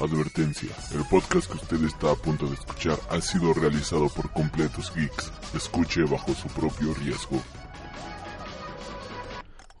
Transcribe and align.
Advertencia, 0.00 0.70
el 0.94 1.04
podcast 1.04 1.50
que 1.50 1.58
usted 1.58 1.84
está 1.84 2.10
a 2.10 2.14
punto 2.14 2.46
de 2.46 2.54
escuchar 2.54 2.98
ha 3.10 3.20
sido 3.20 3.52
realizado 3.52 4.08
por 4.08 4.30
completos 4.30 4.90
geeks. 4.94 5.30
Escuche 5.54 6.02
bajo 6.04 6.32
su 6.34 6.48
propio 6.48 6.94
riesgo. 6.94 7.42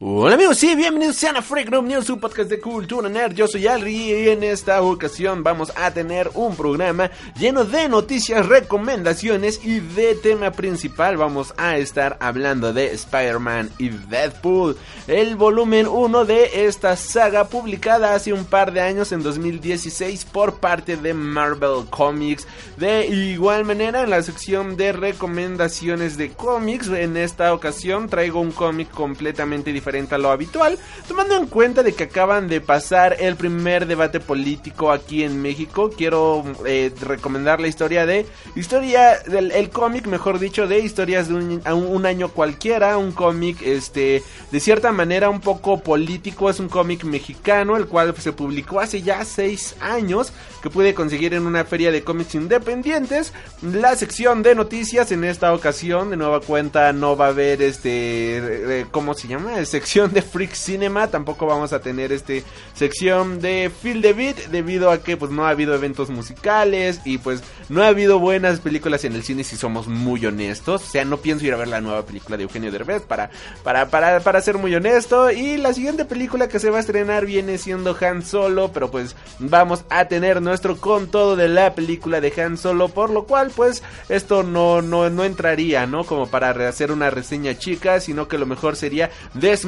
Hola 0.02 0.36
amigos, 0.36 0.56
sí, 0.56 0.74
bienvenidos 0.76 1.22
a 1.24 1.42
Freak 1.42 1.68
Room 1.68 1.86
News, 1.86 2.06
su 2.06 2.18
podcast 2.18 2.48
de 2.48 2.58
cultura 2.58 3.10
nerd. 3.10 3.34
Yo 3.34 3.46
soy 3.46 3.66
Alri 3.66 4.14
y 4.14 4.30
en 4.30 4.42
esta 4.42 4.80
ocasión 4.80 5.42
vamos 5.42 5.70
a 5.76 5.90
tener 5.90 6.30
un 6.32 6.56
programa 6.56 7.10
lleno 7.38 7.66
de 7.66 7.86
noticias, 7.86 8.46
recomendaciones 8.46 9.60
y 9.62 9.80
de 9.80 10.14
tema 10.14 10.52
principal 10.52 11.18
vamos 11.18 11.52
a 11.58 11.76
estar 11.76 12.16
hablando 12.20 12.72
de 12.72 12.94
Spider-Man 12.94 13.68
y 13.76 13.90
Deadpool, 13.90 14.78
el 15.06 15.36
volumen 15.36 15.86
1 15.86 16.24
de 16.24 16.64
esta 16.64 16.96
saga 16.96 17.48
publicada 17.48 18.14
hace 18.14 18.32
un 18.32 18.46
par 18.46 18.72
de 18.72 18.80
años 18.80 19.12
en 19.12 19.22
2016 19.22 20.24
por 20.24 20.60
parte 20.60 20.96
de 20.96 21.12
Marvel 21.12 21.84
Comics. 21.90 22.46
De 22.78 23.06
igual 23.06 23.66
manera 23.66 24.00
en 24.00 24.08
la 24.08 24.22
sección 24.22 24.78
de 24.78 24.92
recomendaciones 24.92 26.16
de 26.16 26.30
cómics, 26.30 26.88
en 26.88 27.18
esta 27.18 27.52
ocasión 27.52 28.08
traigo 28.08 28.40
un 28.40 28.52
cómic 28.52 28.90
completamente 28.90 29.74
diferente 29.74 29.89
a 30.10 30.18
lo 30.18 30.30
habitual, 30.30 30.78
tomando 31.08 31.36
en 31.36 31.46
cuenta 31.46 31.82
de 31.82 31.92
que 31.92 32.04
acaban 32.04 32.48
de 32.48 32.60
pasar 32.60 33.16
el 33.18 33.36
primer 33.36 33.86
debate 33.86 34.20
político 34.20 34.92
aquí 34.92 35.24
en 35.24 35.42
México. 35.42 35.90
Quiero 35.90 36.44
eh, 36.64 36.92
recomendar 37.00 37.60
la 37.60 37.68
historia 37.68 38.06
de 38.06 38.26
historia 38.54 39.18
del 39.26 39.50
el 39.50 39.70
cómic, 39.70 40.06
mejor 40.06 40.38
dicho, 40.38 40.66
de 40.66 40.78
historias 40.78 41.28
de 41.28 41.34
un, 41.34 41.62
un 41.66 42.06
año 42.06 42.28
cualquiera, 42.28 42.96
un 42.98 43.12
cómic 43.12 43.62
este 43.62 44.22
de 44.52 44.60
cierta 44.60 44.92
manera 44.92 45.28
un 45.28 45.40
poco 45.40 45.80
político, 45.80 46.48
es 46.48 46.60
un 46.60 46.68
cómic 46.68 47.04
mexicano 47.04 47.76
el 47.76 47.86
cual 47.86 48.14
se 48.18 48.32
publicó 48.32 48.80
hace 48.80 49.02
ya 49.02 49.24
seis 49.24 49.74
años 49.80 50.32
que 50.62 50.70
pude 50.70 50.94
conseguir 50.94 51.34
en 51.34 51.46
una 51.46 51.64
feria 51.64 51.90
de 51.90 52.04
cómics 52.04 52.34
independientes. 52.34 53.32
La 53.62 53.96
sección 53.96 54.42
de 54.42 54.54
noticias 54.54 55.10
en 55.10 55.24
esta 55.24 55.52
ocasión 55.52 56.10
de 56.10 56.16
nueva 56.16 56.40
cuenta 56.40 56.92
no 56.92 57.16
va 57.16 57.26
a 57.26 57.28
haber 57.30 57.62
este 57.62 58.86
¿cómo 58.90 59.14
se 59.14 59.28
llama? 59.28 59.58
Sección 59.80 60.12
de 60.12 60.20
Freak 60.20 60.52
Cinema, 60.52 61.06
tampoco 61.06 61.46
vamos 61.46 61.72
a 61.72 61.80
tener 61.80 62.12
este 62.12 62.44
sección 62.74 63.40
de 63.40 63.70
Feel 63.70 64.02
the 64.02 64.12
Beat 64.12 64.36
debido 64.50 64.90
a 64.90 65.02
que 65.02 65.16
pues 65.16 65.30
no 65.30 65.46
ha 65.46 65.48
habido 65.48 65.74
eventos 65.74 66.10
musicales 66.10 67.00
y 67.06 67.16
pues 67.16 67.42
no 67.70 67.82
ha 67.82 67.86
habido 67.86 68.18
buenas 68.18 68.60
películas 68.60 69.04
en 69.04 69.14
el 69.14 69.22
cine 69.22 69.42
si 69.42 69.56
somos 69.56 69.86
muy 69.86 70.26
honestos, 70.26 70.82
o 70.82 70.86
sea, 70.86 71.06
no 71.06 71.16
pienso 71.16 71.46
ir 71.46 71.54
a 71.54 71.56
ver 71.56 71.68
la 71.68 71.80
nueva 71.80 72.04
película 72.04 72.36
de 72.36 72.42
Eugenio 72.42 72.70
Derbez 72.70 73.00
para 73.04 73.30
para 73.64 73.88
para 73.88 74.20
para 74.20 74.42
ser 74.42 74.58
muy 74.58 74.74
honesto 74.74 75.30
y 75.30 75.56
la 75.56 75.72
siguiente 75.72 76.04
película 76.04 76.46
que 76.46 76.58
se 76.58 76.68
va 76.68 76.76
a 76.76 76.80
estrenar 76.80 77.24
viene 77.24 77.56
siendo 77.56 77.96
Han 78.02 78.22
Solo, 78.22 78.72
pero 78.72 78.90
pues 78.90 79.16
vamos 79.38 79.86
a 79.88 80.04
tener 80.08 80.42
nuestro 80.42 80.76
con 80.76 81.06
todo 81.06 81.36
de 81.36 81.48
la 81.48 81.74
película 81.74 82.20
de 82.20 82.34
Han 82.42 82.58
Solo, 82.58 82.88
por 82.90 83.08
lo 83.08 83.24
cual 83.24 83.50
pues 83.56 83.82
esto 84.10 84.42
no 84.42 84.82
no 84.82 85.08
no 85.08 85.24
entraría, 85.24 85.86
¿no? 85.86 86.04
Como 86.04 86.26
para 86.26 86.50
hacer 86.68 86.92
una 86.92 87.08
reseña 87.08 87.56
chica, 87.56 87.98
sino 88.00 88.28
que 88.28 88.36
lo 88.36 88.44
mejor 88.44 88.76
sería 88.76 89.08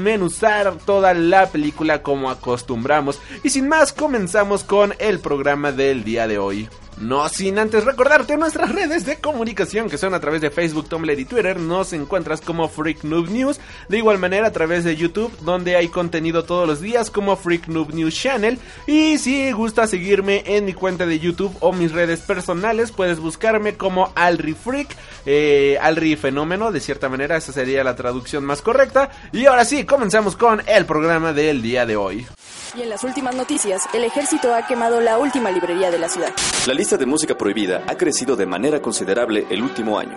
desmenuzar 0.02 0.78
toda 0.84 1.14
la 1.14 1.46
película 1.46 2.02
como 2.02 2.28
acostumbramos. 2.28 3.20
Y 3.44 3.50
sin 3.50 3.68
más, 3.68 3.92
comenzamos 3.92 4.64
con 4.64 4.94
el 4.98 5.20
programa 5.20 5.70
del 5.70 6.02
día 6.02 6.26
de 6.26 6.38
hoy. 6.38 6.68
No 6.98 7.28
sin 7.28 7.58
antes 7.58 7.84
recordarte 7.84 8.36
nuestras 8.36 8.70
redes 8.70 9.04
de 9.04 9.16
comunicación 9.16 9.88
que 9.88 9.98
son 9.98 10.14
a 10.14 10.20
través 10.20 10.40
de 10.40 10.50
Facebook, 10.50 10.88
Tumblr 10.88 11.18
y 11.18 11.24
Twitter. 11.24 11.58
Nos 11.58 11.92
encuentras 11.92 12.40
como 12.40 12.68
Freak 12.68 13.02
Noob 13.04 13.28
News. 13.30 13.60
De 13.88 13.98
igual 13.98 14.18
manera 14.18 14.48
a 14.48 14.52
través 14.52 14.84
de 14.84 14.94
YouTube, 14.94 15.36
donde 15.40 15.76
hay 15.76 15.88
contenido 15.88 16.44
todos 16.44 16.68
los 16.68 16.80
días 16.80 17.10
como 17.10 17.36
Freak 17.36 17.66
Noob 17.68 17.92
News 17.94 18.14
Channel. 18.14 18.58
Y 18.86 19.18
si 19.18 19.50
gusta 19.52 19.86
seguirme 19.86 20.44
en 20.46 20.64
mi 20.64 20.74
cuenta 20.74 21.06
de 21.06 21.18
YouTube 21.18 21.56
o 21.60 21.72
mis 21.72 21.92
redes 21.92 22.20
personales, 22.20 22.92
puedes 22.92 23.18
buscarme 23.18 23.76
como 23.76 24.12
Alri 24.14 24.54
Freak, 24.54 24.94
eh, 25.26 25.78
Alri 25.80 26.16
Fenómeno. 26.16 26.70
De 26.70 26.80
cierta 26.80 27.08
manera, 27.08 27.36
esa 27.36 27.52
sería 27.52 27.82
la 27.82 27.96
traducción 27.96 28.44
más 28.44 28.62
correcta. 28.62 29.10
Y 29.32 29.46
ahora 29.46 29.64
sí, 29.64 29.84
comenzamos 29.84 30.36
con 30.36 30.62
el 30.66 30.84
programa 30.86 31.32
del 31.32 31.62
día 31.62 31.86
de 31.86 31.96
hoy. 31.96 32.26
Y 32.74 32.80
en 32.80 32.88
las 32.88 33.04
últimas 33.04 33.34
noticias, 33.34 33.82
el 33.92 34.02
ejército 34.04 34.54
ha 34.54 34.66
quemado 34.66 34.98
la 34.98 35.18
última 35.18 35.50
librería 35.50 35.90
de 35.90 35.98
la 35.98 36.08
ciudad. 36.08 36.32
La 36.66 36.72
lista 36.72 36.96
de 36.96 37.04
música 37.04 37.36
prohibida 37.36 37.82
ha 37.86 37.94
crecido 37.96 38.34
de 38.34 38.46
manera 38.46 38.80
considerable 38.80 39.46
el 39.50 39.62
último 39.62 39.98
año. 39.98 40.16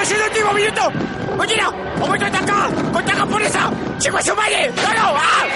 ¡Es 0.00 0.10
el 0.12 0.22
último 0.22 0.52
minuto! 0.54 0.80
¡Oye, 1.38 1.56
no! 1.56 1.72
¡Vamos 2.00 2.22
a 2.22 2.26
atacar! 2.26 2.92
¡Contra 2.92 3.14
japonesa! 3.14 3.70
¡Chico 3.98 4.22
su 4.22 4.34
madre! 4.34 4.70
¡No, 4.76 4.94
no! 4.94 5.16
¡Ah! 5.16 5.46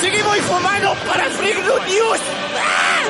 ¡Seguimos 0.00 0.36
informando 0.36 0.94
para 1.06 1.24
Freak 1.24 1.56
News! 1.56 2.20
¡Ah! 2.58 3.02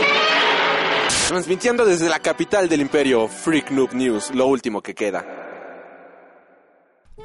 Transmitiendo 1.29 1.85
desde 1.85 2.09
la 2.09 2.21
capital 2.21 2.69
del 2.69 2.81
imperio, 2.81 3.27
Freak 3.27 3.71
Noob 3.71 3.93
News, 3.95 4.31
lo 4.35 4.47
último 4.47 4.83
que 4.83 4.95
queda. 4.95 5.42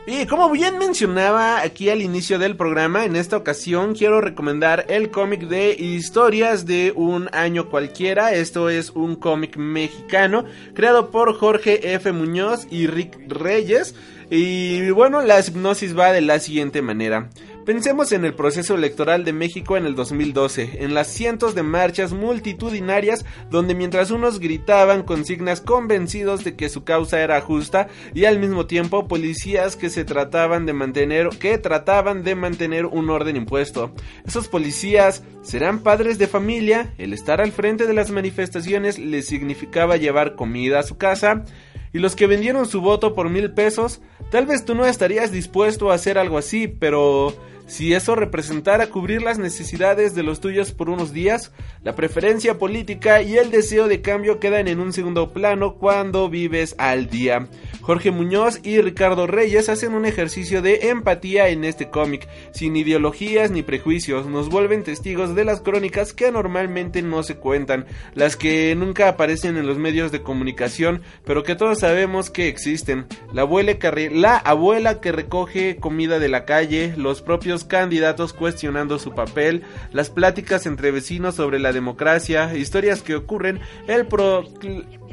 Y 0.09 0.25
como 0.25 0.49
bien 0.49 0.77
mencionaba 0.77 1.59
aquí 1.59 1.89
al 1.89 2.01
inicio 2.01 2.39
del 2.39 2.55
programa, 2.55 3.03
en 3.03 3.17
esta 3.17 3.35
ocasión 3.35 3.93
quiero 3.93 4.21
recomendar 4.21 4.85
el 4.87 5.11
cómic 5.11 5.41
de 5.49 5.73
historias 5.73 6.65
de 6.65 6.93
un 6.95 7.27
año 7.33 7.69
cualquiera. 7.69 8.31
Esto 8.31 8.69
es 8.69 8.91
un 8.91 9.17
cómic 9.17 9.57
mexicano 9.57 10.45
creado 10.73 11.11
por 11.11 11.37
Jorge 11.37 11.93
F. 11.93 12.13
Muñoz 12.13 12.67
y 12.71 12.87
Rick 12.87 13.19
Reyes. 13.27 13.95
Y 14.29 14.91
bueno, 14.91 15.21
la 15.21 15.41
hipnosis 15.41 15.97
va 15.97 16.13
de 16.13 16.21
la 16.21 16.39
siguiente 16.39 16.81
manera. 16.81 17.29
Pensemos 17.67 18.13
en 18.13 18.23
el 18.23 18.33
proceso 18.33 18.75
electoral 18.75 19.25
de 19.25 19.33
México 19.33 19.75
en 19.75 19.85
el 19.85 19.93
2012, 19.93 20.85
en 20.85 20.93
las 20.93 21.07
cientos 21.07 21.53
de 21.53 21.63
marchas 21.63 22.13
multitudinarias 22.13 23.25
donde 23.51 23.75
mientras 23.75 24.09
unos 24.09 24.39
gritaban 24.39 25.03
consignas 25.03 25.59
convencidos 25.59 26.45
de 26.45 26.55
que 26.55 26.69
su 26.69 26.85
causa 26.85 27.19
era 27.19 27.41
justa 27.41 27.89
y 28.13 28.23
al 28.23 28.39
mismo 28.39 28.67
tiempo 28.67 29.09
policías 29.09 29.75
que 29.75 29.89
se 29.89 30.05
trataban 30.05 30.65
de 30.65 30.71
mantener 30.71 31.27
que 31.41 31.57
trataban 31.57 32.23
de 32.23 32.35
mantener 32.35 32.85
un 32.85 33.09
orden 33.09 33.35
impuesto. 33.35 33.91
Esos 34.25 34.47
policías 34.47 35.23
serán 35.41 35.79
padres 35.79 36.17
de 36.17 36.27
familia, 36.27 36.93
el 36.97 37.11
estar 37.11 37.41
al 37.41 37.51
frente 37.51 37.85
de 37.85 37.93
las 37.93 38.11
manifestaciones 38.11 38.97
les 38.97 39.27
significaba 39.27 39.97
llevar 39.97 40.35
comida 40.35 40.79
a 40.79 40.83
su 40.83 40.97
casa, 40.97 41.43
y 41.91 41.99
los 41.99 42.15
que 42.15 42.27
vendieron 42.27 42.65
su 42.65 42.79
voto 42.79 43.13
por 43.13 43.29
mil 43.29 43.51
pesos, 43.51 44.01
tal 44.31 44.45
vez 44.45 44.63
tú 44.63 44.73
no 44.73 44.85
estarías 44.85 45.31
dispuesto 45.31 45.91
a 45.91 45.95
hacer 45.95 46.17
algo 46.17 46.37
así, 46.37 46.67
pero 46.67 47.35
si 47.67 47.93
eso 47.93 48.15
representara 48.15 48.87
cubrir 48.87 49.21
las 49.21 49.37
necesidades 49.37 50.15
de 50.15 50.23
los 50.23 50.39
tuyos 50.39 50.71
por 50.71 50.89
unos 50.89 51.13
días, 51.13 51.51
la 51.83 51.95
preferencia 51.95 52.57
política 52.57 53.21
y 53.21 53.37
el 53.37 53.51
deseo 53.51 53.87
de 53.87 54.01
cambio 54.01 54.39
quedan 54.39 54.67
en 54.67 54.79
un 54.79 54.93
segundo 54.93 55.31
plano 55.31 55.75
cuando 55.75 56.29
vives 56.29 56.75
al 56.77 57.09
día. 57.09 57.47
Jorge 57.81 58.11
Muñoz 58.11 58.59
y 58.63 58.81
Ricardo 58.81 59.27
Reyes 59.27 59.69
hacen 59.69 59.93
un 59.93 60.05
ejercicio 60.05 60.61
de 60.61 60.89
empatía 60.89 61.49
en 61.49 61.63
este 61.63 61.89
cómic, 61.89 62.27
sin 62.51 62.75
ideologías 62.75 63.51
ni 63.51 63.63
prejuicios, 63.63 64.25
nos 64.27 64.49
vuelven 64.49 64.83
testigos 64.83 65.35
de 65.35 65.45
las 65.45 65.61
crónicas 65.61 66.13
que 66.13 66.31
normalmente 66.31 67.01
no 67.01 67.21
se 67.23 67.35
cuentan, 67.35 67.85
las 68.13 68.35
que 68.35 68.75
nunca 68.75 69.09
aparecen 69.09 69.57
en 69.57 69.67
los 69.67 69.77
medios 69.77 70.11
de 70.11 70.21
comunicación, 70.21 71.01
pero 71.25 71.43
que 71.43 71.55
todos 71.55 71.79
sabemos 71.79 72.29
que 72.29 72.47
existen. 72.47 73.05
La 73.33 73.41
abuela 73.43 73.73
que, 73.75 74.09
la 74.09 74.37
abuela 74.37 75.01
que 75.01 75.11
recoge 75.11 75.77
comida 75.77 76.19
de 76.19 76.29
la 76.29 76.45
calle, 76.45 76.93
los 76.97 77.21
propios 77.21 77.56
candidatos 77.63 78.33
cuestionando 78.33 78.99
su 78.99 79.13
papel, 79.13 79.63
las 79.91 80.09
pláticas 80.09 80.65
entre 80.65 80.91
vecinos 80.91 81.35
sobre 81.35 81.59
la 81.59 81.73
democracia, 81.73 82.55
historias 82.55 83.01
que 83.01 83.15
ocurren 83.15 83.59
el 83.87 84.05
pro 84.07 84.43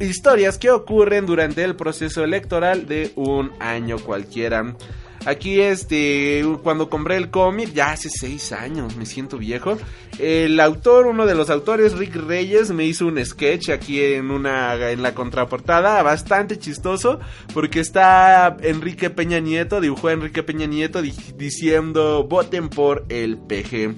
historias 0.01 0.59
que 0.59 0.71
ocurren 0.71 1.27
durante 1.27 1.63
el 1.63 1.77
proceso 1.77 2.25
electoral 2.25 2.87
de 2.87 3.13
un 3.17 3.53
año 3.61 3.99
cualquiera. 3.99 4.75
Aquí, 5.27 5.61
este, 5.61 6.45
cuando 6.63 6.91
compré 6.91 7.17
el 7.17 7.31
cómic, 7.31 7.73
ya 7.73 7.93
hace 7.93 8.11
seis 8.11 8.53
años, 8.53 8.95
me 8.97 9.07
siento 9.07 9.39
viejo. 9.39 9.79
El 10.19 10.61
autor, 10.61 11.07
uno 11.07 11.25
de 11.25 11.35
los 11.35 11.49
autores, 11.49 11.95
Rick 11.95 12.17
Reyes, 12.17 12.71
me 12.71 12.85
hizo 12.85 13.07
un 13.07 13.25
sketch 13.25 13.71
aquí 13.71 14.03
en 14.03 14.31
una, 14.31 14.91
en 14.91 15.03
la 15.03 15.15
contraportada, 15.15 16.03
bastante 16.03 16.59
chistoso, 16.59 17.21
porque 17.55 17.81
está 17.81 18.57
Enrique 18.61 19.09
Peña 19.09 19.41
Nieto, 19.41 19.81
dibujó 19.81 20.09
a 20.09 20.13
Enrique 20.13 20.43
Peña 20.43 20.67
Nieto 20.67 21.01
diciendo, 21.01 22.25
voten 22.29 22.69
por 22.69 23.07
el 23.09 23.39
PG. 23.39 23.95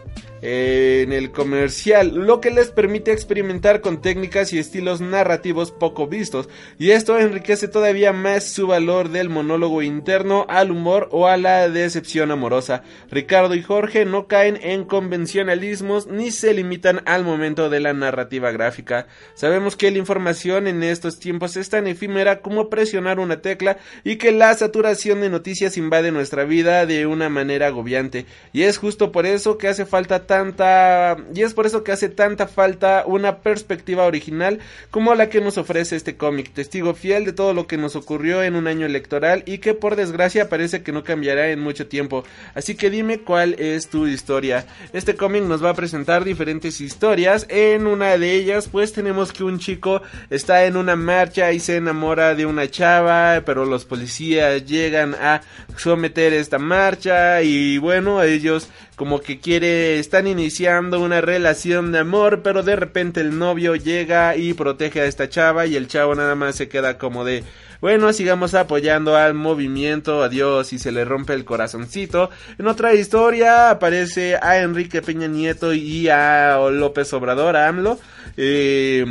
en 0.48 1.12
el 1.12 1.32
comercial, 1.32 2.14
lo 2.14 2.40
que 2.40 2.52
les 2.52 2.70
permite 2.70 3.12
experimentar 3.12 3.82
con 3.82 4.02
técnicas 4.02 4.54
y 4.54 4.60
estilos 4.60 5.02
narrativos 5.02 5.72
poco 5.72 6.08
vistos, 6.08 6.50
y 6.78 6.92
esto 6.92 7.18
enriquece 7.18 7.68
todavía 7.68 8.14
más 8.14 8.44
su 8.44 8.68
valor 8.68 9.10
del 9.10 9.30
monólogo 9.30 9.82
interno 9.82 10.46
al 10.48 10.70
humor 10.70 11.10
o 11.12 11.28
a 11.28 11.38
la 11.38 11.68
decepción 11.68 12.30
amorosa. 12.30 12.84
Ricardo 13.10 13.56
y 13.56 13.64
Jorge 13.64 14.06
no 14.06 14.28
caen 14.28 14.60
en 14.62 14.84
convencionalismos 14.84 16.06
ni 16.06 16.30
se 16.30 16.54
limitan 16.54 17.02
al 17.06 17.24
momento 17.24 17.72
de 17.72 17.80
la 17.80 17.94
narrativa 17.94 18.52
gráfica. 18.52 19.08
Sabemos 19.34 19.76
que 19.76 19.90
la 19.90 19.98
información 19.98 20.68
en 20.68 20.84
estos 20.84 21.18
tiempos 21.18 21.58
es 21.58 21.70
tan 21.70 21.88
efímera 21.88 22.42
como 22.42 22.70
presionar 22.70 23.20
una 23.20 23.42
tecla 23.42 23.78
y 24.04 24.18
que 24.18 24.32
la 24.32 24.54
saturación 24.54 25.22
de 25.22 25.30
noticias 25.30 25.76
invade 25.76 26.12
nuestra 26.12 26.44
vida 26.44 26.86
de 26.86 27.08
una 27.08 27.30
manera 27.30 27.66
agobiante, 27.68 28.28
y 28.54 28.62
es 28.64 28.78
justo 28.78 29.12
por 29.12 29.26
eso 29.26 29.58
que 29.58 29.70
hace 29.70 29.88
falta 29.88 30.05
tanta 30.08 31.18
y 31.34 31.42
es 31.42 31.54
por 31.54 31.66
eso 31.66 31.84
que 31.84 31.92
hace 31.92 32.10
tanta 32.10 32.48
falta 32.48 33.04
una 33.06 33.40
perspectiva 33.40 34.06
original 34.06 34.60
como 34.92 35.16
la 35.16 35.30
que 35.30 35.42
nos 35.42 35.58
ofrece 35.58 35.96
este 35.96 36.16
cómic, 36.18 36.54
testigo 36.54 36.94
fiel 36.94 37.26
de 37.26 37.34
todo 37.34 37.54
lo 37.54 37.68
que 37.68 37.78
nos 37.78 37.96
ocurrió 37.96 38.44
en 38.44 38.56
un 38.56 38.68
año 38.68 38.86
electoral 38.86 39.44
y 39.46 39.60
que 39.60 39.74
por 39.74 39.96
desgracia 39.96 40.50
parece 40.50 40.84
que 40.84 40.92
no 40.92 41.04
cambiará 41.04 41.50
en 41.50 41.60
mucho 41.60 41.88
tiempo. 41.88 42.24
Así 42.54 42.76
que 42.76 42.90
dime 42.90 43.20
cuál 43.20 43.56
es 43.56 43.90
tu 43.90 44.08
historia. 44.08 44.66
Este 44.94 45.16
cómic 45.16 45.44
nos 45.44 45.64
va 45.64 45.72
a 45.72 45.76
presentar 45.76 46.24
diferentes 46.24 46.82
historias. 46.82 47.46
En 47.50 47.88
una 47.88 48.18
de 48.18 48.34
ellas, 48.34 48.70
pues 48.72 48.94
tenemos 48.94 49.32
que 49.32 49.44
un 49.44 49.60
chico 49.60 50.02
está 50.30 50.66
en 50.66 50.78
una 50.78 50.96
marcha 50.96 51.52
y 51.52 51.60
se 51.60 51.78
enamora 51.78 52.36
de 52.36 52.46
una 52.46 52.70
chava, 52.70 53.42
pero 53.46 53.66
los 53.66 53.86
policías 53.86 54.66
llegan 54.66 55.16
a 55.16 55.42
someter 55.78 56.34
esta 56.34 56.60
marcha 56.60 57.42
y 57.42 57.78
bueno, 57.78 58.24
ellos 58.24 58.70
como 58.96 59.20
que 59.20 59.40
quiere, 59.40 60.00
están 60.00 60.26
iniciando 60.26 61.02
una 61.02 61.20
relación 61.20 61.92
de 61.92 62.00
amor, 62.00 62.42
pero 62.44 62.64
de 62.64 62.76
repente 62.76 63.20
el 63.20 63.38
novio 63.38 63.76
llega 63.76 64.36
y 64.38 64.54
protege 64.54 65.02
a 65.02 65.06
esta 65.06 65.30
chava 65.30 65.66
y 65.66 65.76
el 65.76 65.88
chavo 65.88 66.16
nada 66.16 66.36
más 66.36 66.56
se 66.56 66.70
queda 66.70 66.98
como 66.98 67.26
de, 67.26 67.44
bueno, 67.82 68.14
sigamos 68.14 68.54
apoyando 68.54 69.18
al 69.18 69.34
movimiento, 69.34 70.24
adiós 70.24 70.72
y 70.72 70.80
se 70.80 70.94
le 70.94 71.04
rompe 71.04 71.34
el 71.34 71.44
corazoncito. 71.44 72.30
En 72.58 72.68
otra 72.68 72.94
historia 72.94 73.70
aparece 73.70 74.38
a 74.42 74.60
Enrique 74.60 75.02
Peña 75.02 75.28
Nieto 75.28 75.74
y 75.74 76.08
a 76.08 76.58
López 76.72 77.12
Obrador, 77.12 77.58
a 77.58 77.68
AMLO, 77.68 78.00
eh, 78.38 79.06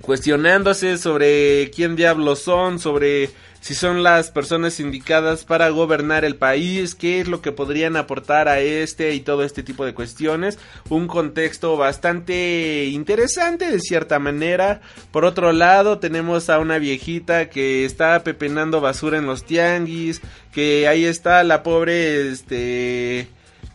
cuestionándose 0.00 0.96
sobre 0.96 1.70
quién 1.70 1.96
diablos 1.96 2.38
son, 2.38 2.78
sobre 2.78 3.28
si 3.66 3.74
son 3.74 4.04
las 4.04 4.30
personas 4.30 4.78
indicadas 4.78 5.44
para 5.44 5.68
gobernar 5.70 6.24
el 6.24 6.36
país, 6.36 6.94
qué 6.94 7.18
es 7.18 7.26
lo 7.26 7.42
que 7.42 7.50
podrían 7.50 7.96
aportar 7.96 8.46
a 8.46 8.60
este 8.60 9.12
y 9.14 9.18
todo 9.18 9.42
este 9.42 9.64
tipo 9.64 9.84
de 9.84 9.92
cuestiones. 9.92 10.56
Un 10.88 11.08
contexto 11.08 11.76
bastante 11.76 12.84
interesante 12.84 13.68
de 13.68 13.80
cierta 13.80 14.20
manera. 14.20 14.82
Por 15.10 15.24
otro 15.24 15.50
lado, 15.50 15.98
tenemos 15.98 16.48
a 16.48 16.60
una 16.60 16.78
viejita 16.78 17.50
que 17.50 17.84
está 17.84 18.22
pepenando 18.22 18.80
basura 18.80 19.18
en 19.18 19.26
los 19.26 19.44
tianguis, 19.44 20.22
que 20.52 20.86
ahí 20.86 21.04
está 21.04 21.42
la 21.42 21.64
pobre 21.64 22.30
este 22.30 23.26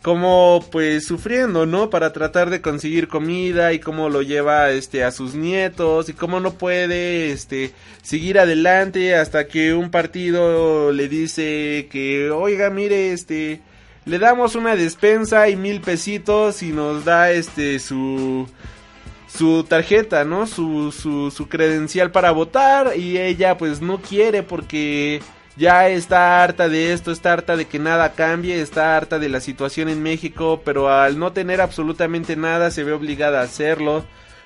como 0.02 0.64
pues 0.72 1.06
sufriendo, 1.06 1.64
¿no? 1.64 1.88
Para 1.88 2.12
tratar 2.12 2.50
de 2.50 2.60
conseguir 2.60 3.06
comida 3.08 3.72
y 3.72 3.78
cómo 3.78 4.08
lo 4.08 4.22
lleva 4.22 4.70
este 4.70 5.04
a 5.04 5.12
sus 5.12 5.34
nietos 5.34 6.08
y 6.08 6.12
cómo 6.12 6.40
no 6.40 6.54
puede 6.54 7.30
este 7.30 7.72
seguir 8.02 8.40
adelante 8.40 9.14
hasta 9.14 9.46
que 9.46 9.74
un 9.74 9.90
partido 9.90 10.90
le 10.92 11.08
dice 11.08 11.88
que 11.90 12.30
oiga, 12.30 12.68
mire, 12.70 13.12
este 13.12 13.60
le 14.04 14.18
damos 14.18 14.56
una 14.56 14.74
despensa 14.74 15.48
y 15.48 15.56
mil 15.56 15.80
pesitos 15.80 16.64
y 16.64 16.72
nos 16.72 17.04
da 17.04 17.30
este 17.30 17.78
su 17.78 18.48
su 19.28 19.64
tarjeta, 19.64 20.24
¿no? 20.24 20.46
Su, 20.46 20.92
su, 20.92 21.30
su 21.30 21.48
credencial 21.48 22.10
para 22.10 22.32
votar 22.32 22.96
y 22.96 23.18
ella 23.18 23.56
pues 23.56 23.80
no 23.80 24.02
quiere 24.02 24.42
porque 24.42 25.22
ya 25.56 25.88
está 25.88 26.42
harta 26.42 26.68
de 26.68 26.92
esto, 26.92 27.12
está 27.12 27.32
harta 27.32 27.56
de 27.56 27.66
que 27.66 27.78
nada 27.78 28.12
cambie, 28.12 28.60
está 28.60 28.96
harta 28.96 29.18
de 29.18 29.28
la 29.28 29.40
situación 29.40 29.88
en 29.88 30.02
México, 30.02 30.62
pero 30.64 30.90
al 30.90 31.18
no 31.18 31.32
tener 31.32 31.60
absolutamente 31.60 32.36
nada 32.36 32.70
se 32.70 32.84
ve 32.84 32.92
obligada 32.92 33.40
a 33.40 33.44
hacerlo. 33.44 34.04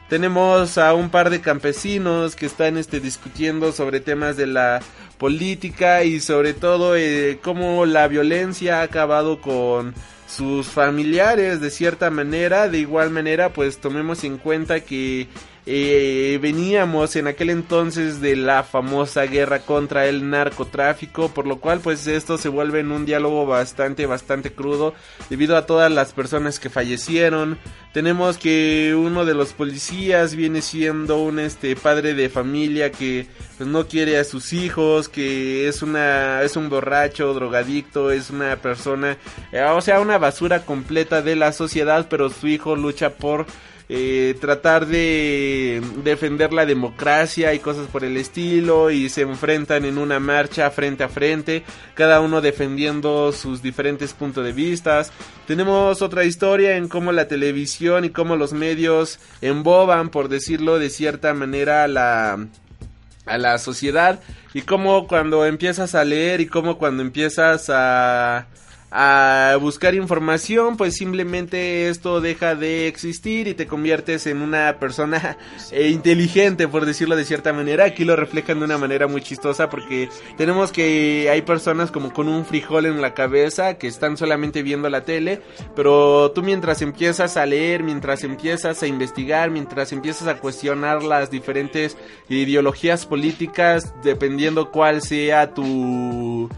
Tenemos 0.09 0.79
a 0.79 0.95
un 0.95 1.11
par 1.11 1.31
de 1.31 1.41
campesinos 1.41 2.37
que 2.37 2.47
están 2.47 2.77
este, 2.77 3.01
discutiendo 3.01 3.73
sobre 3.73 4.01
temas 4.01 4.37
de 4.37 4.47
la 4.47 4.81
política 5.19 6.05
y 6.05 6.21
sobre 6.21 6.55
todo 6.55 6.97
eh, 6.97 7.41
cómo 7.43 7.87
la 7.87 8.07
violencia 8.07 8.81
ha 8.81 8.83
acabado 8.83 9.41
con 9.41 9.95
sus 10.29 10.69
familiares 10.69 11.61
de 11.61 11.71
cierta 11.71 12.11
manera. 12.11 12.69
De 12.69 12.79
igual 12.79 13.11
manera, 13.11 13.53
pues 13.53 13.79
tomemos 13.79 14.23
en 14.23 14.39
cuenta 14.39 14.81
que 14.81 15.27
eh, 15.69 16.39
veníamos 16.41 17.17
en 17.17 17.27
aquel 17.27 17.51
entonces 17.51 18.21
de 18.21 18.37
la 18.37 18.63
famosa 18.63 19.27
guerra 19.27 19.59
contra 19.59 20.07
el 20.07 20.31
narcotráfico, 20.31 21.31
por 21.31 21.45
lo 21.45 21.59
cual 21.59 21.81
pues 21.81 22.07
esto 22.07 22.39
se 22.39 22.49
vuelve 22.49 22.81
en 22.81 22.93
un 22.93 23.05
diálogo 23.05 23.47
bastante, 23.47 24.07
bastante 24.07 24.53
crudo 24.53 24.95
debido 25.29 25.57
a 25.57 25.67
todas 25.67 25.91
las 25.91 26.13
personas 26.13 26.61
que 26.61 26.71
fallecieron. 26.71 27.59
Tenemos 27.93 28.39
que 28.39 28.95
uno 28.97 29.25
de 29.25 29.35
los 29.35 29.55
policías 29.55 30.37
viene 30.37 30.63
siendo 30.63 31.19
un 31.19 31.41
este 31.41 31.75
padre 31.75 32.15
de 32.15 32.29
familia 32.29 32.93
que 32.93 33.27
pues 33.57 33.69
no 33.69 33.89
quiere 33.89 34.19
a 34.19 34.25
sus 34.25 34.53
hijos, 34.53 35.09
que 35.09 35.67
es 35.67 35.83
una 35.83 36.43
es 36.43 36.55
un 36.55 36.69
borracho, 36.69 37.35
drogadicto, 37.35 38.13
es 38.13 38.31
una 38.31 38.55
persona, 38.55 39.17
eh, 39.51 39.63
o 39.63 39.81
sea, 39.81 39.99
una 40.01 40.19
basura 40.19 40.65
completa 40.65 41.23
de 41.23 41.35
la 41.35 41.53
sociedad, 41.53 42.07
pero 42.09 42.31
su 42.31 42.47
hijo 42.47 42.77
lucha 42.77 43.11
por 43.15 43.47
eh, 43.89 44.37
tratar 44.41 44.87
de 44.87 45.81
defender 46.03 46.53
la 46.53 46.67
democracia 46.67 47.55
y 47.55 47.61
cosas 47.61 47.87
por 47.87 48.05
el 48.05 48.17
estilo 48.17 48.91
y 48.91 49.09
se 49.09 49.23
enfrentan 49.23 49.85
en 49.85 49.99
una 49.99 50.19
marcha 50.19 50.71
frente 50.71 51.05
a 51.05 51.09
frente, 51.09 51.63
cada 51.95 52.21
uno 52.21 52.41
defendiendo 52.41 53.33
sus 53.33 53.63
diferentes 53.63 54.13
puntos 54.13 54.45
de 54.45 54.53
vista. 54.53 55.05
Tenemos 55.47 56.03
otra 56.03 56.25
historia 56.25 56.77
en 56.77 56.89
cómo 56.89 57.13
la 57.13 57.29
televisión 57.29 58.05
y 58.05 58.11
cómo 58.11 58.35
los 58.37 58.53
medios 58.53 59.21
emboban, 59.41 60.11
por 60.11 60.29
decirlo 60.29 60.79
de 60.79 60.91
cierta 60.91 61.33
manera, 61.35 61.85
a 61.85 61.89
la 61.89 62.47
a 63.27 63.39
la 63.39 63.59
sociedad 63.59 64.21
y 64.55 64.63
cómo 64.63 65.09
cuando 65.09 65.45
empiezas 65.45 65.97
a 65.97 66.05
leer 66.05 66.41
y 66.41 66.47
cómo 66.47 66.79
cuando 66.79 67.03
empiezas 67.03 67.69
a 67.71 68.47
a 68.91 69.57
buscar 69.61 69.95
información, 69.95 70.77
pues 70.77 70.95
simplemente 70.95 71.89
esto 71.89 72.21
deja 72.21 72.55
de 72.55 72.87
existir 72.87 73.49
y 73.49 73.55
te 73.55 73.67
conviertes 73.67 74.27
en 74.27 74.43
una 74.43 74.79
persona 74.79 75.37
eh, 75.73 75.89
inteligente, 75.89 76.69
por 76.69 76.87
decirlo 76.87 77.17
de 77.17 77.25
cierta 77.25 77.53
manera. 77.53 77.85
Aquí 77.85 78.05
lo 78.05 78.17
reflejan 78.17 78.61
de 78.61 78.65
una 78.65 78.79
manera 78.79 79.07
muy 79.07 79.23
chistosa 79.23 79.69
porque 79.69 80.09
tenemos 80.37 80.73
que 80.73 81.29
hay 81.31 81.43
personas 81.43 81.91
como 81.91 82.13
con 82.13 82.29
un 82.29 82.45
frijol 82.45 82.87
en 82.87 83.01
la 83.01 83.15
cabeza 83.15 83.77
que 83.79 83.89
están 83.89 84.17
solamente 84.17 84.63
viendo 84.63 84.89
la 84.89 85.03
tele, 85.03 85.43
pero 85.75 86.31
tú 86.33 86.43
mientras 86.43 86.81
empiezas 86.83 87.37
a 87.37 87.47
leer, 87.47 87.83
mientras 87.83 88.23
empiezas 88.25 88.83
a 88.83 88.87
investigar, 88.87 89.51
mientras 89.51 89.93
empiezas 89.93 90.29
a 90.29 90.39
cuestionar 90.39 91.03
las 91.03 91.31
diferentes 91.31 91.97
ideologías 92.29 93.07
políticas, 93.07 93.93
dependiendo 94.03 94.71
cuál 94.71 95.03
sea 95.03 95.53
tu 95.53 96.49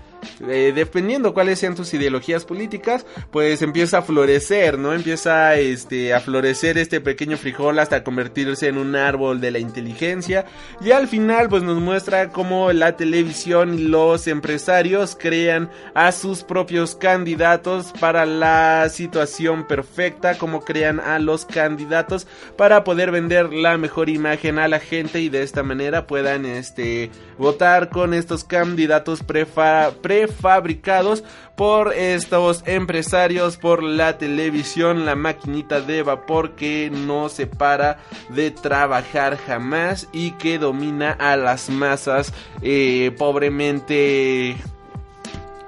eh, 0.48 0.72
dependiendo 0.74 1.34
cuáles 1.34 1.58
sean 1.58 1.74
tus 1.74 1.92
ideologías 1.94 2.44
políticas, 2.44 3.06
pues 3.30 3.62
empieza 3.62 3.98
a 3.98 4.02
florecer, 4.02 4.78
¿no? 4.78 4.92
Empieza 4.92 5.56
este, 5.56 6.14
a 6.14 6.20
florecer 6.20 6.78
este 6.78 7.00
pequeño 7.00 7.36
frijol 7.36 7.78
hasta 7.78 8.04
convertirse 8.04 8.68
en 8.68 8.78
un 8.78 8.96
árbol 8.96 9.40
de 9.40 9.50
la 9.50 9.58
inteligencia. 9.58 10.46
Y 10.80 10.92
al 10.92 11.08
final, 11.08 11.48
pues 11.48 11.62
nos 11.62 11.80
muestra 11.80 12.30
cómo 12.30 12.72
la 12.72 12.96
televisión 12.96 13.78
y 13.78 13.82
los 13.82 14.26
empresarios 14.26 15.16
crean 15.18 15.70
a 15.94 16.12
sus 16.12 16.44
propios 16.44 16.94
candidatos 16.94 17.92
para 18.00 18.26
la 18.26 18.88
situación 18.88 19.66
perfecta, 19.66 20.38
cómo 20.38 20.64
crean 20.64 21.00
a 21.00 21.18
los 21.18 21.44
candidatos 21.44 22.26
para 22.56 22.84
poder 22.84 23.10
vender 23.10 23.52
la 23.52 23.76
mejor 23.76 24.08
imagen 24.08 24.58
a 24.58 24.68
la 24.68 24.80
gente 24.80 25.20
y 25.20 25.28
de 25.28 25.42
esta 25.42 25.62
manera 25.62 26.06
puedan 26.06 26.46
este, 26.46 27.10
votar 27.38 27.88
con 27.88 28.14
estos 28.14 28.44
candidatos 28.44 29.22
prefa 29.22 29.92
prefabricados 30.08 31.22
por 31.54 31.92
estos 31.92 32.62
empresarios, 32.66 33.58
por 33.58 33.82
la 33.82 34.16
televisión, 34.16 35.04
la 35.04 35.14
maquinita 35.14 35.82
de 35.82 36.02
vapor 36.02 36.52
que 36.52 36.90
no 36.90 37.28
se 37.28 37.46
para 37.46 37.98
de 38.30 38.50
trabajar 38.50 39.36
jamás 39.36 40.08
y 40.10 40.30
que 40.32 40.58
domina 40.58 41.12
a 41.12 41.36
las 41.36 41.68
masas 41.68 42.32
eh, 42.62 43.14
pobremente 43.18 44.56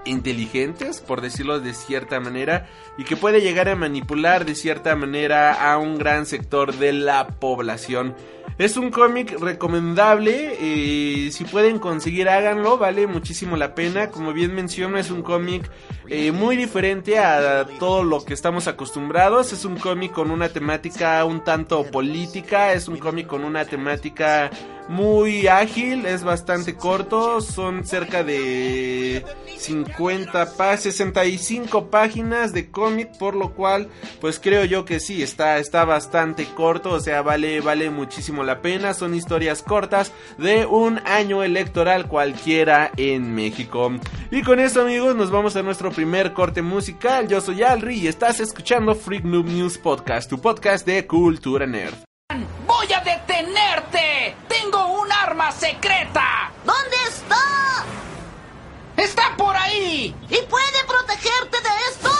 inteligentes, 0.06 1.00
por 1.00 1.20
decirlo 1.20 1.60
de 1.60 1.74
cierta 1.74 2.18
manera, 2.18 2.66
y 3.00 3.04
que 3.04 3.16
puede 3.16 3.40
llegar 3.40 3.66
a 3.70 3.76
manipular 3.76 4.44
de 4.44 4.54
cierta 4.54 4.94
manera 4.94 5.72
a 5.72 5.78
un 5.78 5.96
gran 5.96 6.26
sector 6.26 6.74
de 6.74 6.92
la 6.92 7.28
población. 7.28 8.14
Es 8.58 8.76
un 8.76 8.90
cómic 8.90 9.40
recomendable, 9.40 10.58
eh, 10.60 11.30
si 11.32 11.44
pueden 11.44 11.78
conseguir 11.78 12.28
háganlo, 12.28 12.76
vale 12.76 13.06
muchísimo 13.06 13.56
la 13.56 13.74
pena. 13.74 14.10
Como 14.10 14.34
bien 14.34 14.54
menciono, 14.54 14.98
es 14.98 15.10
un 15.10 15.22
cómic 15.22 15.70
eh, 16.08 16.30
muy 16.30 16.56
diferente 16.56 17.18
a 17.18 17.66
todo 17.78 18.04
lo 18.04 18.22
que 18.22 18.34
estamos 18.34 18.68
acostumbrados. 18.68 19.54
Es 19.54 19.64
un 19.64 19.76
cómic 19.78 20.12
con 20.12 20.30
una 20.30 20.50
temática 20.50 21.24
un 21.24 21.42
tanto 21.42 21.84
política, 21.84 22.74
es 22.74 22.86
un 22.86 22.98
cómic 22.98 23.26
con 23.26 23.44
una 23.44 23.64
temática 23.64 24.50
muy 24.90 25.46
ágil, 25.46 26.04
es 26.04 26.24
bastante 26.24 26.74
corto, 26.74 27.40
son 27.40 27.86
cerca 27.86 28.24
de 28.24 29.24
50 29.56 30.56
pa 30.56 30.76
65 30.76 31.90
páginas 31.90 32.52
de 32.52 32.70
cómic, 32.70 32.89
por 33.18 33.34
lo 33.34 33.52
cual 33.52 33.88
pues 34.20 34.38
creo 34.38 34.64
yo 34.64 34.84
que 34.84 35.00
sí, 35.00 35.22
está 35.22 35.58
está 35.58 35.84
bastante 35.84 36.46
corto, 36.46 36.92
o 36.92 37.00
sea, 37.00 37.22
vale 37.22 37.60
vale 37.60 37.90
muchísimo 37.90 38.44
la 38.44 38.60
pena, 38.60 38.94
son 38.94 39.14
historias 39.14 39.62
cortas 39.62 40.12
de 40.38 40.66
un 40.66 41.00
año 41.06 41.42
electoral 41.42 42.06
cualquiera 42.06 42.90
en 42.96 43.34
México. 43.34 43.92
Y 44.30 44.42
con 44.42 44.60
esto, 44.60 44.82
amigos, 44.82 45.14
nos 45.16 45.30
vamos 45.30 45.56
a 45.56 45.62
nuestro 45.62 45.90
primer 45.90 46.32
corte 46.32 46.62
musical. 46.62 47.28
Yo 47.28 47.40
soy 47.40 47.62
Alri 47.62 47.98
y 48.00 48.08
estás 48.08 48.40
escuchando 48.40 48.94
Freak 48.94 49.24
Noob 49.24 49.46
News 49.46 49.78
Podcast, 49.78 50.28
tu 50.28 50.40
podcast 50.40 50.86
de 50.86 51.06
cultura 51.06 51.66
nerd. 51.66 51.94
¡Voy 52.66 52.92
a 52.92 53.00
detenerte! 53.00 54.36
¡Tengo 54.48 55.00
un 55.00 55.10
arma 55.12 55.50
secreta! 55.50 56.52
¿Dónde 56.64 56.96
está? 57.08 57.84
¡Está 58.96 59.36
por 59.36 59.56
ahí! 59.56 60.14
¿Y 60.28 60.36
puede 60.46 60.84
protegerte 60.86 61.56
de 61.60 61.74
esto? 61.90 62.10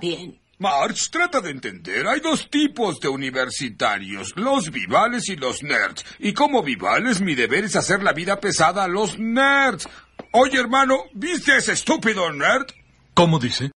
Bien. 0.00 0.40
March, 0.58 1.10
trata 1.10 1.40
de 1.40 1.50
entender. 1.50 2.06
Hay 2.06 2.20
dos 2.20 2.50
tipos 2.50 3.00
de 3.00 3.08
universitarios, 3.08 4.34
los 4.36 4.70
vivales 4.70 5.28
y 5.30 5.36
los 5.36 5.62
nerds. 5.62 6.04
Y 6.18 6.34
como 6.34 6.62
vivales, 6.62 7.22
mi 7.22 7.34
deber 7.34 7.64
es 7.64 7.76
hacer 7.76 8.02
la 8.02 8.12
vida 8.12 8.40
pesada 8.40 8.84
a 8.84 8.88
los 8.88 9.18
nerds. 9.18 9.88
Oye, 10.32 10.60
hermano, 10.60 11.04
¿viste 11.14 11.52
a 11.52 11.56
ese 11.56 11.72
estúpido 11.72 12.30
nerd? 12.32 12.66
¿Cómo 13.14 13.38
dice? 13.38 13.70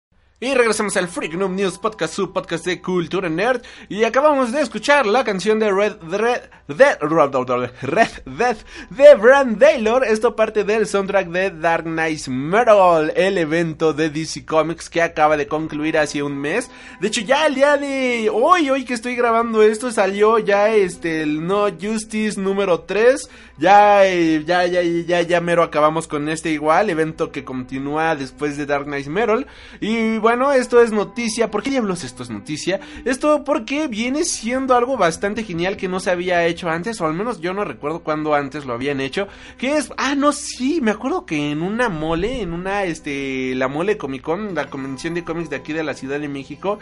Y 0.43 0.55
regresamos 0.55 0.97
al 0.97 1.07
Freak 1.07 1.35
Noob 1.35 1.51
News 1.51 1.77
Podcast, 1.77 2.15
su 2.15 2.33
podcast 2.33 2.65
de 2.65 2.81
cultura 2.81 3.29
nerd. 3.29 3.61
Y 3.91 4.05
acabamos 4.05 4.53
de 4.53 4.63
escuchar 4.63 5.05
la 5.05 5.23
canción 5.23 5.59
de 5.59 5.71
Red 5.71 5.97
Red 6.01 6.41
Dead 6.67 6.99
Red 6.99 8.11
Dead 8.25 8.57
de 8.89 9.15
Brand 9.17 9.59
Taylor. 9.59 10.03
Esto 10.03 10.35
parte 10.35 10.65
del 10.65 10.87
soundtrack 10.87 11.29
de 11.29 11.51
Dark 11.51 11.85
Knight 11.85 12.27
Metal, 12.29 13.13
el 13.17 13.37
evento 13.37 13.93
de 13.93 14.09
DC 14.09 14.47
Comics 14.47 14.89
que 14.89 15.03
acaba 15.03 15.37
de 15.37 15.47
concluir 15.47 15.99
hace 15.99 16.23
un 16.23 16.39
mes. 16.39 16.71
De 17.03 17.09
hecho, 17.09 17.21
ya 17.21 17.47
el 17.47 17.55
día 17.55 17.77
de 17.77 18.31
hoy, 18.33 18.71
hoy 18.71 18.87
que 18.87 18.95
estoy 18.95 19.17
grabando 19.17 19.61
esto, 19.63 19.93
salió 19.93 20.39
ya 20.39 20.71
este 20.71 21.21
el 21.21 21.47
No 21.47 21.67
Justice 21.71 22.41
número 22.41 22.81
3. 22.81 23.29
Ya, 23.59 24.07
eh, 24.07 24.43
ya, 24.47 24.65
ya, 24.65 24.81
ya, 24.81 25.21
ya 25.21 25.41
mero 25.43 25.63
acabamos 25.63 26.09
con 26.09 26.31
este 26.31 26.51
igual 26.51 26.89
evento 26.89 27.31
que 27.31 27.45
continúa 27.45 28.17
después 28.17 28.57
de 28.57 28.65
Dark 28.65 28.87
Knight 28.87 29.09
Metal. 29.09 29.47
Y 29.83 30.17
bueno, 30.17 30.30
esto 30.53 30.81
es 30.81 30.93
noticia. 30.93 31.51
¿Por 31.51 31.63
qué 31.63 31.71
diablos 31.71 32.05
esto 32.05 32.23
es 32.23 32.31
noticia? 32.31 32.81
Esto 33.05 33.43
porque 33.45 33.89
viene 33.89 34.25
siendo 34.25 34.77
algo 34.77 34.97
bastante 34.97 35.43
genial 35.43 35.77
que 35.77 35.89
no 35.89 35.99
se 35.99 36.11
había 36.11 36.47
hecho 36.47 36.69
antes, 36.69 37.01
o 37.01 37.07
al 37.07 37.15
menos 37.15 37.41
yo 37.41 37.53
no 37.53 37.65
recuerdo 37.65 38.01
cuándo 38.01 38.35
antes 38.35 38.65
lo 38.65 38.75
habían 38.75 39.01
hecho. 39.01 39.27
Que 39.59 39.77
es, 39.77 39.93
ah, 39.97 40.15
no, 40.15 40.33
sí, 40.33 40.81
me 40.81 40.93
acuerdo 40.93 41.27
que 41.27 41.51
en 41.51 41.63
una 41.63 41.89
mole, 41.89 42.43
en 42.43 42.53
una, 42.53 42.85
este, 42.85 43.55
la 43.57 43.69
mole 43.69 43.97
Comic 43.97 44.23
Con, 44.23 44.55
la 44.55 44.71
convención 44.71 45.15
de 45.15 45.25
cómics 45.25 45.51
de 45.51 45.57
aquí 45.57 45.73
de 45.73 45.83
la 45.83 45.95
Ciudad 45.95 46.21
de 46.21 46.29
México, 46.29 46.79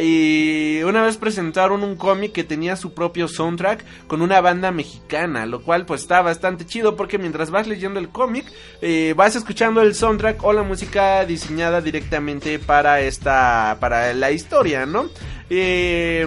y 0.00 0.82
una 0.82 1.02
vez 1.02 1.16
presentaron 1.16 1.84
un 1.84 1.96
cómic 1.96 2.32
que 2.32 2.44
tenía 2.44 2.76
su 2.76 2.94
propio 2.94 3.28
soundtrack 3.28 3.84
con 4.06 4.22
una 4.22 4.40
banda 4.40 4.70
mexicana, 4.70 5.46
lo 5.46 5.62
cual 5.62 5.86
pues 5.86 6.02
está 6.02 6.20
bastante 6.22 6.66
chido 6.66 6.96
porque 6.96 7.18
mientras 7.18 7.50
vas 7.50 7.66
leyendo 7.66 8.00
el 8.00 8.08
cómic, 8.08 8.46
eh, 8.82 9.14
vas 9.16 9.36
escuchando 9.36 9.82
el 9.82 9.94
soundtrack 9.94 10.42
o 10.42 10.52
la 10.52 10.62
música 10.62 11.24
diseñada 11.24 11.80
directamente 11.80 12.58
para 12.58 12.87
esta, 12.96 13.76
para 13.80 14.12
la 14.14 14.30
historia, 14.30 14.86
¿no? 14.86 15.10
Eh, 15.50 16.26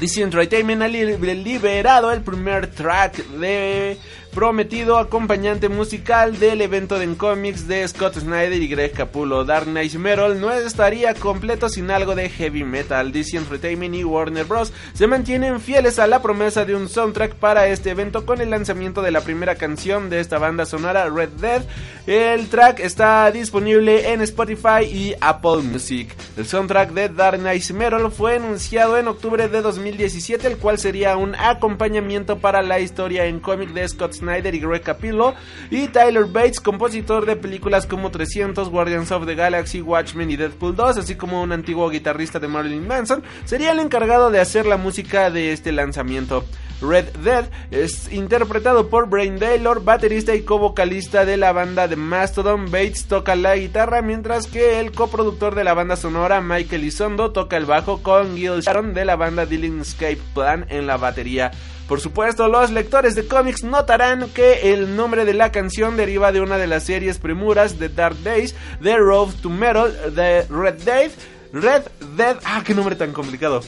DC 0.00 0.22
Entertainment 0.22 0.82
ha 0.82 0.88
liberado 0.88 2.12
el 2.12 2.20
primer 2.20 2.68
track 2.68 3.24
de 3.26 3.98
prometido 4.34 4.98
acompañante 4.98 5.68
musical 5.68 6.38
del 6.38 6.60
evento 6.60 6.98
de 6.98 7.08
cómics 7.16 7.66
de 7.66 7.86
Scott 7.88 8.18
Snyder 8.18 8.52
y 8.52 8.68
Greg 8.68 8.92
Capullo. 8.92 9.44
Dark 9.44 9.66
Knight 9.66 9.94
Metal 9.94 10.40
no 10.40 10.52
estaría 10.52 11.14
completo 11.14 11.68
sin 11.68 11.90
algo 11.90 12.14
de 12.14 12.28
heavy 12.28 12.64
metal. 12.64 13.12
DC 13.12 13.36
Entertainment 13.36 13.94
y 13.94 14.04
Warner 14.04 14.44
Bros. 14.44 14.72
se 14.92 15.06
mantienen 15.06 15.60
fieles 15.60 15.98
a 15.98 16.06
la 16.06 16.22
promesa 16.22 16.64
de 16.64 16.74
un 16.74 16.88
soundtrack 16.88 17.34
para 17.34 17.68
este 17.68 17.90
evento 17.90 18.26
con 18.26 18.40
el 18.40 18.50
lanzamiento 18.50 19.02
de 19.02 19.10
la 19.10 19.22
primera 19.22 19.54
canción 19.54 20.10
de 20.10 20.20
esta 20.20 20.38
banda 20.38 20.66
sonora, 20.66 21.08
Red 21.08 21.30
Dead. 21.40 21.62
El 22.06 22.48
track 22.48 22.80
está 22.80 23.30
disponible 23.30 24.12
en 24.12 24.22
Spotify 24.22 24.84
y 24.84 25.14
Apple 25.20 25.62
Music. 25.62 26.14
El 26.36 26.46
soundtrack 26.46 26.92
de 26.92 27.08
Dark 27.08 27.38
Knight 27.38 27.70
Metal 27.70 28.10
fue 28.10 28.36
anunciado 28.36 28.98
en 28.98 29.08
octubre 29.08 29.48
de 29.48 29.60
2017, 29.60 30.46
el 30.46 30.56
cual 30.58 30.78
sería 30.78 31.16
un 31.16 31.34
acompañamiento 31.34 32.38
para 32.38 32.62
la 32.62 32.80
historia 32.80 33.26
en 33.26 33.40
cómic 33.40 33.70
de 33.70 33.88
Scott 33.88 34.17
Snyder 34.18 34.54
y 34.54 34.60
Greg 34.60 34.82
Capullo, 34.82 35.34
y 35.70 35.88
Tyler 35.88 36.26
Bates, 36.26 36.60
compositor 36.60 37.26
de 37.26 37.36
películas 37.36 37.86
como 37.86 38.10
300, 38.10 38.68
Guardians 38.68 39.10
of 39.12 39.26
the 39.26 39.34
Galaxy, 39.34 39.80
Watchmen 39.80 40.30
y 40.30 40.36
Deadpool 40.36 40.76
2, 40.76 40.98
así 40.98 41.14
como 41.14 41.42
un 41.42 41.52
antiguo 41.52 41.88
guitarrista 41.90 42.38
de 42.38 42.48
Marilyn 42.48 42.86
Manson, 42.86 43.22
sería 43.44 43.72
el 43.72 43.80
encargado 43.80 44.30
de 44.30 44.40
hacer 44.40 44.66
la 44.66 44.76
música 44.76 45.30
de 45.30 45.52
este 45.52 45.72
lanzamiento. 45.72 46.44
Red 46.80 47.06
Dead 47.24 47.46
es 47.70 48.12
interpretado 48.12 48.88
por 48.88 49.08
Brain 49.08 49.38
Taylor, 49.38 49.82
baterista 49.82 50.34
y 50.34 50.42
co-vocalista 50.42 51.24
de 51.24 51.36
la 51.36 51.52
banda 51.52 51.88
de 51.88 51.96
Mastodon. 51.96 52.66
Bates 52.70 53.06
toca 53.06 53.34
la 53.34 53.56
guitarra, 53.56 54.00
mientras 54.00 54.46
que 54.46 54.78
el 54.78 54.92
coproductor 54.92 55.54
de 55.54 55.64
la 55.64 55.74
banda 55.74 55.96
sonora, 55.96 56.40
Michael 56.40 56.84
Isondo, 56.84 57.32
toca 57.32 57.56
el 57.56 57.66
bajo 57.66 58.02
con 58.02 58.36
Gil 58.36 58.60
Sharon 58.60 58.94
de 58.94 59.04
la 59.04 59.16
banda 59.16 59.46
Dylan 59.46 59.80
Escape 59.80 60.20
Plan 60.34 60.66
en 60.68 60.86
la 60.86 60.96
batería. 60.96 61.50
Por 61.88 62.00
supuesto, 62.00 62.48
los 62.48 62.70
lectores 62.70 63.14
de 63.14 63.26
cómics 63.26 63.64
notarán 63.64 64.28
que 64.34 64.74
el 64.74 64.94
nombre 64.94 65.24
de 65.24 65.32
la 65.32 65.50
canción 65.50 65.96
deriva 65.96 66.32
de 66.32 66.42
una 66.42 66.58
de 66.58 66.66
las 66.66 66.84
series 66.84 67.18
premuras 67.18 67.78
de 67.78 67.88
Dark 67.88 68.22
Days, 68.22 68.54
The 68.82 68.98
Road 68.98 69.30
to 69.40 69.48
Metal, 69.48 70.14
de 70.14 70.42
Red 70.42 70.82
Dead. 70.82 71.10
Red 71.50 71.84
Dead, 72.14 72.36
ah, 72.44 72.62
qué 72.64 72.74
nombre 72.74 72.94
tan 72.94 73.14
complicado. 73.14 73.62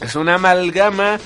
Es 0.00 0.14
una 0.14 0.36
amalgama 0.36 1.18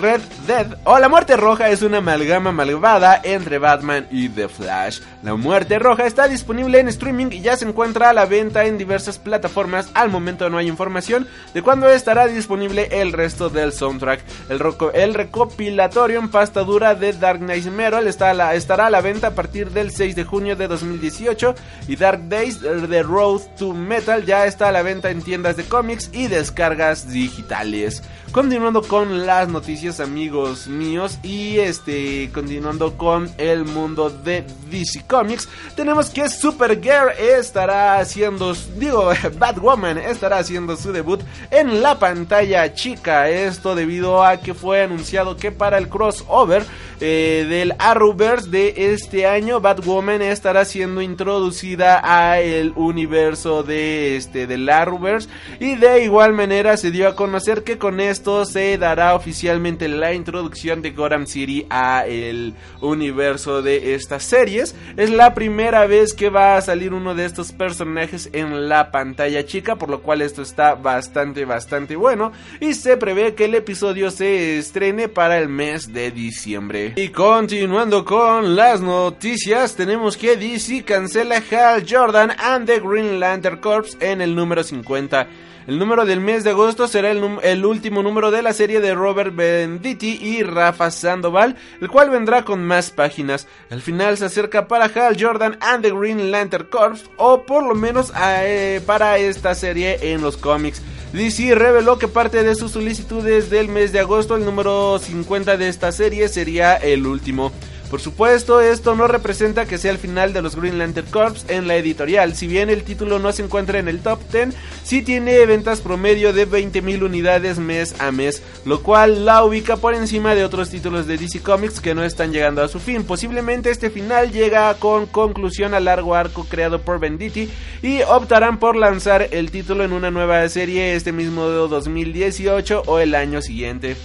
Red 0.00 0.20
Dead 0.46 0.78
o 0.84 0.98
La 0.98 1.08
Muerte 1.08 1.36
Roja 1.36 1.68
es 1.68 1.82
una 1.82 1.98
amalgama 1.98 2.52
malvada 2.52 3.20
entre 3.22 3.58
Batman 3.58 4.06
y 4.10 4.28
The 4.28 4.48
Flash. 4.48 5.00
La 5.22 5.34
Muerte 5.34 5.78
Roja 5.78 6.06
está 6.06 6.28
disponible 6.28 6.80
en 6.80 6.88
streaming 6.88 7.26
y 7.30 7.42
ya 7.42 7.54
se 7.54 7.66
encuentra 7.68 8.08
a 8.08 8.14
la 8.14 8.24
venta 8.24 8.64
en 8.64 8.78
diversas 8.78 9.18
plataformas. 9.18 9.90
Al 9.92 10.08
momento 10.08 10.48
no 10.48 10.56
hay 10.56 10.66
información 10.66 11.28
de 11.52 11.60
cuándo 11.60 11.90
estará 11.90 12.26
disponible 12.26 12.88
el 12.90 13.12
resto 13.12 13.50
del 13.50 13.74
soundtrack. 13.74 14.24
El, 14.48 14.62
el 14.94 15.12
recopilatorio 15.12 16.20
en 16.20 16.30
pasta 16.30 16.64
dura 16.64 16.94
de 16.94 17.12
Dark 17.12 17.40
Knight 17.40 17.66
Metal 17.66 18.08
está 18.08 18.32
la, 18.32 18.54
estará 18.54 18.86
a 18.86 18.90
la 18.90 19.02
venta 19.02 19.26
a 19.26 19.34
partir 19.34 19.70
del 19.72 19.90
6 19.90 20.16
de 20.16 20.24
junio 20.24 20.56
de 20.56 20.68
2018 20.68 21.54
y 21.86 21.96
Dark 21.96 22.26
Days 22.30 22.60
The 22.60 23.02
Road 23.02 23.42
to 23.58 23.74
Metal 23.74 24.24
ya 24.24 24.46
está 24.46 24.68
a 24.68 24.72
la 24.72 24.80
venta 24.80 25.10
en 25.10 25.20
tiendas 25.20 25.54
de 25.58 25.64
cómics 25.64 26.08
y 26.14 26.28
descargas 26.28 27.10
digitales. 27.10 28.02
Continuando 28.32 28.80
con 28.82 29.26
las 29.26 29.48
noticias 29.48 29.98
amigos 29.98 30.68
míos 30.68 31.18
y 31.22 31.58
este 31.58 32.30
continuando 32.32 32.96
con 32.96 33.28
el 33.38 33.64
mundo 33.64 34.08
de 34.08 34.46
DC 34.70 35.09
Comics, 35.10 35.48
tenemos 35.74 36.08
que 36.08 36.28
Supergirl 36.28 37.10
estará 37.18 37.98
haciendo, 37.98 38.54
digo, 38.76 39.10
Batwoman 39.38 39.98
estará 39.98 40.38
haciendo 40.38 40.76
su 40.76 40.92
debut 40.92 41.20
en 41.50 41.82
la 41.82 41.98
pantalla 41.98 42.72
chica. 42.72 43.28
Esto 43.28 43.74
debido 43.74 44.24
a 44.24 44.36
que 44.36 44.54
fue 44.54 44.82
anunciado 44.82 45.36
que 45.36 45.50
para 45.50 45.78
el 45.78 45.88
crossover 45.88 46.64
eh, 47.00 47.46
del 47.48 47.74
Arrowverse 47.78 48.50
de 48.50 48.92
este 48.92 49.26
año, 49.26 49.60
Batwoman 49.60 50.22
estará 50.22 50.64
siendo 50.64 51.00
introducida 51.00 52.00
a 52.04 52.40
el 52.40 52.72
universo 52.76 53.62
de 53.62 54.16
este 54.16 54.46
del 54.46 54.68
Arrowverse 54.68 55.28
y 55.60 55.76
de 55.76 56.04
igual 56.04 56.34
manera 56.34 56.76
se 56.76 56.90
dio 56.90 57.08
a 57.08 57.16
conocer 57.16 57.64
que 57.64 57.78
con 57.78 58.00
esto 58.00 58.44
se 58.44 58.76
dará 58.76 59.14
oficialmente 59.14 59.88
la 59.88 60.12
introducción 60.12 60.82
de 60.82 60.90
Gotham 60.90 61.26
City 61.26 61.66
a 61.70 62.04
el 62.06 62.54
universo 62.80 63.62
de 63.62 63.94
estas 63.94 64.24
series. 64.24 64.74
Es 64.96 65.10
la 65.10 65.34
primera 65.34 65.86
vez 65.86 66.12
que 66.12 66.28
va 66.28 66.56
a 66.56 66.60
salir 66.60 66.92
uno 66.92 67.14
de 67.14 67.24
estos 67.24 67.52
personajes 67.52 68.28
en 68.32 68.68
la 68.68 68.90
pantalla 68.90 69.44
chica, 69.46 69.76
por 69.76 69.88
lo 69.88 70.02
cual 70.02 70.22
esto 70.22 70.42
está 70.42 70.74
bastante 70.74 71.44
bastante 71.44 71.96
bueno 71.96 72.32
y 72.60 72.74
se 72.74 72.96
prevé 72.96 73.34
que 73.34 73.46
el 73.46 73.54
episodio 73.54 74.10
se 74.10 74.58
estrene 74.58 75.08
para 75.08 75.38
el 75.38 75.48
mes 75.48 75.92
de 75.92 76.10
diciembre. 76.10 76.89
Y 76.96 77.08
continuando 77.08 78.04
con 78.04 78.56
las 78.56 78.80
noticias, 78.80 79.76
tenemos 79.76 80.16
que 80.16 80.36
DC 80.36 80.84
cancela 80.84 81.42
Hal 81.50 81.84
Jordan 81.88 82.32
and 82.38 82.66
the 82.66 82.80
Green 82.80 83.20
Lantern 83.20 83.58
Corps 83.58 83.96
en 84.00 84.20
el 84.20 84.34
número 84.34 84.62
50. 84.62 85.26
El 85.66 85.78
número 85.78 86.04
del 86.04 86.20
mes 86.20 86.42
de 86.42 86.50
agosto 86.50 86.88
será 86.88 87.10
el, 87.10 87.64
último 87.64 88.02
número 88.02 88.30
de 88.30 88.42
la 88.42 88.52
serie 88.52 88.80
de 88.80 88.94
Robert 88.94 89.34
Benditti 89.34 90.18
y 90.20 90.42
Rafa 90.42 90.90
Sandoval, 90.90 91.54
el 91.80 91.88
cual 91.88 92.10
vendrá 92.10 92.44
con 92.44 92.64
más 92.64 92.90
páginas. 92.90 93.46
El 93.68 93.82
final 93.82 94.16
se 94.16 94.24
acerca 94.24 94.66
para 94.66 94.86
Hal 94.86 95.16
Jordan 95.20 95.58
and 95.60 95.82
the 95.82 95.90
Green 95.90 96.30
Lantern 96.30 96.66
Corps, 96.70 97.04
o 97.18 97.42
por 97.42 97.62
lo 97.62 97.74
menos 97.74 98.12
eh, 98.20 98.80
para 98.86 99.18
esta 99.18 99.54
serie 99.54 100.12
en 100.12 100.22
los 100.22 100.36
cómics. 100.36 100.82
DC 101.12 101.54
reveló 101.56 101.98
que 101.98 102.06
parte 102.06 102.44
de 102.44 102.54
sus 102.54 102.70
solicitudes 102.70 103.50
del 103.50 103.68
mes 103.68 103.92
de 103.92 103.98
agosto, 103.98 104.36
el 104.36 104.44
número 104.44 104.98
50 104.98 105.56
de 105.56 105.68
esta 105.68 105.90
serie, 105.90 106.28
sería 106.28 106.76
el 106.76 107.04
último. 107.06 107.50
Por 107.90 108.00
supuesto, 108.00 108.60
esto 108.60 108.94
no 108.94 109.08
representa 109.08 109.66
que 109.66 109.76
sea 109.76 109.90
el 109.90 109.98
final 109.98 110.32
de 110.32 110.42
los 110.42 110.54
Green 110.54 110.78
Lantern 110.78 111.08
Corps 111.10 111.44
en 111.48 111.66
la 111.66 111.74
editorial. 111.74 112.36
Si 112.36 112.46
bien 112.46 112.70
el 112.70 112.84
título 112.84 113.18
no 113.18 113.32
se 113.32 113.42
encuentra 113.42 113.80
en 113.80 113.88
el 113.88 113.98
top 113.98 114.20
10, 114.30 114.54
sí 114.84 115.02
tiene 115.02 115.44
ventas 115.44 115.80
promedio 115.80 116.32
de 116.32 116.48
20.000 116.48 117.02
unidades 117.02 117.58
mes 117.58 117.96
a 117.98 118.12
mes, 118.12 118.44
lo 118.64 118.84
cual 118.84 119.24
la 119.24 119.42
ubica 119.42 119.76
por 119.76 119.94
encima 119.94 120.36
de 120.36 120.44
otros 120.44 120.70
títulos 120.70 121.08
de 121.08 121.18
DC 121.18 121.40
Comics 121.40 121.80
que 121.80 121.96
no 121.96 122.04
están 122.04 122.32
llegando 122.32 122.62
a 122.62 122.68
su 122.68 122.78
fin. 122.78 123.02
Posiblemente 123.02 123.70
este 123.70 123.90
final 123.90 124.30
llega 124.30 124.72
con 124.74 125.06
conclusión 125.06 125.74
al 125.74 125.86
largo 125.86 126.14
arco 126.14 126.46
creado 126.48 126.82
por 126.82 127.00
Venditti 127.00 127.50
y 127.82 128.02
optarán 128.02 128.60
por 128.60 128.76
lanzar 128.76 129.26
el 129.32 129.50
título 129.50 129.82
en 129.82 129.92
una 129.92 130.12
nueva 130.12 130.48
serie 130.48 130.94
este 130.94 131.10
mismo 131.10 131.42
2018 131.42 132.84
o 132.86 133.00
el 133.00 133.16
año 133.16 133.42
siguiente. 133.42 133.96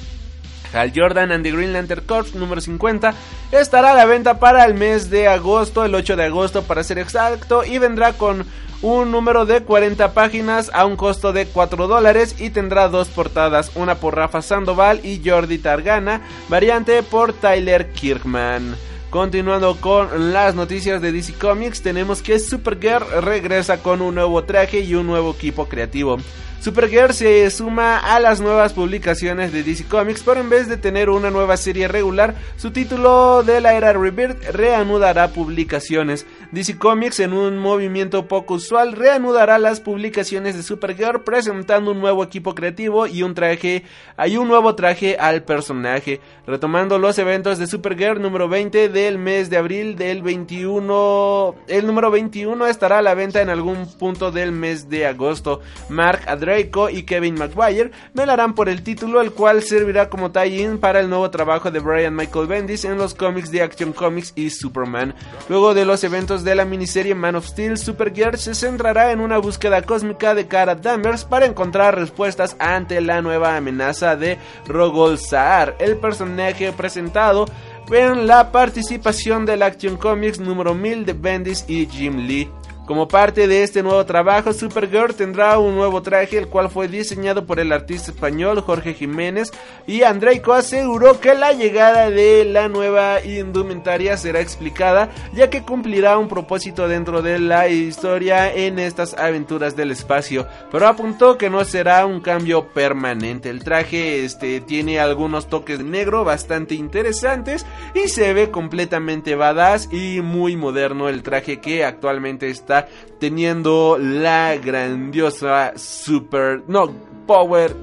Hal 0.75 0.91
Jordan 0.93 1.31
and 1.31 1.43
the 1.43 1.51
Green 1.51 1.73
Lantern 1.73 2.05
Corps 2.05 2.35
número 2.35 2.61
50 2.61 3.13
estará 3.51 3.91
a 3.91 3.95
la 3.95 4.05
venta 4.05 4.39
para 4.39 4.65
el 4.65 4.73
mes 4.73 5.09
de 5.09 5.27
agosto, 5.27 5.85
el 5.85 5.95
8 5.95 6.15
de 6.15 6.25
agosto 6.25 6.63
para 6.63 6.83
ser 6.83 6.99
exacto, 6.99 7.63
y 7.63 7.77
vendrá 7.77 8.13
con 8.13 8.45
un 8.81 9.11
número 9.11 9.45
de 9.45 9.61
40 9.61 10.13
páginas 10.13 10.69
a 10.73 10.85
un 10.85 10.95
costo 10.95 11.33
de 11.33 11.47
4 11.47 11.87
dólares 11.87 12.35
y 12.39 12.49
tendrá 12.49 12.89
dos 12.89 13.07
portadas, 13.07 13.71
una 13.75 13.95
por 13.95 14.15
Rafa 14.15 14.41
Sandoval 14.41 15.03
y 15.03 15.21
Jordi 15.23 15.57
Targana, 15.57 16.21
variante 16.49 17.01
por 17.03 17.33
Tyler 17.33 17.91
Kirkman. 17.91 18.75
Continuando 19.15 19.77
con 19.77 20.33
las 20.33 20.55
noticias 20.55 21.01
de 21.01 21.13
DC 21.13 21.35
Comics, 21.35 21.81
tenemos 21.81 22.21
que 22.21 22.37
Supergirl 22.37 23.23
regresa 23.23 23.81
con 23.81 24.01
un 24.01 24.15
nuevo 24.15 24.43
traje 24.43 24.81
y 24.81 24.93
un 24.93 25.07
nuevo 25.07 25.31
equipo 25.31 25.69
creativo. 25.69 26.17
Supergirl 26.59 27.13
se 27.13 27.49
suma 27.49 27.97
a 27.97 28.19
las 28.19 28.41
nuevas 28.41 28.73
publicaciones 28.73 29.53
de 29.53 29.63
DC 29.63 29.85
Comics, 29.85 30.21
pero 30.21 30.41
en 30.41 30.49
vez 30.49 30.67
de 30.67 30.75
tener 30.75 31.09
una 31.09 31.31
nueva 31.31 31.55
serie 31.55 31.87
regular, 31.87 32.35
su 32.57 32.71
título 32.71 33.41
de 33.43 33.61
la 33.61 33.75
era 33.75 33.93
Rebirth 33.93 34.49
reanudará 34.49 35.29
publicaciones. 35.29 36.25
DC 36.51 36.77
Comics, 36.77 37.19
en 37.19 37.33
un 37.33 37.57
movimiento 37.57 38.27
poco 38.27 38.55
usual, 38.55 38.93
reanudará 38.93 39.57
las 39.57 39.79
publicaciones 39.79 40.55
de 40.55 40.63
Supergirl 40.63 41.23
presentando 41.23 41.91
un 41.91 41.99
nuevo 41.99 42.23
equipo 42.23 42.55
creativo 42.55 43.07
y 43.07 43.23
un 43.23 43.33
traje, 43.33 43.83
hay 44.17 44.37
un 44.37 44.47
nuevo 44.47 44.75
traje 44.75 45.17
al 45.17 45.43
personaje, 45.43 46.21
retomando 46.45 46.99
los 46.99 47.17
eventos 47.17 47.57
de 47.57 47.67
Supergirl 47.67 48.21
número 48.21 48.47
20 48.47 48.89
del 48.89 49.17
mes 49.17 49.49
de 49.49 49.57
abril 49.57 49.95
del 49.95 50.21
21, 50.21 51.55
el 51.67 51.87
número 51.87 52.11
21 52.11 52.67
estará 52.67 52.99
a 52.99 53.01
la 53.01 53.13
venta 53.13 53.41
en 53.41 53.49
algún 53.49 53.87
punto 53.97 54.31
del 54.31 54.51
mes 54.51 54.89
de 54.89 55.05
agosto. 55.05 55.61
Mark 55.89 56.25
Draco 56.39 56.89
y 56.89 57.03
Kevin 57.03 57.35
Maguire 57.35 57.91
velarán 58.13 58.53
por 58.53 58.69
el 58.69 58.83
título, 58.83 59.21
el 59.21 59.31
cual 59.31 59.63
servirá 59.63 60.09
como 60.09 60.31
tie-in 60.31 60.77
para 60.79 60.99
el 60.99 61.09
nuevo 61.09 61.29
trabajo 61.29 61.71
de 61.71 61.79
Brian 61.79 62.15
Michael 62.15 62.47
Bendis 62.47 62.85
en 62.85 62.97
los 62.97 63.13
cómics 63.13 63.51
de 63.51 63.61
Action 63.61 63.93
Comics 63.93 64.33
y 64.35 64.49
Superman. 64.49 65.15
Luego 65.49 65.73
de 65.73 65.85
los 65.85 66.03
eventos 66.03 66.34
de 66.43 66.55
la 66.55 66.65
miniserie 66.65 67.15
Man 67.15 67.35
of 67.35 67.47
Steel, 67.47 67.77
Supergirl 67.77 68.37
se 68.37 68.53
centrará 68.55 69.11
en 69.11 69.19
una 69.19 69.37
búsqueda 69.37 69.81
cósmica 69.81 70.35
de 70.35 70.47
Kara 70.47 70.75
Danvers 70.75 71.23
para 71.23 71.45
encontrar 71.45 71.95
respuestas 71.95 72.55
ante 72.59 72.99
la 73.01 73.21
nueva 73.21 73.55
amenaza 73.55 74.15
de 74.15 74.37
Rogol 74.67 75.17
Saar, 75.17 75.75
el 75.79 75.97
personaje 75.97 76.73
presentado 76.73 77.45
en 77.91 78.27
la 78.27 78.51
participación 78.51 79.45
del 79.45 79.61
Action 79.61 79.97
Comics 79.97 80.39
número 80.39 80.73
1000 80.73 81.05
de 81.05 81.13
Bendis 81.13 81.65
y 81.67 81.85
Jim 81.85 82.27
Lee. 82.27 82.49
Como 82.85 83.07
parte 83.07 83.47
de 83.47 83.63
este 83.63 83.81
nuevo 83.81 84.05
trabajo, 84.05 84.53
Supergirl 84.53 85.15
tendrá 85.15 85.57
un 85.57 85.73
nuevo 85.73 86.03
traje, 86.03 86.37
el 86.37 86.47
cual 86.47 86.69
fue 86.69 86.87
diseñado 86.87 87.47
por 87.47 87.59
el 87.59 87.71
artista 87.71 88.11
español 88.11 88.61
Jorge 88.61 88.93
Jiménez, 88.93 89.51
y 89.87 90.03
Andreico 90.03 90.53
aseguró 90.53 91.19
que 91.19 91.33
la 91.33 91.53
llegada 91.53 92.11
de 92.11 92.45
la 92.45 92.67
nueva 92.67 93.23
indumentaria 93.23 94.17
será 94.17 94.39
explicada, 94.39 95.09
ya 95.33 95.49
que 95.49 95.63
cumplirá 95.63 96.19
un 96.19 96.27
propósito 96.27 96.87
dentro 96.87 97.23
de 97.23 97.39
la 97.39 97.69
historia 97.69 98.53
en 98.53 98.77
estas 98.77 99.15
aventuras 99.15 99.75
del 99.75 99.89
espacio, 99.89 100.47
pero 100.71 100.87
apuntó 100.87 101.39
que 101.39 101.49
no 101.49 101.65
será 101.65 102.05
un 102.05 102.21
cambio 102.21 102.67
permanente. 102.67 103.49
El 103.49 103.63
traje 103.63 104.23
este, 104.23 104.61
tiene 104.61 104.99
algunos 104.99 105.47
toques 105.47 105.79
de 105.79 105.85
negro 105.85 106.23
bastante 106.23 106.75
interesantes 106.75 107.65
y 107.95 108.09
se 108.09 108.31
ve 108.35 108.51
completamente 108.51 109.33
badass 109.33 109.91
y 109.91 110.21
muy 110.21 110.55
moderno 110.55 111.09
el 111.09 111.23
traje 111.23 111.59
que 111.59 111.83
actualmente 111.83 112.47
está 112.51 112.74
teniendo 113.19 113.97
la 113.99 114.55
grandiosa 114.57 115.73
Super. 115.75 116.63
No, 116.67 116.91
Power 117.27 117.75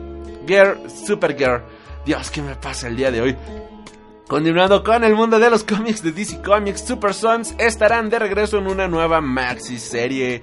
Girl, 0.47 0.79
Super 0.91 1.37
Girl. 1.37 1.63
Dios, 2.05 2.31
¿qué 2.31 2.43
me 2.43 2.55
pasa 2.57 2.89
el 2.89 2.97
día 2.97 3.11
de 3.11 3.21
hoy? 3.21 3.37
Continuando 4.27 4.83
con 4.83 5.05
el 5.05 5.15
mundo 5.15 5.39
de 5.39 5.51
los 5.51 5.63
cómics 5.63 6.03
de 6.03 6.13
DC 6.13 6.41
Comics, 6.43 6.87
Super 6.87 7.13
Sons 7.13 7.55
estarán 7.59 8.09
de 8.09 8.19
regreso 8.19 8.59
en 8.59 8.67
una 8.67 8.89
nueva 8.89 9.21
maxi 9.21 9.79
serie. 9.79 10.43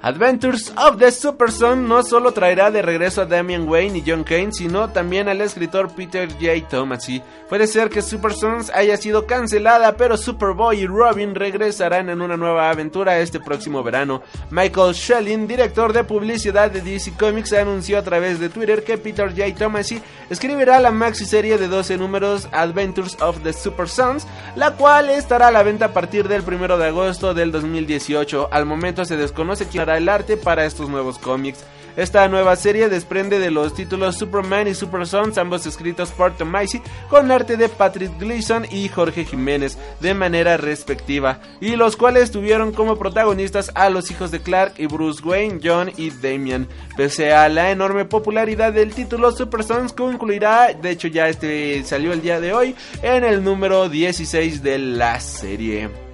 Adventures 0.00 0.72
of 0.76 0.98
the 0.98 1.10
Super 1.10 1.50
Son 1.50 1.88
no 1.88 2.04
solo 2.04 2.30
traerá 2.30 2.70
de 2.70 2.82
regreso 2.82 3.22
a 3.22 3.26
Damian 3.26 3.68
Wayne 3.68 3.98
y 3.98 4.04
John 4.06 4.22
Kane, 4.22 4.52
sino 4.52 4.90
también 4.90 5.28
al 5.28 5.40
escritor 5.40 5.92
Peter 5.92 6.28
J. 6.34 6.68
Tomasi. 6.68 7.20
Puede 7.48 7.66
ser 7.66 7.88
que 7.88 8.00
Super 8.00 8.32
Sons 8.32 8.70
haya 8.72 8.96
sido 8.96 9.26
cancelada, 9.26 9.96
pero 9.96 10.16
Superboy 10.16 10.82
y 10.82 10.86
Robin 10.86 11.34
regresarán 11.34 12.10
en 12.10 12.20
una 12.20 12.36
nueva 12.36 12.70
aventura 12.70 13.18
este 13.18 13.40
próximo 13.40 13.82
verano. 13.82 14.22
Michael 14.50 14.94
Schelling, 14.94 15.48
director 15.48 15.92
de 15.92 16.04
publicidad 16.04 16.70
de 16.70 16.80
DC 16.80 17.14
Comics, 17.18 17.52
anunció 17.52 17.98
a 17.98 18.02
través 18.02 18.38
de 18.38 18.50
Twitter 18.50 18.84
que 18.84 18.98
Peter 18.98 19.30
J. 19.30 19.52
Tomasi 19.58 20.00
escribirá 20.30 20.78
la 20.78 20.92
maxi 20.92 21.24
serie 21.24 21.58
de 21.58 21.66
12 21.66 21.96
números 21.96 22.48
Adventures 22.52 23.16
of 23.20 23.42
the 23.42 23.52
Super 23.52 23.88
Sons, 23.88 24.28
la 24.54 24.76
cual 24.76 25.10
estará 25.10 25.48
a 25.48 25.52
la 25.52 25.64
venta 25.64 25.86
a 25.86 25.92
partir 25.92 26.28
del 26.28 26.42
1 26.42 26.78
de 26.78 26.86
agosto 26.86 27.34
del 27.34 27.50
2018. 27.50 28.50
Al 28.52 28.64
momento 28.64 29.04
se 29.04 29.16
desconoce 29.16 29.66
quién 29.66 29.87
el 29.96 30.08
arte 30.08 30.36
para 30.36 30.64
estos 30.64 30.88
nuevos 30.88 31.18
cómics. 31.18 31.64
Esta 31.98 32.28
nueva 32.28 32.54
serie 32.54 32.88
desprende 32.88 33.40
de 33.40 33.50
los 33.50 33.74
títulos 33.74 34.16
Superman 34.16 34.68
y 34.68 34.74
Super 34.76 35.04
Sons, 35.04 35.36
ambos 35.36 35.66
escritos 35.66 36.12
por 36.12 36.36
Tom 36.36 36.48
Macy, 36.48 36.80
con 37.10 37.28
arte 37.32 37.56
de 37.56 37.68
Patrick 37.68 38.16
Gleason 38.20 38.66
y 38.70 38.88
Jorge 38.88 39.24
Jiménez, 39.24 39.76
de 39.98 40.14
manera 40.14 40.56
respectiva, 40.58 41.40
y 41.60 41.74
los 41.74 41.96
cuales 41.96 42.30
tuvieron 42.30 42.70
como 42.70 43.00
protagonistas 43.00 43.72
a 43.74 43.90
los 43.90 44.12
hijos 44.12 44.30
de 44.30 44.38
Clark 44.38 44.74
y 44.78 44.86
Bruce 44.86 45.24
Wayne, 45.24 45.58
John 45.60 45.90
y 45.96 46.10
Damian. 46.10 46.68
Pese 46.96 47.32
a 47.32 47.48
la 47.48 47.72
enorme 47.72 48.04
popularidad 48.04 48.72
del 48.72 48.94
título, 48.94 49.32
Super 49.32 49.64
Sons 49.64 49.92
concluirá, 49.92 50.72
de 50.72 50.90
hecho 50.90 51.08
ya 51.08 51.28
este 51.28 51.82
salió 51.82 52.12
el 52.12 52.22
día 52.22 52.38
de 52.38 52.52
hoy, 52.52 52.76
en 53.02 53.24
el 53.24 53.42
número 53.42 53.88
16 53.88 54.62
de 54.62 54.78
la 54.78 55.18
serie. 55.18 56.07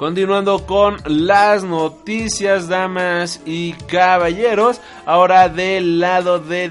Continuando 0.00 0.64
con 0.64 0.96
las 1.04 1.62
noticias, 1.62 2.68
damas 2.68 3.42
y 3.44 3.74
caballeros. 3.74 4.80
Ahora 5.04 5.50
del 5.50 6.00
lado 6.00 6.38
de, 6.38 6.70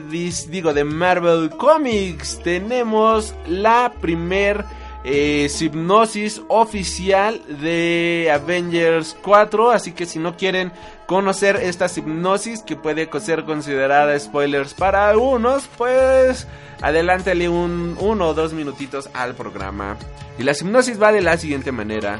digo, 0.49 0.73
de 0.73 0.83
Marvel 0.83 1.51
Comics 1.51 2.39
tenemos 2.41 3.35
la 3.47 3.93
primer 4.01 4.65
eh, 5.03 5.47
hipnosis 5.59 6.41
oficial 6.47 7.39
de 7.61 8.31
Avengers 8.33 9.15
4. 9.21 9.69
Así 9.69 9.91
que 9.91 10.07
si 10.07 10.17
no 10.17 10.35
quieren 10.35 10.71
conocer 11.05 11.57
esta 11.57 11.85
hipnosis 11.85 12.63
que 12.63 12.77
puede 12.77 13.07
ser 13.19 13.43
considerada 13.43 14.19
spoilers 14.19 14.73
para 14.73 15.07
algunos, 15.07 15.67
pues 15.77 16.47
adelántale 16.81 17.47
un 17.47 17.95
uno 17.99 18.29
o 18.29 18.33
dos 18.33 18.53
minutitos 18.53 19.07
al 19.13 19.35
programa. 19.35 19.97
Y 20.39 20.41
la 20.41 20.53
hipnosis 20.53 20.99
va 20.99 21.11
de 21.11 21.21
la 21.21 21.37
siguiente 21.37 21.71
manera 21.71 22.19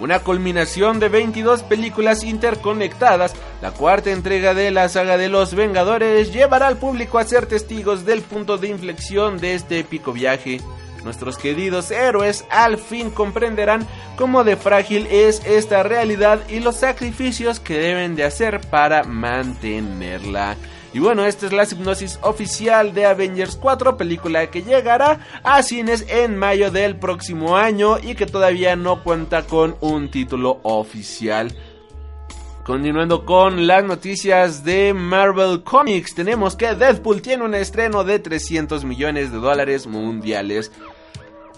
una 0.00 0.20
culminación 0.20 0.98
de 0.98 1.08
22 1.08 1.62
películas 1.62 2.24
interconectadas, 2.24 3.34
la 3.60 3.70
cuarta 3.70 4.10
entrega 4.10 4.54
de 4.54 4.70
la 4.70 4.88
saga 4.88 5.18
de 5.18 5.28
los 5.28 5.54
Vengadores 5.54 6.32
llevará 6.32 6.66
al 6.66 6.78
público 6.78 7.18
a 7.18 7.24
ser 7.24 7.46
testigos 7.46 8.04
del 8.04 8.22
punto 8.22 8.56
de 8.56 8.68
inflexión 8.68 9.38
de 9.38 9.54
este 9.54 9.78
épico 9.80 10.12
viaje. 10.12 10.60
Nuestros 11.04 11.38
queridos 11.38 11.90
héroes 11.90 12.44
al 12.50 12.78
fin 12.78 13.10
comprenderán 13.10 13.86
cómo 14.16 14.44
de 14.44 14.56
frágil 14.56 15.06
es 15.10 15.42
esta 15.46 15.82
realidad 15.82 16.40
y 16.48 16.60
los 16.60 16.76
sacrificios 16.76 17.60
que 17.60 17.78
deben 17.78 18.16
de 18.16 18.24
hacer 18.24 18.60
para 18.60 19.04
mantenerla. 19.04 20.56
Y 20.92 20.98
bueno, 20.98 21.24
esta 21.24 21.46
es 21.46 21.52
la 21.52 21.64
hipnosis 21.64 22.18
oficial 22.22 22.92
de 22.92 23.06
Avengers 23.06 23.56
4, 23.56 23.96
película 23.96 24.50
que 24.50 24.62
llegará 24.62 25.20
a 25.44 25.62
cines 25.62 26.04
en 26.08 26.36
mayo 26.36 26.72
del 26.72 26.96
próximo 26.96 27.56
año 27.56 27.98
y 28.00 28.16
que 28.16 28.26
todavía 28.26 28.74
no 28.74 29.04
cuenta 29.04 29.42
con 29.42 29.76
un 29.80 30.10
título 30.10 30.58
oficial. 30.64 31.54
Continuando 32.64 33.24
con 33.24 33.66
las 33.66 33.84
noticias 33.84 34.64
de 34.64 34.92
Marvel 34.92 35.62
Comics, 35.62 36.14
tenemos 36.14 36.56
que 36.56 36.74
Deadpool 36.74 37.22
tiene 37.22 37.44
un 37.44 37.54
estreno 37.54 38.04
de 38.04 38.18
300 38.18 38.84
millones 38.84 39.32
de 39.32 39.38
dólares 39.38 39.86
mundiales. 39.86 40.72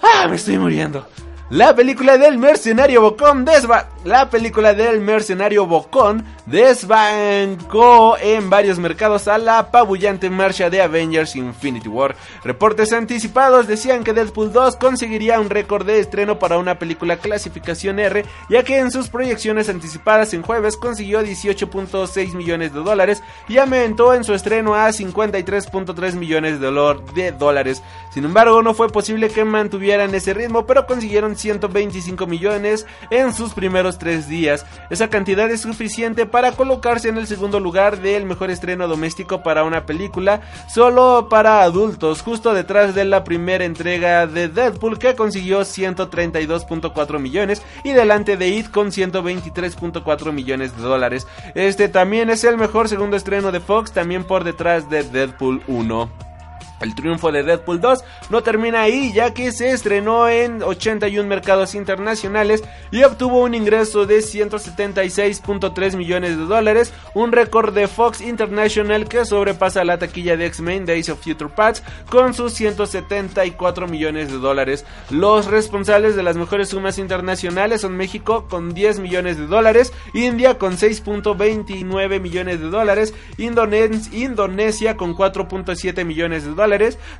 ¡Ah! 0.02 0.28
Me 0.28 0.36
estoy 0.36 0.58
muriendo. 0.58 1.06
La 1.52 1.76
película 1.76 2.16
del 2.16 2.38
mercenario 2.38 3.02
Bocón 3.02 3.44
desba 3.44 3.90
la 4.04 4.30
película 4.30 4.74
del 4.74 5.00
mercenario 5.00 5.64
Bocón 5.66 6.24
desbancó 6.46 8.16
en 8.18 8.50
varios 8.50 8.80
mercados 8.80 9.28
a 9.28 9.38
la 9.38 9.58
apabullante 9.58 10.28
marcha 10.28 10.70
de 10.70 10.82
Avengers 10.82 11.36
Infinity 11.36 11.88
War. 11.88 12.16
Reportes 12.42 12.92
anticipados 12.92 13.68
decían 13.68 14.02
que 14.02 14.12
Deadpool 14.12 14.52
2 14.52 14.76
conseguiría 14.76 15.38
un 15.38 15.50
récord 15.50 15.86
de 15.86 16.00
estreno 16.00 16.40
para 16.40 16.58
una 16.58 16.80
película 16.80 17.18
clasificación 17.18 18.00
R, 18.00 18.24
ya 18.48 18.64
que 18.64 18.78
en 18.78 18.90
sus 18.90 19.08
proyecciones 19.08 19.68
anticipadas 19.68 20.34
en 20.34 20.42
jueves 20.42 20.76
consiguió 20.76 21.22
18.6 21.22 22.34
millones 22.34 22.74
de 22.74 22.80
dólares 22.80 23.22
y 23.48 23.58
aumentó 23.58 24.14
en 24.14 24.24
su 24.24 24.34
estreno 24.34 24.74
a 24.74 24.88
53.3 24.88 26.14
millones 26.14 26.58
de 26.58 27.32
dólares. 27.32 27.82
Sin 28.12 28.24
embargo, 28.24 28.62
no 28.62 28.74
fue 28.74 28.88
posible 28.88 29.30
que 29.30 29.44
mantuvieran 29.44 30.12
ese 30.14 30.34
ritmo, 30.34 30.66
pero 30.66 30.86
consiguieron 30.86 31.36
125 31.42 32.26
millones 32.26 32.86
en 33.10 33.32
sus 33.34 33.52
primeros 33.52 33.98
tres 33.98 34.28
días. 34.28 34.64
Esa 34.90 35.08
cantidad 35.08 35.50
es 35.50 35.60
suficiente 35.60 36.24
para 36.24 36.52
colocarse 36.52 37.08
en 37.08 37.18
el 37.18 37.26
segundo 37.26 37.60
lugar 37.60 38.00
del 38.00 38.24
mejor 38.24 38.50
estreno 38.50 38.88
doméstico 38.88 39.42
para 39.42 39.64
una 39.64 39.84
película 39.84 40.40
solo 40.72 41.28
para 41.28 41.62
adultos, 41.62 42.22
justo 42.22 42.54
detrás 42.54 42.94
de 42.94 43.04
la 43.04 43.24
primera 43.24 43.64
entrega 43.64 44.26
de 44.26 44.48
Deadpool 44.48 44.98
que 44.98 45.14
consiguió 45.14 45.60
132.4 45.60 47.18
millones 47.18 47.62
y 47.84 47.92
delante 47.92 48.36
de 48.36 48.48
It 48.48 48.70
con 48.70 48.88
123.4 48.88 50.32
millones 50.32 50.76
de 50.76 50.82
dólares. 50.82 51.26
Este 51.54 51.88
también 51.88 52.30
es 52.30 52.44
el 52.44 52.56
mejor 52.56 52.88
segundo 52.88 53.16
estreno 53.16 53.52
de 53.52 53.60
Fox, 53.60 53.92
también 53.92 54.24
por 54.24 54.44
detrás 54.44 54.88
de 54.88 55.02
Deadpool 55.02 55.62
1. 55.66 56.31
El 56.82 56.94
triunfo 56.94 57.30
de 57.30 57.42
Deadpool 57.42 57.80
2 57.80 58.04
no 58.30 58.42
termina 58.42 58.82
ahí 58.82 59.12
ya 59.12 59.32
que 59.32 59.52
se 59.52 59.70
estrenó 59.70 60.28
en 60.28 60.62
81 60.62 61.28
mercados 61.28 61.74
internacionales 61.74 62.62
y 62.90 63.04
obtuvo 63.04 63.42
un 63.42 63.54
ingreso 63.54 64.04
de 64.06 64.18
176.3 64.18 65.96
millones 65.96 66.36
de 66.36 66.44
dólares, 66.44 66.92
un 67.14 67.32
récord 67.32 67.72
de 67.72 67.88
Fox 67.88 68.20
International 68.20 69.08
que 69.08 69.24
sobrepasa 69.24 69.84
la 69.84 69.98
taquilla 69.98 70.36
de 70.36 70.46
X-Men 70.46 70.84
Days 70.84 71.08
of 71.08 71.22
Future 71.22 71.50
Past 71.54 71.84
con 72.10 72.34
sus 72.34 72.52
174 72.54 73.86
millones 73.86 74.32
de 74.32 74.38
dólares. 74.38 74.84
Los 75.10 75.46
responsables 75.46 76.16
de 76.16 76.22
las 76.22 76.36
mejores 76.36 76.70
sumas 76.70 76.98
internacionales 76.98 77.82
son 77.82 77.96
México 77.96 78.46
con 78.48 78.74
10 78.74 78.98
millones 78.98 79.38
de 79.38 79.46
dólares, 79.46 79.92
India 80.14 80.58
con 80.58 80.76
6.29 80.76 82.20
millones 82.20 82.60
de 82.60 82.68
dólares, 82.68 83.14
Indonesia 83.38 84.96
con 84.96 85.14
4.7 85.14 86.04
millones 86.04 86.44
de 86.44 86.54
dólares, 86.54 86.71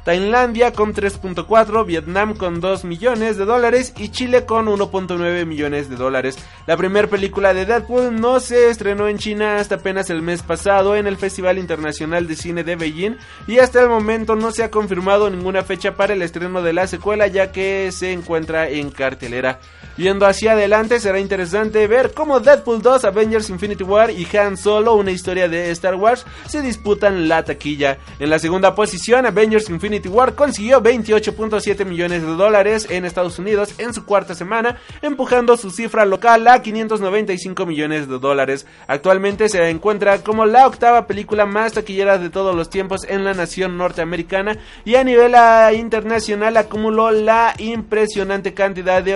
Tailandia 0.04 0.72
con 0.72 0.94
3.4, 0.94 1.84
Vietnam 1.84 2.34
con 2.34 2.60
2 2.60 2.84
millones 2.84 3.36
de 3.36 3.44
dólares 3.44 3.92
y 3.98 4.08
Chile 4.08 4.46
con 4.46 4.66
1.9 4.66 5.44
millones 5.46 5.90
de 5.90 5.96
dólares. 5.96 6.38
La 6.66 6.76
primera 6.76 7.08
película 7.08 7.52
de 7.52 7.66
Deadpool 7.66 8.18
no 8.18 8.40
se 8.40 8.70
estrenó 8.70 9.08
en 9.08 9.18
China 9.18 9.58
hasta 9.58 9.74
apenas 9.76 10.10
el 10.10 10.22
mes 10.22 10.42
pasado 10.42 10.96
en 10.96 11.06
el 11.06 11.16
Festival 11.16 11.58
Internacional 11.58 12.26
de 12.26 12.36
Cine 12.36 12.64
de 12.64 12.76
Beijing 12.76 13.16
y 13.46 13.58
hasta 13.58 13.82
el 13.82 13.88
momento 13.88 14.36
no 14.36 14.52
se 14.52 14.64
ha 14.64 14.70
confirmado 14.70 15.28
ninguna 15.28 15.62
fecha 15.62 15.94
para 15.94 16.14
el 16.14 16.22
estreno 16.22 16.62
de 16.62 16.72
la 16.72 16.86
secuela 16.86 17.26
ya 17.26 17.52
que 17.52 17.90
se 17.92 18.12
encuentra 18.12 18.68
en 18.68 18.90
cartelera. 18.90 19.60
Yendo 19.96 20.26
hacia 20.26 20.52
adelante 20.52 21.00
será 21.00 21.20
interesante 21.20 21.86
ver 21.86 22.12
cómo 22.14 22.40
Deadpool 22.40 22.80
2, 22.80 23.04
Avengers 23.04 23.50
Infinity 23.50 23.84
War 23.84 24.10
y 24.10 24.26
Han 24.36 24.56
Solo, 24.56 24.94
una 24.94 25.10
historia 25.10 25.48
de 25.48 25.70
Star 25.72 25.96
Wars, 25.96 26.24
se 26.48 26.62
disputan 26.62 27.28
la 27.28 27.44
taquilla. 27.44 27.98
En 28.18 28.30
la 28.30 28.38
segunda 28.38 28.74
posición, 28.74 29.26
Avengers 29.26 29.68
Infinity 29.68 30.08
War 30.08 30.34
consiguió 30.34 30.82
28.7 30.82 31.84
millones 31.84 32.22
de 32.22 32.28
dólares 32.28 32.86
en 32.90 33.04
Estados 33.04 33.38
Unidos 33.38 33.74
en 33.78 33.92
su 33.92 34.06
cuarta 34.06 34.34
semana, 34.34 34.78
empujando 35.02 35.56
su 35.58 35.70
cifra 35.70 36.06
local 36.06 36.48
a 36.48 36.62
595 36.62 37.66
millones 37.66 38.08
de 38.08 38.18
dólares. 38.18 38.66
Actualmente 38.86 39.50
se 39.50 39.68
encuentra 39.68 40.18
como 40.18 40.46
la 40.46 40.66
octava 40.66 41.06
película 41.06 41.44
más 41.44 41.74
taquillera 41.74 42.16
de 42.16 42.30
todos 42.30 42.54
los 42.54 42.70
tiempos 42.70 43.04
en 43.08 43.24
la 43.24 43.34
nación 43.34 43.76
norteamericana 43.76 44.56
y 44.84 44.94
a 44.94 45.04
nivel 45.04 45.34
ah, 45.34 45.72
internacional 45.74 46.56
acumuló 46.56 47.10
la 47.10 47.54
impresionante 47.58 48.54
cantidad 48.54 49.02
de 49.02 49.14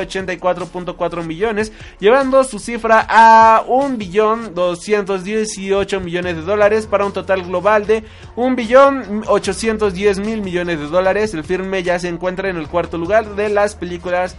84.4 0.73 1.25
millones, 1.25 1.73
llevando 1.99 2.45
su 2.45 2.59
cifra 2.59 3.07
a 3.09 3.65
1 3.67 3.97
billón 3.97 4.55
218 4.55 6.01
millones 6.01 6.37
de 6.37 6.43
dólares 6.43 6.87
para 6.87 7.05
un 7.05 7.13
total 7.13 7.43
global 7.43 7.87
de 7.87 8.05
1 8.37 8.57
billón 8.57 9.25
810 9.27 10.19
mil 10.21 10.43
millones 10.43 10.79
de 10.79 10.87
dólares. 10.87 11.35
El 11.35 11.45
filme 11.45 11.83
ya 11.83 11.99
se 11.99 12.09
encuentra 12.09 12.49
en 12.49 12.57
el 12.57 12.69
cuarto 12.69 12.99
lugar 12.99 13.37
de 13.37 13.49
las 13.49 13.75
películas 13.75 14.37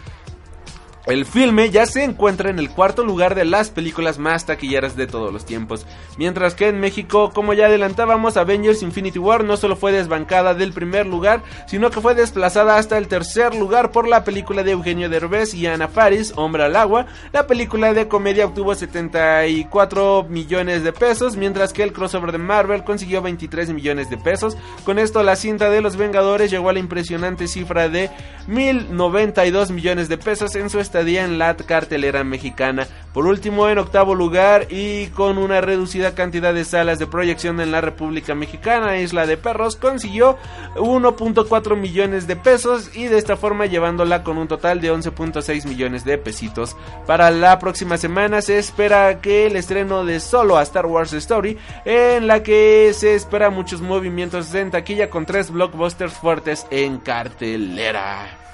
el 1.08 1.26
filme 1.26 1.70
ya 1.70 1.86
se 1.86 2.04
encuentra 2.04 2.50
en 2.50 2.60
el 2.60 2.70
cuarto 2.70 3.04
lugar 3.04 3.34
de 3.34 3.46
las 3.46 3.70
películas 3.70 4.20
más 4.20 4.46
taquilleras 4.46 4.98
de 4.98 5.08
todos 5.08 5.32
los 5.32 5.46
tiempos, 5.46 5.86
mientras 6.18 6.54
que 6.54 6.68
en 6.68 6.82
México, 6.82 7.32
como 7.34 7.54
ya 7.54 7.68
adelantábamos, 7.68 8.36
Avengers 8.36 8.84
Infinity 8.84 9.18
War 9.18 9.46
no 9.46 9.56
solo 9.56 9.78
fue 9.78 9.94
desbancada 9.94 10.54
del 10.54 10.74
primer 10.74 11.06
lugar, 11.06 11.44
sino 11.66 11.92
que 11.92 12.02
fue 12.02 12.14
desplazada 12.14 12.78
hasta 12.78 12.98
el 12.98 13.08
tercer 13.08 13.56
lugar 13.56 13.92
por 13.92 14.08
la 14.08 14.26
película 14.26 14.64
de 14.64 14.72
Eugenio 14.72 15.10
Derbez 15.10 15.54
y 15.54 15.66
Ana 15.66 15.88
Faris, 15.88 16.34
Hombre 16.36 16.64
al 16.64 16.76
Agua. 16.76 17.06
La 17.32 17.48
película 17.48 17.94
de 17.94 18.08
comedia 18.08 18.46
obtuvo 18.46 18.76
74 18.76 20.26
millones 20.30 20.84
de 20.84 20.92
pesos, 20.92 21.38
mientras 21.38 21.72
que 21.72 21.84
el 21.84 21.94
crossover 21.94 22.34
de 22.34 22.38
Marvel 22.38 22.84
consiguió 22.84 23.22
23 23.22 23.70
millones 23.70 24.10
de 24.10 24.18
pesos. 24.18 24.58
Con 24.84 25.00
esto 25.00 25.24
la 25.24 25.38
cinta 25.38 25.70
de 25.70 25.82
los 25.82 25.96
Vengadores 25.96 26.52
llegó 26.52 26.70
a 26.70 26.74
la 26.74 26.80
impresionante 26.80 27.48
cifra 27.48 27.88
de 27.88 28.10
1092 28.48 29.72
millones 29.72 30.10
de 30.10 30.18
pesos 30.18 30.56
en 30.56 30.70
su 30.70 30.80
en 31.06 31.38
la 31.38 31.56
cartelera 31.56 32.24
mexicana. 32.24 32.88
Por 33.14 33.26
último, 33.26 33.68
en 33.70 33.80
octavo 33.80 34.14
lugar 34.14 34.68
y 34.70 35.08
con 35.08 35.38
una 35.38 35.62
reducida 35.62 36.14
cantidad 36.14 36.54
de 36.54 36.66
salas 36.66 37.00
de 37.00 37.08
proyección 37.08 37.60
en 37.60 37.72
la 37.72 37.82
República 37.82 38.36
Mexicana, 38.36 39.00
Isla 39.00 39.26
de 39.26 39.38
Perros 39.38 39.76
consiguió 39.76 40.38
1.4 40.76 41.76
millones 41.76 42.28
de 42.28 42.36
pesos 42.36 42.96
y 42.96 43.06
de 43.06 43.18
esta 43.18 43.38
forma 43.38 43.66
llevándola 43.66 44.24
con 44.24 44.38
un 44.38 44.48
total 44.48 44.82
de 44.82 44.92
11.6 44.92 45.66
millones 45.66 46.06
de 46.06 46.18
pesitos. 46.18 46.76
Para 47.06 47.32
la 47.32 47.58
próxima 47.60 47.98
semana 47.98 48.42
se 48.42 48.60
espera 48.60 49.20
que 49.20 49.48
el 49.48 49.56
estreno 49.56 50.06
de 50.06 50.20
solo 50.20 50.58
a 50.58 50.64
Star 50.64 50.86
Wars 50.86 51.14
Story, 51.14 51.58
en 51.86 52.28
la 52.28 52.44
que 52.44 52.92
se 52.94 53.16
espera 53.16 53.50
muchos 53.50 53.82
movimientos 53.82 54.54
en 54.54 54.72
taquilla 54.72 55.10
con 55.10 55.26
tres 55.26 55.52
blockbusters 55.52 56.14
fuertes 56.14 56.68
en 56.70 56.98
cartelera. 56.98 58.47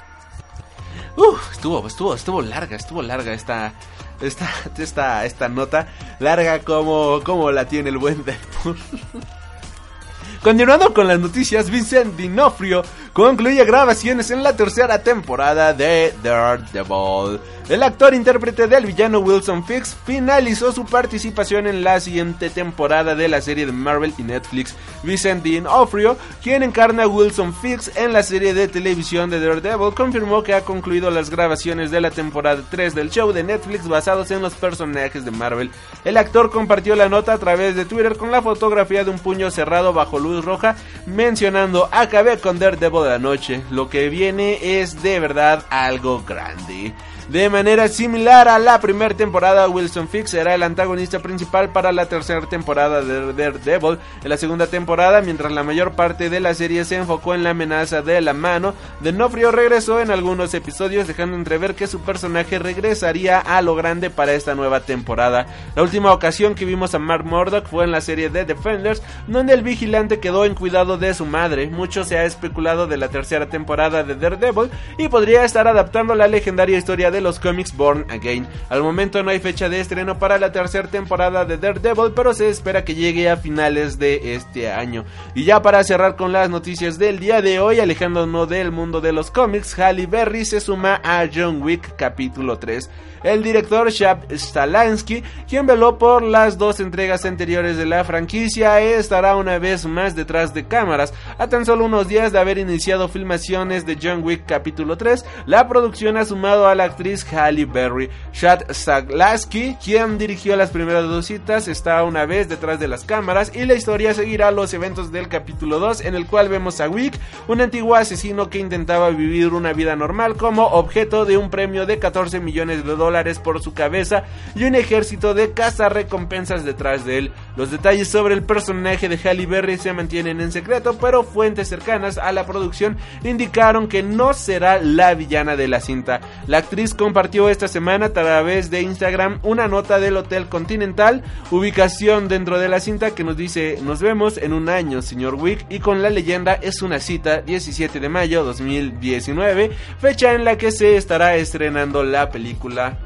Uf, 1.16 1.52
estuvo, 1.52 1.86
estuvo, 1.88 2.16
estuvo 2.16 2.42
larga, 2.42 2.76
estuvo 2.76 3.02
larga 3.02 3.34
esta, 3.34 3.74
esta, 4.22 4.50
esta, 4.78 5.26
esta 5.26 5.50
nota. 5.50 5.88
Larga 6.20 6.60
como, 6.60 7.22
como 7.24 7.52
la 7.52 7.66
tiene 7.66 7.90
el 7.90 7.98
buen 7.98 8.24
Deadpool. 8.24 8.78
Continuando 10.44 10.94
con 10.94 11.08
las 11.08 11.20
noticias, 11.20 11.70
Vincent 11.70 12.18
Dinofrio 12.18 12.84
concluye 13.14 13.64
grabaciones 13.64 14.32
en 14.32 14.42
la 14.42 14.56
tercera 14.56 15.04
temporada 15.04 15.74
de 15.74 16.14
Daredevil. 16.24 17.40
El 17.70 17.82
actor 17.82 18.14
intérprete 18.14 18.68
del 18.68 18.86
villano 18.86 19.20
Wilson 19.20 19.66
Fix 19.66 19.96
finalizó 20.06 20.74
su 20.74 20.84
participación 20.84 21.66
en 21.66 21.82
la 21.82 22.02
siguiente 22.02 22.50
temporada 22.50 23.16
de 23.16 23.30
la 23.30 23.40
serie 23.40 23.66
de 23.66 23.72
Marvel 23.72 24.14
y 24.18 24.24
Netflix. 24.24 24.76
Vincent 25.02 25.46
D'Onofrio, 25.46 26.18
quien 26.42 26.62
encarna 26.62 27.04
a 27.04 27.08
Wilson 27.08 27.54
Fix 27.54 27.96
en 27.96 28.12
la 28.12 28.22
serie 28.22 28.54
de 28.54 28.68
televisión 28.68 29.30
de 29.30 29.40
Daredevil, 29.40 29.94
confirmó 29.94 30.44
que 30.44 30.56
ha 30.56 30.66
concluido 30.66 31.10
las 31.10 31.30
grabaciones 31.30 31.90
de 31.90 32.02
la 32.02 32.12
temporada 32.12 32.62
3 32.70 32.96
del 32.96 33.10
show 33.10 33.32
de 33.32 33.44
Netflix 33.44 33.88
basados 33.88 34.30
en 34.32 34.42
los 34.42 34.56
personajes 34.56 35.24
de 35.24 35.32
Marvel. 35.32 35.72
El 36.04 36.18
actor 36.18 36.52
compartió 36.52 36.96
la 36.96 37.08
nota 37.08 37.32
a 37.32 37.38
través 37.38 37.76
de 37.76 37.86
Twitter 37.86 38.18
con 38.18 38.30
la 38.30 38.42
fotografía 38.42 39.06
de 39.06 39.12
un 39.12 39.20
puño 39.20 39.52
cerrado 39.52 39.94
bajo 39.94 40.20
luz 40.20 40.44
roja, 40.44 40.76
mencionando 41.06 41.88
acabé 41.94 42.40
con 42.40 42.60
Daredevil 42.60 43.03
de 43.04 43.12
la 43.12 43.20
noche. 43.20 43.62
Lo 43.72 43.90
que 43.90 44.10
viene 44.10 44.82
es 44.82 45.02
de 45.04 45.20
verdad 45.20 45.66
algo 45.70 46.24
grande. 46.24 46.94
De 47.30 47.50
manera 47.50 47.88
similar 47.88 48.50
a 48.50 48.60
la 48.60 48.82
primera 48.82 49.16
temporada, 49.16 49.70
Wilson 49.70 50.10
Fix 50.10 50.32
será 50.32 50.56
el 50.56 50.64
antagonista 50.64 51.20
principal 51.20 51.70
para 51.70 51.94
la 51.94 52.06
tercera 52.08 52.42
temporada 52.48 53.02
de 53.02 53.32
Daredevil. 53.32 53.98
En 54.24 54.30
la 54.30 54.36
segunda 54.36 54.68
temporada, 54.68 55.22
mientras 55.22 55.52
la 55.54 55.64
mayor 55.64 55.94
parte 55.94 56.30
de 56.30 56.42
la 56.42 56.54
serie 56.54 56.84
se 56.84 56.98
enfocó 56.98 57.34
en 57.34 57.44
la 57.44 57.52
amenaza 57.52 58.02
de 58.02 58.20
la 58.20 58.34
mano, 58.34 58.74
Denofrio 59.00 59.52
regresó 59.52 60.02
en 60.02 60.12
algunos 60.12 60.54
episodios 60.54 61.08
dejando 61.08 61.38
entrever 61.38 61.76
que 61.76 61.88
su 61.88 62.02
personaje 62.02 62.60
regresaría 62.60 63.40
a 63.40 63.62
lo 63.62 63.76
grande 63.76 64.10
para 64.10 64.34
esta 64.34 64.54
nueva 64.54 64.82
temporada. 64.82 65.48
La 65.76 65.82
última 65.82 66.12
ocasión 66.12 66.56
que 66.56 66.66
vimos 66.66 66.94
a 66.94 67.00
Mark 67.00 67.26
Murdock 67.26 67.68
fue 67.68 67.86
en 67.86 67.92
la 67.92 68.02
serie 68.02 68.30
The 68.30 68.44
Defenders, 68.44 69.02
donde 69.28 69.54
el 69.54 69.62
vigilante 69.62 70.20
quedó 70.20 70.44
en 70.44 70.56
cuidado 70.56 70.98
de 70.98 71.14
su 71.14 71.26
madre. 71.26 71.68
Mucho 71.68 72.04
se 72.04 72.18
ha 72.18 72.26
especulado 72.26 72.86
de 72.86 72.98
la 72.98 73.08
tercera 73.08 73.48
temporada 73.48 74.04
de 74.04 74.16
Daredevil 74.16 74.70
y 74.98 75.08
podría 75.08 75.46
estar 75.46 75.70
adaptando 75.70 76.16
la 76.16 76.28
legendaria 76.28 76.78
historia 76.78 77.13
de 77.14 77.22
los 77.22 77.40
cómics 77.40 77.78
Born 77.78 78.06
Again. 78.10 78.46
Al 78.68 78.84
momento 78.84 79.24
no 79.24 79.32
hay 79.32 79.40
fecha 79.40 79.70
de 79.70 79.80
estreno 79.80 80.20
para 80.20 80.38
la 80.38 80.52
tercera 80.52 80.90
temporada 80.90 81.46
de 81.46 81.58
Daredevil, 81.58 82.12
pero 82.14 82.34
se 82.34 82.50
espera 82.50 82.84
que 82.84 82.96
llegue 82.96 83.30
a 83.30 83.38
finales 83.38 83.98
de 83.98 84.36
este 84.36 84.70
año. 84.70 85.06
Y 85.34 85.46
ya 85.46 85.62
para 85.62 85.84
cerrar 85.86 86.18
con 86.18 86.34
las 86.34 86.50
noticias 86.50 87.00
del 87.00 87.20
día 87.20 87.42
de 87.42 87.60
hoy, 87.60 87.80
alejándonos 87.80 88.50
del 88.50 88.72
mundo 88.72 89.00
de 89.00 89.14
los 89.14 89.32
cómics, 89.32 89.80
Halle 89.80 90.08
Berry 90.08 90.44
se 90.44 90.60
suma 90.60 91.00
a 91.04 91.26
John 91.34 91.62
Wick 91.62 91.96
capítulo 91.96 92.60
3 92.60 92.90
el 93.24 93.42
director 93.42 93.90
Shab 93.90 94.32
Stalansky, 94.32 95.24
quien 95.48 95.66
veló 95.66 95.98
por 95.98 96.24
las 96.24 96.58
dos 96.58 96.80
entregas 96.80 97.26
anteriores 97.26 97.78
de 97.78 97.86
la 97.86 98.04
franquicia, 98.04 98.80
estará 98.82 99.36
una 99.36 99.58
vez 99.60 99.86
más 99.86 100.16
detrás 100.16 100.54
de 100.54 100.68
cámaras, 100.68 101.14
a 101.38 101.48
tan 101.48 101.66
solo 101.66 101.86
unos 101.86 102.08
días 102.08 102.32
de 102.32 102.40
haber 102.40 102.58
iniciado 102.58 103.08
filmaciones 103.08 103.86
de 103.86 103.98
John 104.02 104.24
Wick 104.24 104.44
capítulo 104.46 104.98
3, 104.98 105.26
la 105.46 105.68
producción 105.68 106.18
ha 106.18 106.26
sumado 106.26 106.68
a 106.68 106.76
la 106.76 106.84
actriz 106.84 107.03
Halle 107.32 107.66
Berry. 107.66 108.10
Chad 108.32 108.64
Zaglaski, 108.72 109.76
quien 109.84 110.18
dirigió 110.18 110.56
las 110.56 110.70
primeras 110.70 111.04
dos 111.04 111.26
citas, 111.26 111.68
está 111.68 112.04
una 112.04 112.26
vez 112.26 112.50
detrás 112.50 112.80
de 112.80 112.88
las 112.88 113.04
cámaras 113.04 113.52
y 113.54 113.66
la 113.66 113.74
historia 113.74 114.14
seguirá 114.14 114.52
los 114.52 114.74
eventos 114.74 115.12
del 115.12 115.28
capítulo 115.28 115.80
2 115.80 116.02
en 116.02 116.16
el 116.16 116.26
cual 116.26 116.50
vemos 116.50 116.80
a 116.82 116.90
Wick, 116.90 117.20
un 117.48 117.62
antiguo 117.62 117.96
asesino 117.96 118.50
que 118.50 118.60
intentaba 118.60 119.10
vivir 119.10 119.54
una 119.54 119.74
vida 119.74 119.96
normal 119.96 120.36
como 120.36 120.66
objeto 120.66 121.26
de 121.26 121.38
un 121.38 121.50
premio 121.50 121.86
de 121.86 122.00
14 122.00 122.40
millones 122.40 122.86
de 122.86 122.96
dólares 122.96 123.40
por 123.40 123.62
su 123.62 123.74
cabeza 123.74 124.24
y 124.56 124.64
un 124.64 124.76
ejército 124.76 125.34
de 125.34 125.54
recompensas 125.90 126.64
detrás 126.64 127.06
de 127.06 127.18
él. 127.18 127.32
Los 127.56 127.72
detalles 127.72 128.08
sobre 128.08 128.34
el 128.34 128.44
personaje 128.44 129.10
de 129.10 129.18
Halle 129.18 129.46
Berry 129.46 129.78
se 129.78 129.94
mantienen 129.94 130.42
en 130.42 130.52
secreto, 130.52 130.98
pero 131.00 131.24
fuentes 131.24 131.68
cercanas 131.68 132.18
a 132.18 132.32
la 132.32 132.46
producción 132.46 132.98
indicaron 133.24 133.88
que 133.88 134.04
no 134.04 134.34
será 134.34 134.80
la 134.80 135.14
villana 135.14 135.56
de 135.56 135.68
la 135.68 135.80
cinta. 135.80 136.22
La 136.48 136.60
actriz 136.60 136.93
compartió 136.96 137.50
esta 137.50 137.68
semana 137.68 138.08
a 138.08 138.14
través 138.14 138.70
de 138.70 138.82
Instagram 138.82 139.40
una 139.44 139.68
nota 139.68 140.00
del 140.00 140.18
Hotel 140.18 140.48
Continental, 140.48 141.24
ubicación 141.52 142.28
dentro 142.28 142.60
de 142.60 142.70
la 142.70 142.80
cinta 142.80 143.12
que 143.12 143.24
nos 143.24 143.38
dice 143.38 143.80
nos 143.84 144.02
vemos 144.02 144.38
en 144.38 144.54
un 144.54 144.70
año, 144.70 145.02
señor 145.02 145.36
Wick, 145.36 145.66
y 145.70 145.80
con 145.80 146.02
la 146.02 146.10
leyenda 146.10 146.54
es 146.54 146.82
una 146.82 147.00
cita 147.00 147.42
17 147.42 148.00
de 148.00 148.10
mayo 148.10 148.44
2019, 148.44 149.72
fecha 150.00 150.34
en 150.34 150.44
la 150.44 150.58
que 150.58 150.72
se 150.72 150.98
estará 150.98 151.36
estrenando 151.36 152.04
la 152.04 152.30
película 152.30 152.98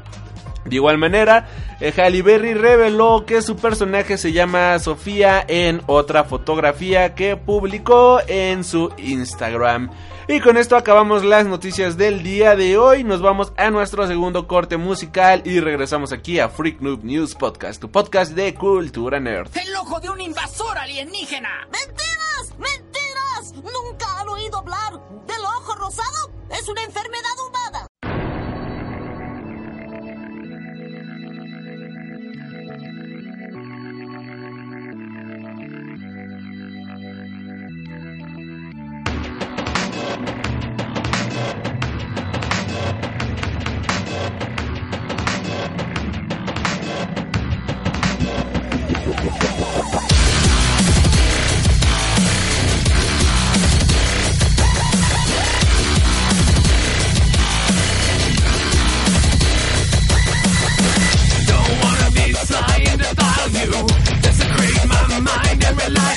de 0.68 0.76
igual 0.76 0.98
manera, 0.98 1.46
eh, 1.80 1.92
Halle 1.96 2.22
Berry 2.22 2.54
reveló 2.54 3.24
que 3.26 3.40
su 3.40 3.56
personaje 3.56 4.18
se 4.18 4.32
llama 4.32 4.78
Sofía 4.78 5.44
en 5.48 5.80
otra 5.86 6.24
fotografía 6.24 7.14
que 7.14 7.36
publicó 7.36 8.20
en 8.26 8.64
su 8.64 8.92
Instagram. 8.98 9.90
Y 10.30 10.40
con 10.40 10.58
esto 10.58 10.76
acabamos 10.76 11.24
las 11.24 11.46
noticias 11.46 11.96
del 11.96 12.22
día 12.22 12.54
de 12.54 12.76
hoy. 12.76 13.02
Nos 13.02 13.22
vamos 13.22 13.54
a 13.56 13.70
nuestro 13.70 14.06
segundo 14.06 14.46
corte 14.46 14.76
musical 14.76 15.40
y 15.46 15.58
regresamos 15.60 16.12
aquí 16.12 16.38
a 16.38 16.50
Freak 16.50 16.82
Noob 16.82 17.02
News 17.02 17.34
Podcast, 17.34 17.80
tu 17.80 17.90
podcast 17.90 18.32
de 18.32 18.54
cultura 18.54 19.20
nerd. 19.20 19.48
¡El 19.56 19.74
ojo 19.76 19.98
de 20.00 20.10
un 20.10 20.20
invasor 20.20 20.76
alienígena! 20.76 21.66
¡Mentiras! 21.72 22.58
¡Mentiras! 22.58 23.54
¿Nunca 23.54 24.20
han 24.20 24.28
oído 24.28 24.58
hablar 24.58 25.00
del 25.26 25.40
ojo 25.40 25.74
rosado? 25.76 26.30
Es 26.50 26.68
una 26.68 26.84
enfermedad 26.84 27.46
humana. 27.48 27.87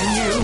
you. 0.02 0.41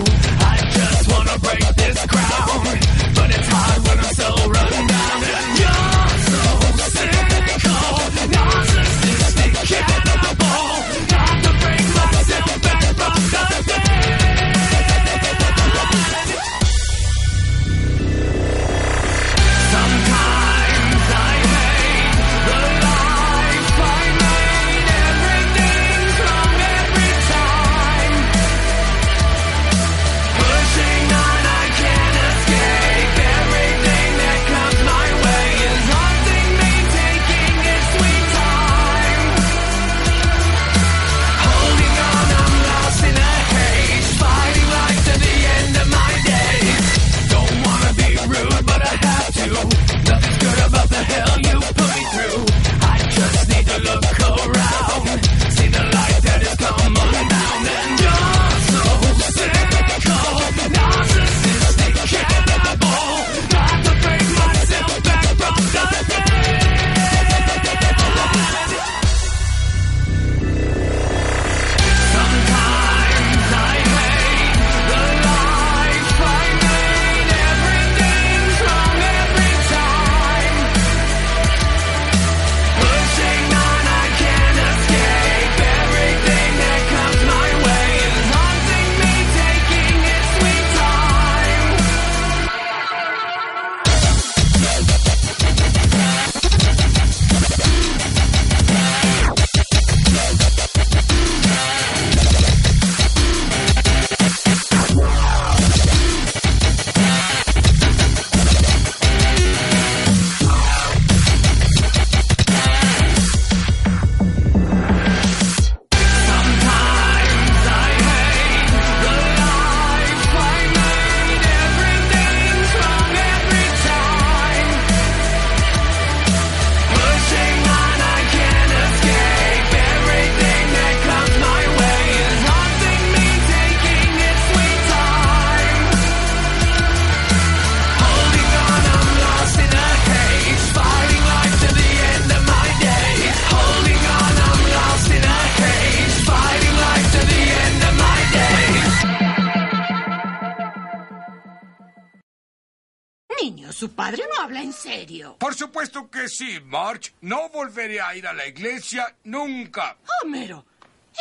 Serio. 154.93 155.35
Por 155.39 155.55
supuesto 155.55 156.09
que 156.09 156.27
sí, 156.27 156.59
March. 156.65 157.13
No 157.21 157.49
volveré 157.49 158.01
a 158.01 158.15
ir 158.15 158.25
a 158.27 158.33
la 158.33 158.47
iglesia 158.47 159.15
nunca. 159.23 159.97
Homero, 160.23 160.65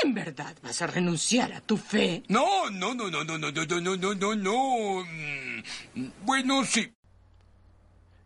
¿en 0.03 0.15
verdad 0.15 0.57
vas 0.63 0.81
a 0.83 0.87
renunciar 0.87 1.53
a 1.53 1.61
tu 1.61 1.77
fe? 1.77 2.23
No, 2.29 2.71
no, 2.71 2.95
no, 2.95 3.11
no, 3.11 3.25
no, 3.25 3.39
no, 3.39 3.51
no, 3.51 3.65
no, 3.65 3.81
no, 3.81 3.97
no, 3.97 4.15
no, 4.15 4.35
no. 4.35 5.05
Mm, 5.05 6.11
Bueno, 6.25 6.65
sí. 6.65 6.93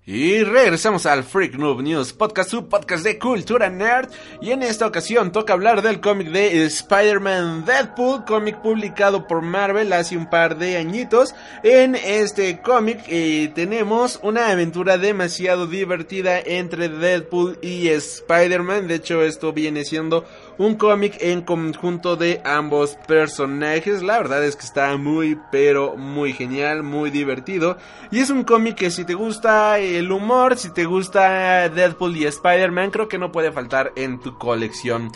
Y 0.05 0.43
regresamos 0.43 1.07
al 1.07 1.23
Freak 1.23 1.55
Noob 1.55 1.81
News 1.81 2.13
Podcast, 2.13 2.51
su 2.51 2.69
podcast 2.69 3.05
de 3.05 3.21
cultura 3.21 3.71
nerd. 3.71 4.09
Y 4.41 4.51
en 4.51 4.65
esta 4.65 4.85
ocasión 4.85 5.31
toca 5.31 5.53
hablar 5.53 5.81
del 5.81 6.01
cómic 6.01 6.31
de 6.31 6.65
Spider-Man 6.65 7.65
Deadpool, 7.65 8.25
cómic 8.25 8.61
publicado 8.63 9.29
por 9.29 9.43
Marvel 9.43 9.93
hace 9.93 10.17
un 10.17 10.29
par 10.29 10.59
de 10.59 10.77
añitos. 10.77 11.37
En 11.63 11.95
este 11.95 12.61
cómic 12.63 13.05
eh, 13.07 13.53
tenemos 13.55 14.19
una 14.25 14.51
aventura 14.51 14.99
demasiado 14.99 15.69
divertida 15.69 16.41
entre 16.41 16.89
Deadpool 16.89 17.61
y 17.63 17.87
Spider-Man. 17.87 18.89
De 18.89 18.97
hecho, 18.97 19.23
esto 19.23 19.53
viene 19.53 19.85
siendo 19.85 20.25
un 20.59 20.75
cómic 20.77 21.17
en 21.21 21.43
conjunto 21.43 22.17
de 22.17 22.41
ambos 22.45 22.97
personajes. 23.07 24.03
La 24.03 24.19
verdad 24.19 24.45
es 24.45 24.57
que 24.57 24.65
está 24.65 24.97
muy, 24.97 25.39
pero 25.51 25.97
muy 25.97 26.33
genial, 26.33 26.83
muy 26.83 27.11
divertido. 27.11 27.79
Y 28.11 28.21
es 28.21 28.31
un 28.31 28.45
cómic 28.45 28.77
que 28.77 28.91
si 28.91 29.05
te 29.05 29.15
gusta 29.15 29.79
el 29.79 30.11
humor, 30.11 30.57
si 30.57 30.71
te 30.73 30.85
gusta 30.85 31.69
Deadpool 31.69 32.17
y 32.17 32.27
Spider-Man, 32.27 32.91
creo 32.91 33.09
que 33.09 33.19
no 33.19 33.33
puede 33.33 33.53
faltar 33.53 33.93
en 33.97 34.21
tu 34.21 34.39
colección. 34.39 35.11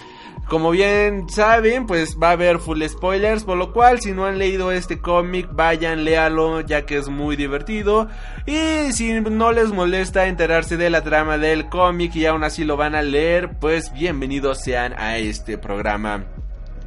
Como 0.49 0.71
bien 0.71 1.29
saben, 1.29 1.87
pues 1.87 2.17
va 2.23 2.29
a 2.29 2.33
haber 2.33 2.61
full 2.61 2.81
spoilers, 2.87 3.43
por 3.43 3.57
lo 3.57 3.73
cual 3.73 4.01
si 4.01 4.13
no 4.13 4.27
han 4.27 4.39
leído 4.39 4.71
este 4.71 5.01
cómic, 5.01 5.49
vayan, 5.51 6.05
léalo, 6.05 6.61
ya 6.61 6.87
que 6.87 6.99
es 6.99 7.09
muy 7.09 7.35
divertido. 7.35 8.09
Y 8.47 8.93
si 8.93 9.13
no 9.21 9.51
les 9.51 9.73
molesta 9.73 10.29
enterarse 10.29 10.77
de 10.77 10.89
la 10.89 11.03
trama 11.03 11.37
del 11.37 11.69
cómic 11.69 12.15
y 12.15 12.27
aún 12.27 12.45
así 12.45 12.65
lo 12.65 12.77
van 12.77 12.95
a 12.95 13.03
leer, 13.03 13.59
pues 13.59 13.93
bienvenidos 13.93 14.61
sean 14.61 14.95
a 14.97 15.19
este 15.19 15.59
programa. 15.59 16.27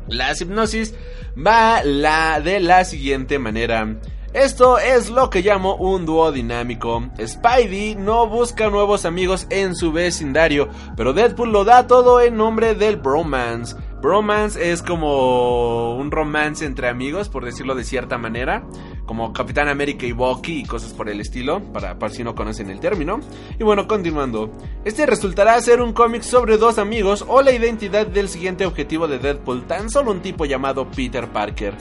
La 0.07 0.31
hipnosis 0.31 0.95
va 1.35 1.83
la 1.83 2.39
de 2.39 2.61
la 2.61 2.85
siguiente 2.85 3.39
manera. 3.39 3.99
Esto 4.33 4.77
es 4.77 5.09
lo 5.09 5.31
que 5.31 5.41
llamo 5.41 5.75
un 5.75 6.05
dúo 6.05 6.31
dinámico. 6.31 7.03
Spidey 7.19 7.95
no 7.95 8.27
busca 8.27 8.69
nuevos 8.69 9.05
amigos 9.05 9.47
en 9.49 9.75
su 9.75 9.91
vecindario, 9.91 10.69
pero 10.95 11.13
Deadpool 11.13 11.51
lo 11.51 11.63
da 11.65 11.87
todo 11.87 12.21
en 12.21 12.37
nombre 12.37 12.75
del 12.75 12.97
bromance. 12.97 13.75
Bromance 14.03 14.71
es 14.71 14.83
como 14.83 15.95
un 15.97 16.11
romance 16.11 16.63
entre 16.63 16.89
amigos, 16.89 17.27
por 17.27 17.43
decirlo 17.43 17.73
de 17.73 17.83
cierta 17.83 18.19
manera, 18.19 18.63
como 19.07 19.33
Capitán 19.33 19.67
América 19.67 20.05
y 20.05 20.11
Bucky 20.11 20.59
y 20.59 20.63
cosas 20.63 20.93
por 20.93 21.09
el 21.09 21.19
estilo, 21.19 21.63
para, 21.73 21.97
para 21.97 22.13
si 22.13 22.23
no 22.23 22.35
conocen 22.35 22.69
el 22.69 22.79
término. 22.79 23.21
Y 23.59 23.63
bueno, 23.63 23.87
continuando. 23.87 24.51
Este 24.85 25.07
resultará 25.07 25.59
ser 25.59 25.81
un 25.81 25.91
cómic 25.91 26.21
sobre 26.21 26.57
dos 26.57 26.77
amigos 26.77 27.25
o 27.27 27.41
la 27.41 27.51
identidad 27.51 28.05
del 28.05 28.29
siguiente 28.29 28.67
objetivo 28.67 29.07
de 29.07 29.17
Deadpool, 29.17 29.65
tan 29.65 29.89
solo 29.89 30.11
un 30.11 30.21
tipo 30.21 30.45
llamado 30.45 30.87
Peter 30.91 31.27
Parker 31.29 31.73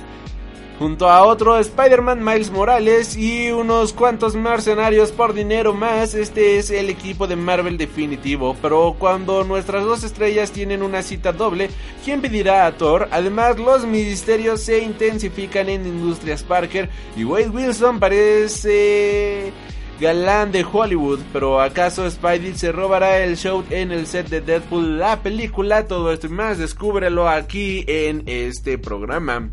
junto 0.79 1.11
a 1.11 1.25
otro 1.25 1.59
Spider-Man 1.59 2.25
Miles 2.25 2.51
Morales 2.51 3.17
y 3.17 3.51
unos 3.51 3.93
cuantos 3.93 4.37
mercenarios 4.37 5.11
por 5.11 5.35
dinero 5.35 5.75
más. 5.75 6.15
Este 6.15 6.59
es 6.59 6.71
el 6.71 6.89
equipo 6.89 7.27
de 7.27 7.37
Marvel 7.37 7.77
definitivo, 7.77 8.57
pero 8.63 8.95
cuando 8.99 9.45
nuestras 9.45 9.85
dos 9.85 10.05
estrellas 10.05 10.53
tienen 10.53 10.83
una 10.83 11.03
cita 11.03 11.33
doble, 11.33 11.71
¿quién 12.05 12.21
pedirá 12.21 12.67
a 12.67 12.73
Thor? 12.73 13.09
Además, 13.11 13.59
los 13.59 13.85
misterios 13.85 14.61
se 14.61 14.79
intensifican 14.79 15.69
en 15.69 15.87
Industrias 15.87 16.43
Parker 16.43 16.89
y 17.17 17.25
Wade 17.25 17.51
Wilson 17.51 17.99
parece 17.99 19.53
galán 20.01 20.53
de 20.53 20.65
Hollywood, 20.65 21.19
pero 21.33 21.61
¿acaso 21.61 22.09
Spidey 22.09 22.55
se 22.55 22.71
robará 22.71 23.19
el 23.19 23.37
show 23.37 23.65
en 23.71 23.91
el 23.91 24.07
set 24.07 24.29
de 24.29 24.41
Deadpool, 24.41 24.99
la 24.99 25.23
película? 25.25 25.87
Todo 25.89 26.13
esto 26.13 26.29
y 26.29 26.31
más, 26.31 26.59
descúbrelo 26.59 27.29
aquí 27.29 27.85
en 27.89 28.23
este 28.27 28.79
programa. 28.79 29.51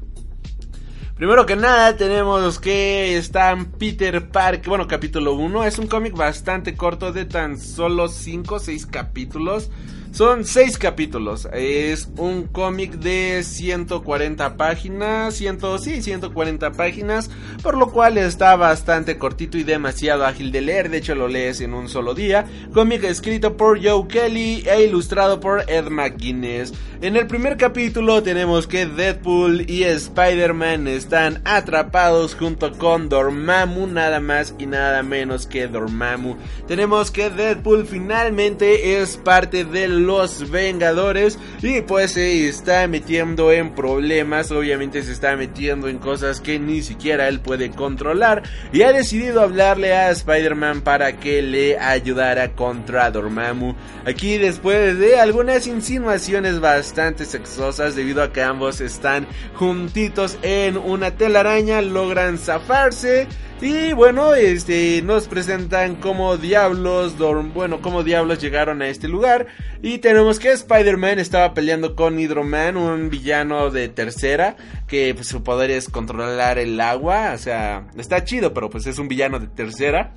Primero 1.16 1.46
que 1.46 1.56
nada 1.56 1.96
tenemos 1.96 2.60
que 2.60 3.16
está 3.16 3.56
Peter 3.80 4.28
Park, 4.28 4.64
bueno, 4.68 4.86
capítulo 4.86 5.34
1, 5.36 5.64
es 5.64 5.80
un 5.80 5.88
cómic 5.88 6.14
bastante 6.14 6.76
corto 6.76 7.14
de 7.14 7.24
tan 7.24 7.58
solo 7.58 8.10
5 8.10 8.56
o 8.56 8.60
6 8.60 8.86
capítulos. 8.88 9.70
Son 10.16 10.46
6 10.46 10.78
capítulos. 10.78 11.46
Es 11.52 12.08
un 12.16 12.44
cómic 12.44 12.94
de 12.94 13.44
140 13.44 14.56
páginas. 14.56 15.36
100, 15.36 15.60
sí, 15.82 16.02
140 16.02 16.72
páginas. 16.72 17.30
Por 17.62 17.76
lo 17.76 17.92
cual 17.92 18.18
está 18.18 18.56
bastante 18.56 19.18
cortito 19.18 19.58
y 19.58 19.66
demasiado 19.66 20.26
ágil 20.26 20.54
de 20.54 20.62
leer. 20.62 20.90
De 20.90 21.00
hecho, 21.00 21.16
lo 21.16 21.28
lees 21.28 21.60
en 21.60 21.74
un 21.74 21.90
solo 21.90 22.14
día. 22.14 22.46
Cómic 22.74 23.04
escrito 23.04 23.58
por 23.58 23.84
Joe 23.84 24.08
Kelly 24.08 24.64
e 24.66 24.84
ilustrado 24.84 25.42
por 25.42 25.70
Ed 25.70 25.90
McGuinness. 25.90 26.72
En 27.02 27.18
el 27.18 27.28
primer 27.28 27.58
capítulo 27.58 28.24
tenemos 28.24 28.68
que 28.68 28.86
Deadpool 28.86 29.70
y 29.70 29.84
Spider-Man 29.84 30.88
están 30.88 31.42
atrapados 31.44 32.36
junto 32.36 32.72
con 32.78 33.10
Dormammu. 33.10 33.86
Nada 33.88 34.22
más 34.22 34.56
y 34.58 34.66
nada 34.66 35.04
menos 35.04 35.46
que 35.46 35.68
Dormammu. 35.68 36.38
Tenemos 36.70 37.12
que 37.12 37.30
Deadpool 37.30 37.86
finalmente 37.86 39.02
es 39.02 39.18
parte 39.18 39.66
del 39.66 40.05
los 40.06 40.50
Vengadores. 40.50 41.38
Y 41.62 41.82
pues 41.82 42.12
se 42.12 42.48
está 42.48 42.88
metiendo 42.88 43.52
en 43.52 43.74
problemas, 43.74 44.52
obviamente 44.52 45.04
se 45.04 45.12
está 45.12 45.36
metiendo 45.36 45.88
en 45.88 45.98
cosas 45.98 46.42
que 46.42 46.60
ni 46.60 46.82
siquiera 46.82 47.28
él 47.28 47.40
puede 47.40 47.72
controlar. 47.72 48.44
Y 48.72 48.84
ha 48.84 48.92
decidido 48.92 49.42
hablarle 49.42 49.94
a 49.94 50.12
Spider-Man 50.12 50.82
para 50.82 51.20
que 51.20 51.42
le 51.42 51.78
ayudara 51.78 52.54
contra 52.54 53.12
Dormammu. 53.12 53.76
Aquí 54.06 54.38
después 54.38 54.98
de 55.00 55.20
algunas 55.20 55.68
insinuaciones 55.68 56.60
bastante 56.60 57.26
sexosas 57.26 57.96
debido 57.96 58.22
a 58.22 58.32
que 58.32 58.42
ambos 58.42 58.82
están 58.82 59.28
juntitos 59.56 60.38
en 60.42 60.78
una 60.78 61.12
telaraña 61.12 61.82
logran 61.82 62.38
zafarse. 62.38 63.28
Y 63.62 63.94
bueno, 63.94 64.36
este 64.36 65.02
nos 65.02 65.30
presentan 65.30 65.96
como 65.96 66.36
diablos, 66.36 67.16
bueno, 67.54 67.82
como 67.82 68.04
diablos 68.04 68.42
llegaron 68.42 68.82
a 68.82 68.90
este 68.90 69.08
lugar. 69.08 69.48
Y 69.82 69.95
tenemos 70.00 70.40
que 70.40 70.52
Spider-Man 70.52 71.20
estaba 71.20 71.54
peleando 71.54 71.96
con 71.96 72.20
Hydro-Man, 72.20 72.78
un 72.78 73.10
villano 73.10 73.70
de 73.72 73.90
tercera, 73.90 74.56
que 74.88 75.14
pues, 75.14 75.28
su 75.28 75.44
poder 75.44 75.72
es 75.72 75.90
controlar 75.90 76.58
el 76.60 76.80
agua, 76.80 77.34
o 77.34 77.38
sea, 77.38 77.88
está 77.98 78.24
chido, 78.24 78.54
pero 78.54 78.70
pues 78.70 78.88
es 78.88 79.00
un 79.00 79.08
villano 79.08 79.40
de 79.40 79.48
tercera. 79.48 80.14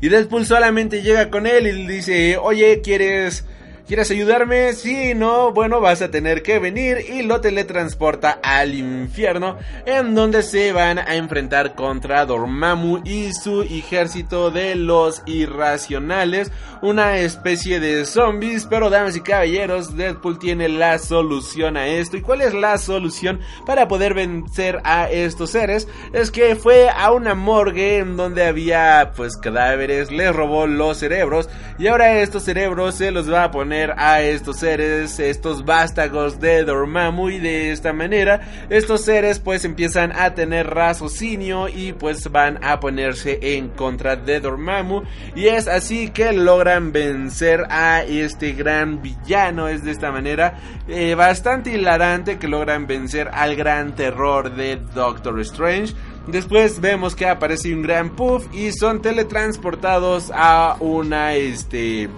Y 0.00 0.08
Deadpool 0.08 0.46
solamente 0.46 1.02
llega 1.02 1.30
con 1.30 1.46
él 1.46 1.66
y 1.66 1.72
le 1.72 1.92
dice, 1.92 2.36
oye, 2.36 2.80
¿quieres 2.80 3.44
¿Quieres 3.86 4.12
ayudarme? 4.12 4.74
Si 4.74 5.12
no, 5.12 5.52
bueno, 5.52 5.80
vas 5.80 6.02
a 6.02 6.10
tener 6.10 6.44
que 6.44 6.60
venir 6.60 6.98
y 7.12 7.22
lo 7.22 7.40
teletransporta 7.40 8.38
al 8.40 8.74
infierno, 8.74 9.58
en 9.86 10.14
donde 10.14 10.44
se 10.44 10.72
van 10.72 11.00
a 11.00 11.16
enfrentar 11.16 11.74
contra 11.74 12.24
Dormammu 12.24 13.00
y 13.04 13.32
su 13.32 13.62
ejército 13.62 14.52
de 14.52 14.76
los 14.76 15.24
irracionales, 15.26 16.52
una 16.80 17.18
especie 17.18 17.80
de 17.80 18.04
zombies, 18.04 18.66
pero 18.66 18.88
damas 18.88 19.16
y 19.16 19.20
caballeros, 19.20 19.96
Deadpool 19.96 20.38
tiene 20.38 20.68
la 20.68 20.98
solución 21.00 21.76
a 21.76 21.88
esto. 21.88 22.16
¿Y 22.16 22.22
cuál 22.22 22.42
es 22.42 22.54
la 22.54 22.78
solución 22.78 23.40
para 23.66 23.88
poder 23.88 24.14
vencer 24.14 24.80
a 24.84 25.10
estos 25.10 25.50
seres? 25.50 25.88
Es 26.12 26.30
que 26.30 26.54
fue 26.54 26.88
a 26.88 27.10
una 27.10 27.34
morgue 27.34 27.98
en 27.98 28.16
donde 28.16 28.46
había 28.46 29.12
pues 29.16 29.36
cadáveres, 29.36 30.12
les 30.12 30.34
robó 30.34 30.68
los 30.68 30.98
cerebros 30.98 31.48
y 31.80 31.88
ahora 31.88 32.20
estos 32.20 32.44
cerebros 32.44 32.94
se 32.94 33.10
los 33.10 33.30
va 33.30 33.44
a 33.44 33.50
poner 33.50 33.71
a 33.72 34.20
estos 34.20 34.58
seres, 34.58 35.18
estos 35.18 35.64
vástagos 35.64 36.40
de 36.40 36.62
Dormammu 36.62 37.30
y 37.30 37.38
de 37.38 37.72
esta 37.72 37.94
manera 37.94 38.66
estos 38.68 39.02
seres 39.02 39.38
pues 39.38 39.64
empiezan 39.64 40.12
a 40.14 40.34
tener 40.34 40.68
raciocinio 40.68 41.68
y 41.68 41.94
pues 41.94 42.30
van 42.30 42.62
a 42.62 42.80
ponerse 42.80 43.38
en 43.40 43.68
contra 43.68 44.16
de 44.16 44.40
Dormammu 44.40 45.04
y 45.34 45.46
es 45.46 45.68
así 45.68 46.10
que 46.10 46.32
logran 46.32 46.92
vencer 46.92 47.64
a 47.70 48.02
este 48.02 48.52
gran 48.52 49.00
villano, 49.00 49.68
es 49.68 49.82
de 49.82 49.92
esta 49.92 50.12
manera 50.12 50.58
eh, 50.86 51.14
bastante 51.14 51.72
hilarante 51.72 52.38
que 52.38 52.48
logran 52.48 52.86
vencer 52.86 53.30
al 53.32 53.56
gran 53.56 53.94
terror 53.94 54.54
de 54.54 54.76
Doctor 54.94 55.40
Strange. 55.40 55.94
Después 56.26 56.80
vemos 56.80 57.16
que 57.16 57.26
aparece 57.26 57.74
un 57.74 57.82
gran 57.82 58.10
puff 58.10 58.46
y 58.52 58.70
son 58.72 59.02
teletransportados 59.02 60.30
a 60.32 60.76
una 60.78 61.34
este 61.34 62.08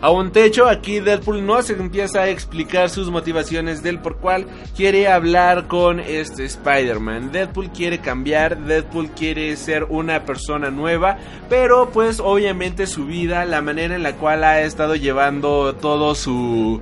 a 0.00 0.10
un 0.10 0.30
techo. 0.30 0.68
Aquí 0.68 1.00
Deadpool 1.00 1.44
no 1.44 1.62
se 1.62 1.74
empieza 1.74 2.22
a 2.22 2.28
explicar 2.28 2.90
sus 2.90 3.10
motivaciones 3.10 3.82
del 3.82 3.98
por 3.98 4.16
cual 4.16 4.46
quiere 4.76 5.08
hablar 5.08 5.66
con 5.66 6.00
este 6.00 6.44
Spider-Man. 6.44 7.32
Deadpool 7.32 7.70
quiere 7.70 7.98
cambiar, 7.98 8.58
Deadpool 8.58 9.10
quiere 9.10 9.56
ser 9.56 9.84
una 9.84 10.24
persona 10.24 10.70
nueva, 10.70 11.18
pero 11.48 11.90
pues 11.90 12.20
obviamente 12.20 12.86
su 12.86 13.06
vida, 13.06 13.44
la 13.44 13.62
manera 13.62 13.94
en 13.94 14.02
la 14.02 14.16
cual 14.16 14.44
ha 14.44 14.62
estado 14.62 14.94
llevando 14.96 15.74
todo 15.74 16.14
su 16.14 16.80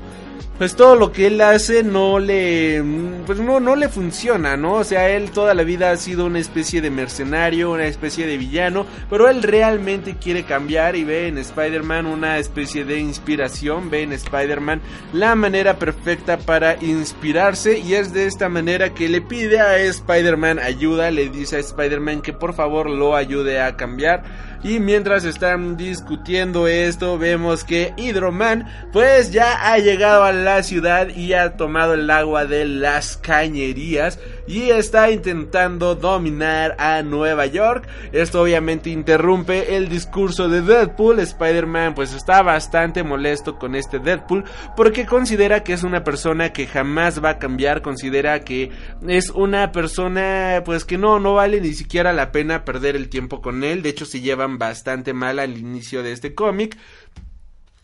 pues 0.58 0.74
todo 0.74 0.96
lo 0.96 1.12
que 1.12 1.26
él 1.26 1.40
hace 1.40 1.82
no 1.82 2.18
le 2.18 2.82
pues 3.26 3.38
no 3.38 3.60
no 3.60 3.76
le 3.76 3.88
funciona, 3.88 4.56
¿no? 4.56 4.74
O 4.74 4.84
sea, 4.84 5.10
él 5.10 5.30
toda 5.30 5.54
la 5.54 5.62
vida 5.64 5.90
ha 5.90 5.96
sido 5.96 6.26
una 6.26 6.38
especie 6.38 6.80
de 6.80 6.90
mercenario, 6.90 7.72
una 7.72 7.86
especie 7.86 8.26
de 8.26 8.38
villano, 8.38 8.86
pero 9.10 9.28
él 9.28 9.42
realmente 9.42 10.16
quiere 10.16 10.44
cambiar 10.44 10.96
y 10.96 11.04
ve 11.04 11.28
en 11.28 11.38
Spider-Man 11.38 12.06
una 12.06 12.38
especie 12.38 12.84
de 12.84 12.98
inspiración, 12.98 13.90
ve 13.90 14.02
en 14.02 14.12
Spider-Man 14.12 14.80
la 15.12 15.34
manera 15.34 15.78
perfecta 15.78 16.38
para 16.38 16.82
inspirarse 16.82 17.78
y 17.78 17.94
es 17.94 18.12
de 18.12 18.26
esta 18.26 18.48
manera 18.48 18.94
que 18.94 19.08
le 19.08 19.20
pide 19.20 19.60
a 19.60 19.76
Spider-Man 19.78 20.58
ayuda, 20.58 21.10
le 21.10 21.28
dice 21.28 21.56
a 21.56 21.60
Spider-Man 21.60 22.22
que 22.22 22.32
por 22.32 22.54
favor 22.54 22.88
lo 22.88 23.16
ayude 23.16 23.60
a 23.60 23.76
cambiar 23.76 24.24
y 24.62 24.80
mientras 24.80 25.24
están 25.24 25.76
discutiendo 25.76 26.66
esto, 26.66 27.18
vemos 27.18 27.62
que 27.62 27.94
Hydroman 27.96 28.66
pues 28.92 29.30
ya 29.30 29.70
ha 29.72 29.78
llegado 29.78 30.24
a 30.24 30.32
la 30.46 30.62
ciudad 30.62 31.08
y 31.08 31.32
ha 31.32 31.56
tomado 31.56 31.94
el 31.94 32.08
agua 32.08 32.44
de 32.44 32.66
las 32.66 33.16
cañerías 33.16 34.20
y 34.46 34.70
está 34.70 35.10
intentando 35.10 35.96
dominar 35.96 36.76
a 36.78 37.02
Nueva 37.02 37.46
York. 37.46 37.88
Esto 38.12 38.42
obviamente 38.42 38.90
interrumpe 38.90 39.76
el 39.76 39.88
discurso 39.88 40.48
de 40.48 40.62
Deadpool. 40.62 41.18
Spider-Man 41.18 41.96
pues 41.96 42.14
está 42.14 42.42
bastante 42.42 43.02
molesto 43.02 43.58
con 43.58 43.74
este 43.74 43.98
Deadpool 43.98 44.44
porque 44.76 45.04
considera 45.04 45.64
que 45.64 45.72
es 45.72 45.82
una 45.82 46.04
persona 46.04 46.52
que 46.52 46.68
jamás 46.68 47.22
va 47.22 47.30
a 47.30 47.38
cambiar, 47.40 47.82
considera 47.82 48.38
que 48.44 48.70
es 49.08 49.30
una 49.30 49.72
persona 49.72 50.62
pues 50.64 50.84
que 50.84 50.96
no 50.96 51.18
no 51.18 51.34
vale 51.34 51.60
ni 51.60 51.72
siquiera 51.72 52.12
la 52.12 52.30
pena 52.30 52.64
perder 52.64 52.94
el 52.94 53.08
tiempo 53.08 53.42
con 53.42 53.64
él. 53.64 53.82
De 53.82 53.88
hecho 53.88 54.06
se 54.06 54.20
llevan 54.20 54.58
bastante 54.58 55.12
mal 55.12 55.40
al 55.40 55.58
inicio 55.58 56.04
de 56.04 56.12
este 56.12 56.36
cómic. 56.36 56.78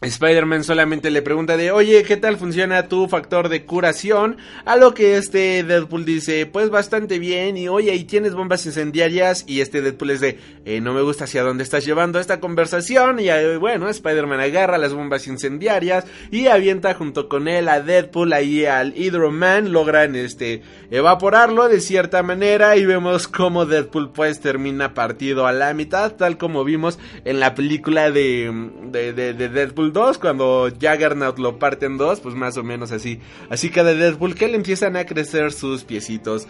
Spider-Man 0.03 0.65
solamente 0.65 1.13
le 1.13 1.23
pregunta 1.23 1.57
de, 1.57 1.71
oye, 1.71 2.03
¿qué 2.03 2.17
tal 2.17 2.37
funciona 2.37 2.89
tu 2.89 3.07
factor 3.07 3.49
de 3.49 3.65
curación? 3.65 4.37
A 4.65 4.77
lo 4.77 4.95
que 4.95 5.17
este 5.17 5.63
Deadpool 5.63 6.05
dice, 6.05 6.47
pues 6.47 6.71
bastante 6.71 7.21
bien, 7.21 7.57
y 7.57 7.69
oye, 7.69 7.95
¿y 7.95 8.05
tienes 8.05 8.35
bombas 8.35 8.67
incendiarias? 8.67 9.45
Y 9.47 9.61
este 9.61 9.81
Deadpool 9.81 10.11
es 10.11 10.21
de, 10.21 10.39
eh, 10.65 10.81
no 10.81 10.93
me 10.93 11.03
gusta 11.03 11.25
hacia 11.25 11.45
dónde 11.45 11.63
estás 11.63 11.85
llevando 11.85 12.19
esta 12.19 12.41
conversación, 12.41 13.21
y 13.21 13.29
eh, 13.29 13.57
bueno, 13.59 13.89
Spider-Man 13.89 14.41
agarra 14.41 14.77
las 14.77 14.93
bombas 14.93 15.29
incendiarias 15.29 16.05
y 16.33 16.49
avienta 16.49 16.95
junto 16.95 17.29
con 17.29 17.47
él 17.47 17.69
a 17.69 17.81
Deadpool 17.81 18.33
ahí 18.33 18.65
al 18.65 18.97
Hydro-Man, 18.97 19.71
logran 19.71 20.17
este, 20.17 20.63
evaporarlo 20.91 21.69
de 21.69 21.81
cierta 21.81 22.25
manera, 22.25 22.77
y 22.77 22.85
vemos 22.85 23.29
como 23.29 23.67
Deadpool 23.67 24.11
pues 24.11 24.41
termina 24.41 24.95
partido 24.95 25.47
a 25.47 25.53
la 25.53 25.73
mitad, 25.75 26.17
tal 26.17 26.39
como 26.39 26.65
vimos 26.65 26.99
en 27.25 27.39
la 27.39 27.55
película 27.55 28.11
de, 28.11 28.51
de, 28.91 29.13
de 29.13 29.49
Deadpool 29.49 29.92
2, 29.93 30.19
cuando 30.19 30.71
Juggernaut 30.71 31.39
lo 31.39 31.59
parte 31.59 31.87
en 31.87 31.99
dos, 31.99 32.21
pues 32.21 32.35
más 32.35 32.57
o 32.57 32.63
menos 32.63 32.93
así. 32.93 33.21
Así 33.51 33.71
que 33.71 33.83
de 33.83 33.95
Deadpool 33.95 34.35
que 34.35 34.49
le 34.49 34.57
empiezan 34.57 34.97
a 34.97 35.05
crecer 35.05 35.53
sus 35.53 35.85
piecitos. 35.85 36.47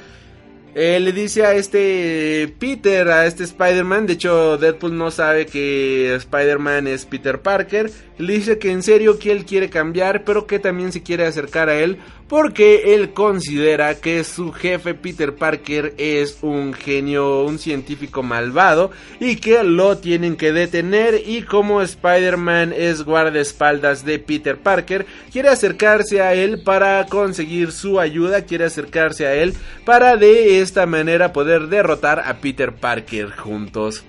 Eh, 0.74 1.00
le 1.00 1.12
dice 1.12 1.44
a 1.44 1.52
este 1.52 2.54
Peter, 2.58 3.06
a 3.10 3.26
este 3.26 3.44
Spider-Man, 3.44 4.06
de 4.06 4.14
hecho 4.14 4.56
Deadpool 4.56 4.96
no 4.96 5.10
sabe 5.10 5.44
que 5.44 6.14
Spider-Man 6.14 6.86
es 6.86 7.04
Peter 7.04 7.42
Parker, 7.42 7.90
le 8.22 8.34
dice 8.34 8.58
que 8.58 8.70
en 8.70 8.82
serio 8.82 9.18
que 9.18 9.32
él 9.32 9.44
quiere 9.44 9.68
cambiar, 9.68 10.24
pero 10.24 10.46
que 10.46 10.58
también 10.58 10.92
se 10.92 11.02
quiere 11.02 11.26
acercar 11.26 11.68
a 11.68 11.78
él 11.78 11.98
porque 12.28 12.94
él 12.94 13.12
considera 13.12 13.96
que 13.96 14.24
su 14.24 14.52
jefe 14.52 14.94
Peter 14.94 15.34
Parker 15.34 15.92
es 15.98 16.38
un 16.40 16.72
genio, 16.72 17.44
un 17.44 17.58
científico 17.58 18.22
malvado 18.22 18.90
y 19.20 19.36
que 19.36 19.62
lo 19.62 19.98
tienen 19.98 20.36
que 20.36 20.52
detener 20.52 21.20
y 21.26 21.42
como 21.42 21.82
Spider-Man 21.82 22.72
es 22.74 23.02
guardaespaldas 23.02 24.06
de 24.06 24.18
Peter 24.18 24.56
Parker, 24.56 25.04
quiere 25.30 25.50
acercarse 25.50 26.22
a 26.22 26.32
él 26.32 26.62
para 26.62 27.04
conseguir 27.06 27.72
su 27.72 28.00
ayuda, 28.00 28.46
quiere 28.46 28.64
acercarse 28.64 29.26
a 29.26 29.34
él 29.34 29.52
para 29.84 30.16
de 30.16 30.60
esta 30.60 30.86
manera 30.86 31.32
poder 31.34 31.66
derrotar 31.66 32.20
a 32.20 32.38
Peter 32.38 32.72
Parker 32.72 33.30
juntos. 33.32 34.04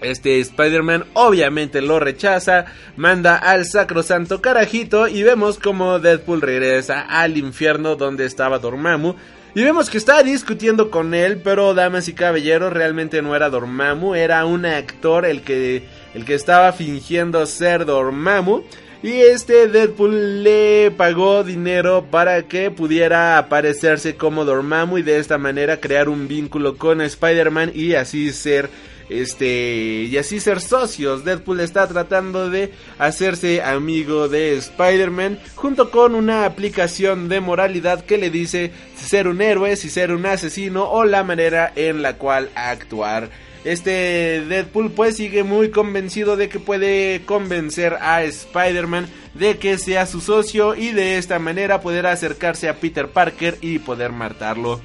Este 0.00 0.40
Spider-Man 0.40 1.04
obviamente 1.12 1.82
lo 1.82 2.00
rechaza, 2.00 2.66
manda 2.96 3.36
al 3.36 3.66
sacrosanto 3.66 4.40
carajito 4.40 5.08
y 5.08 5.22
vemos 5.22 5.58
como 5.58 5.98
Deadpool 5.98 6.40
regresa 6.40 7.02
al 7.02 7.36
infierno 7.36 7.96
donde 7.96 8.24
estaba 8.24 8.58
Dormammu. 8.58 9.14
Y 9.52 9.64
vemos 9.64 9.90
que 9.90 9.98
está 9.98 10.22
discutiendo 10.22 10.90
con 10.90 11.12
él, 11.12 11.40
pero 11.42 11.74
damas 11.74 12.06
y 12.06 12.12
caballeros, 12.12 12.72
realmente 12.72 13.20
no 13.20 13.34
era 13.34 13.50
Dormammu, 13.50 14.14
era 14.14 14.44
un 14.44 14.64
actor 14.64 15.26
el 15.26 15.42
que, 15.42 15.82
el 16.14 16.24
que 16.24 16.34
estaba 16.34 16.72
fingiendo 16.72 17.44
ser 17.46 17.84
Dormammu. 17.84 18.62
Y 19.02 19.12
este 19.12 19.66
Deadpool 19.66 20.44
le 20.44 20.92
pagó 20.96 21.42
dinero 21.42 22.06
para 22.10 22.42
que 22.42 22.70
pudiera 22.70 23.38
aparecerse 23.38 24.14
como 24.14 24.44
Dormammu 24.44 24.98
y 24.98 25.02
de 25.02 25.18
esta 25.18 25.36
manera 25.36 25.80
crear 25.80 26.08
un 26.08 26.28
vínculo 26.28 26.76
con 26.76 27.00
Spider-Man 27.00 27.72
y 27.74 27.94
así 27.94 28.30
ser 28.32 28.68
este 29.10 30.06
y 30.08 30.16
así 30.16 30.40
ser 30.40 30.60
socios. 30.60 31.24
Deadpool 31.24 31.60
está 31.60 31.86
tratando 31.86 32.48
de 32.48 32.72
hacerse 32.98 33.62
amigo 33.62 34.28
de 34.28 34.56
Spider-Man 34.56 35.38
junto 35.54 35.90
con 35.90 36.14
una 36.14 36.44
aplicación 36.44 37.28
de 37.28 37.40
moralidad 37.40 38.04
que 38.04 38.18
le 38.18 38.30
dice 38.30 38.72
si 38.96 39.08
ser 39.08 39.28
un 39.28 39.42
héroe, 39.42 39.76
si 39.76 39.90
ser 39.90 40.12
un 40.12 40.26
asesino 40.26 40.90
o 40.90 41.04
la 41.04 41.24
manera 41.24 41.72
en 41.74 42.02
la 42.02 42.16
cual 42.16 42.50
actuar. 42.54 43.30
Este 43.64 44.42
Deadpool 44.48 44.92
pues 44.92 45.16
sigue 45.16 45.42
muy 45.44 45.70
convencido 45.70 46.36
de 46.36 46.48
que 46.48 46.58
puede 46.58 47.22
convencer 47.26 47.94
a 48.00 48.22
Spider-Man 48.22 49.06
de 49.34 49.58
que 49.58 49.78
sea 49.78 50.06
su 50.06 50.20
socio 50.20 50.74
y 50.74 50.92
de 50.92 51.18
esta 51.18 51.38
manera 51.38 51.80
poder 51.80 52.06
acercarse 52.06 52.68
a 52.68 52.76
Peter 52.76 53.08
Parker 53.08 53.58
y 53.60 53.78
poder 53.78 54.12
matarlo. 54.12 54.80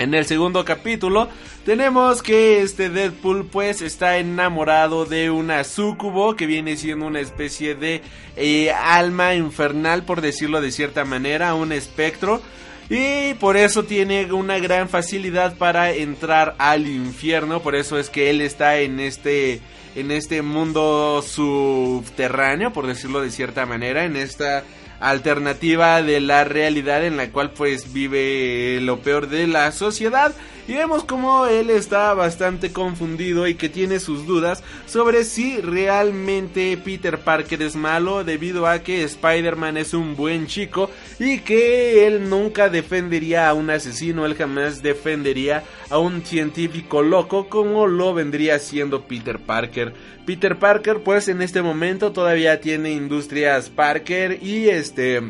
En 0.00 0.14
el 0.14 0.24
segundo 0.24 0.64
capítulo 0.64 1.28
tenemos 1.66 2.22
que 2.22 2.62
este 2.62 2.88
Deadpool 2.88 3.44
pues 3.44 3.82
está 3.82 4.16
enamorado 4.16 5.04
de 5.04 5.28
una 5.28 5.62
sucubo 5.62 6.36
que 6.36 6.46
viene 6.46 6.78
siendo 6.78 7.06
una 7.06 7.20
especie 7.20 7.74
de 7.74 8.00
eh, 8.34 8.72
alma 8.72 9.34
infernal 9.34 10.04
por 10.04 10.22
decirlo 10.22 10.62
de 10.62 10.72
cierta 10.72 11.04
manera, 11.04 11.52
un 11.52 11.72
espectro. 11.72 12.40
Y 12.88 13.34
por 13.34 13.58
eso 13.58 13.84
tiene 13.84 14.32
una 14.32 14.58
gran 14.58 14.88
facilidad 14.88 15.58
para 15.58 15.92
entrar 15.92 16.56
al 16.56 16.86
infierno. 16.86 17.60
Por 17.60 17.74
eso 17.74 17.98
es 17.98 18.08
que 18.08 18.30
él 18.30 18.40
está 18.40 18.78
en 18.78 19.00
este. 19.00 19.60
En 19.94 20.10
este 20.10 20.40
mundo 20.40 21.22
subterráneo. 21.22 22.72
Por 22.72 22.86
decirlo 22.86 23.20
de 23.20 23.30
cierta 23.30 23.66
manera. 23.66 24.04
En 24.04 24.16
esta 24.16 24.64
alternativa 25.00 26.02
de 26.02 26.20
la 26.20 26.44
realidad 26.44 27.04
en 27.04 27.16
la 27.16 27.30
cual 27.30 27.52
pues 27.52 27.92
vive 27.92 28.78
lo 28.82 29.00
peor 29.00 29.28
de 29.28 29.46
la 29.46 29.72
sociedad 29.72 30.32
y 30.70 30.74
vemos 30.74 31.02
como 31.02 31.46
él 31.46 31.68
está 31.68 32.14
bastante 32.14 32.72
confundido 32.72 33.48
y 33.48 33.56
que 33.56 33.68
tiene 33.68 33.98
sus 33.98 34.24
dudas 34.24 34.62
sobre 34.86 35.24
si 35.24 35.60
realmente 35.60 36.76
Peter 36.76 37.18
Parker 37.18 37.60
es 37.62 37.74
malo 37.74 38.22
debido 38.22 38.68
a 38.68 38.78
que 38.78 39.02
Spider-Man 39.02 39.78
es 39.78 39.94
un 39.94 40.14
buen 40.14 40.46
chico 40.46 40.88
y 41.18 41.40
que 41.40 42.06
él 42.06 42.30
nunca 42.30 42.68
defendería 42.68 43.48
a 43.48 43.54
un 43.54 43.68
asesino, 43.68 44.24
él 44.24 44.36
jamás 44.36 44.80
defendería 44.80 45.64
a 45.90 45.98
un 45.98 46.24
científico 46.24 47.02
loco 47.02 47.48
como 47.48 47.88
lo 47.88 48.14
vendría 48.14 48.56
siendo 48.60 49.08
Peter 49.08 49.40
Parker. 49.40 49.92
Peter 50.24 50.56
Parker 50.56 51.00
pues 51.02 51.26
en 51.26 51.42
este 51.42 51.62
momento 51.62 52.12
todavía 52.12 52.60
tiene 52.60 52.92
Industrias 52.92 53.70
Parker 53.70 54.38
y 54.40 54.68
este 54.68 55.20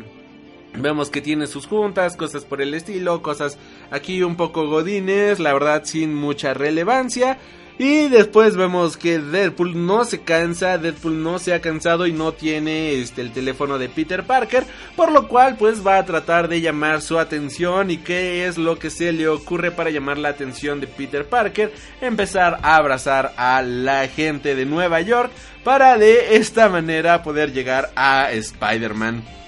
Vemos 0.73 1.09
que 1.09 1.21
tiene 1.21 1.47
sus 1.47 1.67
juntas, 1.67 2.15
cosas 2.15 2.45
por 2.45 2.61
el 2.61 2.73
estilo, 2.73 3.21
cosas 3.21 3.57
aquí 3.91 4.23
un 4.23 4.37
poco 4.37 4.67
godines, 4.67 5.39
la 5.39 5.53
verdad 5.53 5.83
sin 5.83 6.15
mucha 6.15 6.53
relevancia. 6.53 7.37
Y 7.77 8.09
después 8.09 8.55
vemos 8.55 8.95
que 8.95 9.17
Deadpool 9.17 9.87
no 9.87 10.05
se 10.05 10.21
cansa, 10.21 10.77
Deadpool 10.77 11.23
no 11.23 11.39
se 11.39 11.53
ha 11.53 11.61
cansado 11.61 12.05
y 12.05 12.13
no 12.13 12.31
tiene 12.31 13.01
este 13.01 13.21
el 13.21 13.31
teléfono 13.31 13.79
de 13.79 13.89
Peter 13.89 14.23
Parker, 14.23 14.65
por 14.95 15.11
lo 15.11 15.27
cual 15.27 15.55
pues 15.57 15.85
va 15.85 15.97
a 15.97 16.05
tratar 16.05 16.47
de 16.47 16.61
llamar 16.61 17.01
su 17.01 17.17
atención 17.17 17.89
y 17.89 17.97
qué 17.97 18.45
es 18.45 18.59
lo 18.59 18.77
que 18.77 18.91
se 18.91 19.11
le 19.11 19.27
ocurre 19.27 19.71
para 19.71 19.89
llamar 19.89 20.19
la 20.19 20.29
atención 20.29 20.79
de 20.79 20.85
Peter 20.85 21.25
Parker, 21.25 21.73
empezar 22.01 22.59
a 22.61 22.75
abrazar 22.75 23.33
a 23.35 23.63
la 23.63 24.07
gente 24.07 24.53
de 24.53 24.65
Nueva 24.65 25.01
York 25.01 25.31
para 25.63 25.97
de 25.97 26.35
esta 26.35 26.69
manera 26.69 27.23
poder 27.23 27.51
llegar 27.51 27.89
a 27.95 28.31
Spider-Man. 28.31 29.40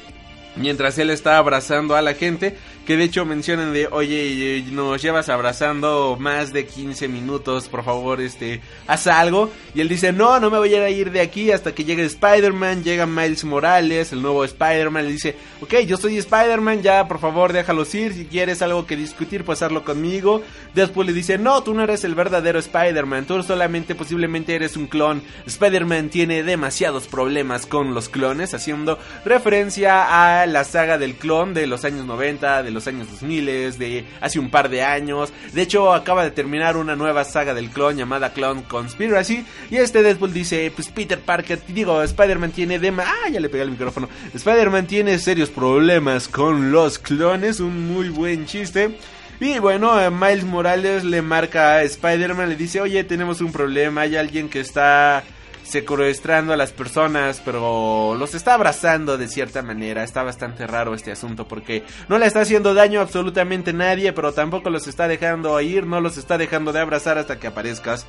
Mientras 0.56 0.97
él 0.97 1.10
está 1.10 1.38
abrazando 1.38 1.95
a 1.95 2.01
la 2.01 2.14
gente, 2.14 2.58
que 2.86 2.97
de 2.97 3.05
hecho 3.05 3.25
mencionan 3.25 3.73
de, 3.73 3.88
oye, 3.88 4.57
eh, 4.57 4.63
nos 4.71 5.01
llevas 5.01 5.29
abrazando 5.29 6.17
más 6.19 6.51
de 6.51 6.65
15 6.65 7.07
minutos, 7.07 7.69
por 7.69 7.84
favor, 7.84 8.19
este, 8.19 8.61
haz 8.88 9.07
algo. 9.07 9.49
Y 9.73 9.81
él 9.81 9.88
dice, 9.88 10.11
no, 10.11 10.39
no 10.39 10.51
me 10.51 10.57
voy 10.57 10.73
a 10.75 10.89
ir 10.89 11.11
de 11.11 11.21
aquí 11.21 11.51
hasta 11.51 11.73
que 11.73 11.86
llegue 11.86 12.03
Spider-Man, 12.03 12.84
llega 12.84 13.05
Miles 13.05 13.45
Morales, 13.45 14.11
el 14.11 14.21
nuevo 14.21 14.43
Spider-Man, 14.43 15.05
le 15.05 15.11
dice, 15.13 15.36
ok, 15.61 15.75
yo 15.88 15.97
soy 15.97 16.17
Spider-Man, 16.17 16.81
ya, 16.81 17.07
por 17.07 17.19
favor, 17.19 17.53
déjalos 17.53 17.93
ir, 17.95 18.13
si 18.13 18.25
quieres 18.25 18.61
algo 18.61 18.86
que 18.86 18.97
discutir, 18.97 19.45
pues 19.45 19.61
hazlo 19.61 19.86
conmigo. 19.86 20.43
Después 20.73 21.07
le 21.07 21.13
dice, 21.13 21.38
no, 21.38 21.63
tú 21.63 21.73
no 21.73 21.84
eres 21.84 22.03
el 22.03 22.15
verdadero 22.15 22.59
Spider-Man, 22.59 23.25
tú 23.25 23.41
solamente 23.43 23.95
posiblemente 23.95 24.55
eres 24.55 24.75
un 24.75 24.88
clon. 24.88 25.23
Spider-Man 25.45 26.09
tiene 26.09 26.43
demasiados 26.43 27.07
problemas 27.07 27.65
con 27.65 27.93
los 27.93 28.09
clones, 28.09 28.53
haciendo 28.53 28.99
referencia 29.23 30.41
a 30.41 30.45
la 30.47 30.65
saga 30.65 30.97
del 30.97 31.15
clon 31.15 31.53
de 31.53 31.67
los 31.67 31.86
años 31.86 32.05
90, 32.05 32.63
de 32.63 32.72
los 32.74 32.88
años 32.88 33.09
2000, 33.11 33.45
de 33.78 34.05
hace 34.21 34.39
un 34.39 34.49
par 34.49 34.69
de 34.69 34.84
años. 34.84 35.32
De 35.53 35.61
hecho, 35.61 35.93
acaba 35.93 36.24
de 36.24 36.32
terminar 36.32 36.78
una 36.78 36.95
nueva 36.95 37.24
saga 37.24 37.53
del 37.53 37.69
clon 37.69 37.97
llamada 37.97 38.34
Clone 38.34 38.63
Conspiracy. 38.63 39.45
Y 39.69 39.78
este 39.78 40.03
Deadpool 40.03 40.34
dice, 40.34 40.71
pues 40.76 40.89
Peter 40.89 41.19
Parker, 41.19 41.59
digo, 41.67 42.01
Spider-Man 42.01 42.51
tiene 42.51 42.80
dema... 42.80 43.03
Ah, 43.05 43.30
ya 43.30 43.39
le 43.39 43.49
pegué 43.49 43.63
el 43.63 43.71
micrófono. 43.71 44.09
Spider-Man 44.34 44.88
tiene 44.88 45.19
serios 45.19 45.49
problemas 45.49 46.28
con 46.28 46.71
los 46.71 46.99
clones, 46.99 47.59
un 47.59 47.88
muy 47.93 48.09
buen 48.09 48.45
chiste. 48.45 48.97
Y 49.39 49.59
bueno, 49.59 49.99
eh, 49.99 50.09
Miles 50.09 50.45
Morales 50.45 51.03
le 51.03 51.21
marca 51.21 51.76
a 51.76 51.84
Spider-Man, 51.84 52.49
le 52.49 52.55
dice, 52.55 52.82
oye, 52.82 53.03
tenemos 53.03 53.41
un 53.41 53.51
problema, 53.51 54.01
hay 54.01 54.15
alguien 54.15 54.47
que 54.47 54.59
está 54.59 55.24
secuestrando 55.64 56.53
a 56.53 56.57
las 56.57 56.72
personas, 56.72 57.41
pero 57.43 58.16
los 58.18 58.36
está 58.36 58.53
abrazando 58.53 59.18
de 59.18 59.28
cierta 59.28 59.61
manera. 59.61 60.03
Está 60.03 60.24
bastante 60.24 60.68
raro 60.68 60.93
este 60.93 61.11
asunto 61.11 61.47
porque 61.47 61.84
no 62.07 62.18
le 62.18 62.26
está 62.26 62.41
haciendo 62.41 62.74
daño 62.74 62.99
a 62.99 63.03
absolutamente 63.03 63.74
nadie, 63.74 64.14
pero 64.14 64.34
tampoco 64.34 64.70
los 64.70 64.88
está 64.88 65.07
dejando 65.07 65.59
ir, 65.61 65.86
no 65.86 66.01
los 66.01 66.18
está 66.18 66.38
dejando 66.38 66.74
de 66.74 66.80
abrazar 66.80 67.18
hasta 67.18 67.39
que 67.39 67.47
aparezcas. 67.47 68.05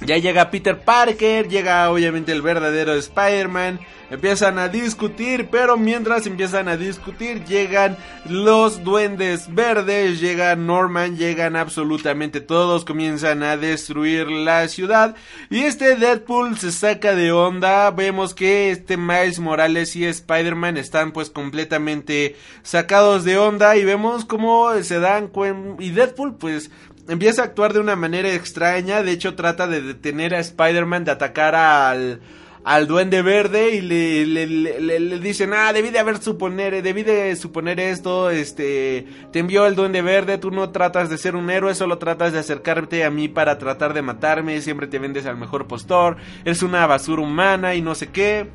Ya 0.00 0.18
llega 0.18 0.50
Peter 0.50 0.78
Parker, 0.78 1.48
llega 1.48 1.90
obviamente 1.90 2.32
el 2.32 2.42
verdadero 2.42 2.94
Spider-Man 2.94 3.80
empiezan 4.10 4.58
a 4.58 4.68
discutir, 4.68 5.48
pero 5.50 5.76
mientras 5.76 6.26
empiezan 6.26 6.68
a 6.68 6.76
discutir 6.76 7.44
llegan 7.44 7.96
los 8.28 8.84
duendes 8.84 9.52
verdes, 9.54 10.20
llega 10.20 10.56
Norman, 10.56 11.16
llegan 11.16 11.56
absolutamente 11.56 12.40
todos, 12.40 12.84
comienzan 12.84 13.42
a 13.42 13.56
destruir 13.56 14.30
la 14.30 14.68
ciudad. 14.68 15.16
Y 15.50 15.60
este 15.60 15.96
Deadpool 15.96 16.58
se 16.58 16.72
saca 16.72 17.14
de 17.14 17.32
onda, 17.32 17.90
vemos 17.90 18.34
que 18.34 18.70
este 18.70 18.96
Miles 18.96 19.38
Morales 19.38 19.96
y 19.96 20.04
Spider-Man 20.04 20.76
están 20.76 21.12
pues 21.12 21.30
completamente 21.30 22.36
sacados 22.62 23.24
de 23.24 23.38
onda. 23.38 23.76
Y 23.76 23.84
vemos 23.84 24.24
cómo 24.24 24.72
se 24.82 25.00
dan 25.00 25.28
cuenta 25.28 25.82
y 25.82 25.90
Deadpool 25.90 26.36
pues 26.36 26.70
empieza 27.08 27.42
a 27.42 27.44
actuar 27.46 27.72
de 27.72 27.80
una 27.80 27.96
manera 27.96 28.32
extraña, 28.32 29.02
de 29.02 29.12
hecho 29.12 29.34
trata 29.34 29.66
de 29.66 29.80
detener 29.80 30.34
a 30.34 30.40
Spider-Man 30.40 31.04
de 31.04 31.12
atacar 31.12 31.54
al 31.54 32.20
al 32.66 32.88
duende 32.88 33.22
verde 33.22 33.76
y 33.76 33.80
le, 33.80 34.26
le, 34.26 34.80
le, 34.98 35.18
dicen, 35.20 35.54
ah, 35.54 35.72
debí 35.72 35.90
de 35.90 36.00
haber 36.00 36.20
suponer, 36.20 36.82
debí 36.82 37.04
de 37.04 37.36
suponer 37.36 37.78
esto, 37.78 38.28
este, 38.28 39.06
te 39.30 39.38
envió 39.38 39.66
el 39.66 39.76
duende 39.76 40.02
verde, 40.02 40.36
tú 40.36 40.50
no 40.50 40.70
tratas 40.70 41.08
de 41.08 41.16
ser 41.16 41.36
un 41.36 41.48
héroe, 41.48 41.76
solo 41.76 41.98
tratas 41.98 42.32
de 42.32 42.40
acercarte 42.40 43.04
a 43.04 43.10
mí 43.10 43.28
para 43.28 43.58
tratar 43.58 43.94
de 43.94 44.02
matarme, 44.02 44.60
siempre 44.62 44.88
te 44.88 44.98
vendes 44.98 45.26
al 45.26 45.36
mejor 45.36 45.68
postor, 45.68 46.16
eres 46.44 46.60
una 46.64 46.84
basura 46.88 47.22
humana 47.22 47.76
y 47.76 47.82
no 47.82 47.94
sé 47.94 48.08
qué. 48.08 48.50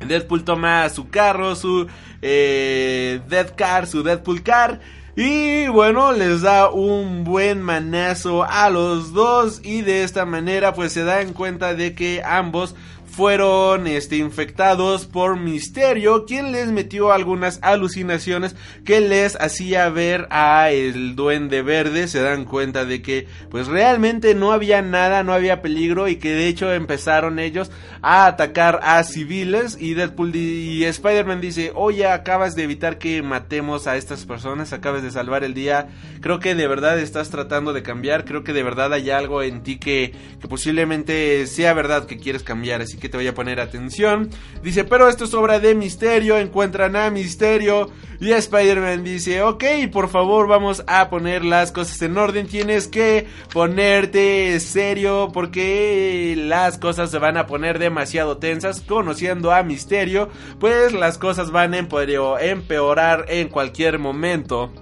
Deadpool 0.00 0.42
toma 0.42 0.88
su 0.88 1.10
carro, 1.10 1.54
su 1.56 1.86
eh, 2.22 3.20
Dead 3.28 3.54
Car, 3.54 3.86
su 3.86 4.02
Deadpool 4.02 4.42
Car. 4.42 4.80
Y 5.18 5.66
bueno, 5.68 6.12
les 6.12 6.42
da 6.42 6.68
un 6.68 7.24
buen 7.24 7.62
manazo 7.62 8.44
a 8.44 8.68
los 8.68 9.14
dos 9.14 9.62
y 9.64 9.80
de 9.80 10.04
esta 10.04 10.26
manera 10.26 10.74
pues 10.74 10.92
se 10.92 11.04
dan 11.04 11.32
cuenta 11.32 11.74
de 11.74 11.94
que 11.94 12.22
ambos 12.22 12.74
fueron 13.16 13.86
este, 13.86 14.18
infectados 14.18 15.06
por 15.06 15.40
Misterio, 15.40 16.26
quien 16.26 16.52
les 16.52 16.70
metió 16.70 17.12
algunas 17.12 17.58
alucinaciones 17.62 18.54
que 18.84 19.00
les 19.00 19.40
hacía 19.40 19.88
ver 19.88 20.28
a 20.28 20.70
el 20.70 21.16
duende 21.16 21.62
verde. 21.62 22.08
Se 22.08 22.20
dan 22.20 22.44
cuenta 22.44 22.84
de 22.84 23.00
que 23.00 23.26
pues 23.50 23.68
realmente 23.68 24.34
no 24.34 24.52
había 24.52 24.82
nada, 24.82 25.22
no 25.22 25.32
había 25.32 25.62
peligro 25.62 26.08
y 26.08 26.16
que 26.16 26.34
de 26.34 26.46
hecho 26.46 26.70
empezaron 26.74 27.38
ellos 27.38 27.70
a 28.02 28.26
atacar 28.26 28.80
a 28.82 29.02
civiles 29.02 29.78
y 29.80 29.94
Deadpool 29.94 30.36
y 30.36 30.84
Spider-Man 30.84 31.40
dice, 31.40 31.72
oye, 31.74 32.06
acabas 32.06 32.54
de 32.54 32.64
evitar 32.64 32.98
que 32.98 33.22
matemos 33.22 33.86
a 33.86 33.96
estas 33.96 34.26
personas, 34.26 34.74
acabas 34.74 35.02
de 35.02 35.10
salvar 35.10 35.42
el 35.42 35.54
día, 35.54 35.88
creo 36.20 36.38
que 36.38 36.54
de 36.54 36.68
verdad 36.68 36.98
estás 36.98 37.30
tratando 37.30 37.72
de 37.72 37.82
cambiar, 37.82 38.26
creo 38.26 38.44
que 38.44 38.52
de 38.52 38.62
verdad 38.62 38.92
hay 38.92 39.08
algo 39.08 39.42
en 39.42 39.62
ti 39.62 39.78
que, 39.78 40.12
que 40.38 40.48
posiblemente 40.48 41.46
sea 41.46 41.72
verdad 41.72 42.06
que 42.06 42.18
quieres 42.18 42.42
cambiar, 42.42 42.82
así 42.82 42.98
que 42.98 43.05
te 43.08 43.16
voy 43.16 43.26
a 43.26 43.34
poner 43.34 43.60
atención. 43.60 44.30
Dice, 44.62 44.84
pero 44.84 45.08
esto 45.08 45.24
es 45.24 45.34
obra 45.34 45.58
de 45.58 45.74
Misterio, 45.74 46.38
encuentran 46.38 46.96
a 46.96 47.10
Misterio. 47.10 47.90
Y 48.20 48.32
Spider-Man 48.32 49.04
dice, 49.04 49.42
ok, 49.42 49.64
por 49.92 50.08
favor 50.08 50.48
vamos 50.48 50.82
a 50.86 51.10
poner 51.10 51.44
las 51.44 51.72
cosas 51.72 52.00
en 52.02 52.16
orden. 52.16 52.46
Tienes 52.46 52.88
que 52.88 53.26
ponerte 53.52 54.58
serio 54.60 55.30
porque 55.32 56.34
las 56.36 56.78
cosas 56.78 57.10
se 57.10 57.18
van 57.18 57.36
a 57.36 57.46
poner 57.46 57.78
demasiado 57.78 58.38
tensas. 58.38 58.80
Conociendo 58.80 59.52
a 59.52 59.62
Misterio, 59.62 60.30
pues 60.58 60.92
las 60.92 61.18
cosas 61.18 61.50
van 61.50 61.74
a 61.74 61.78
empeorar 61.78 63.26
en 63.28 63.48
cualquier 63.48 63.98
momento. 63.98 64.72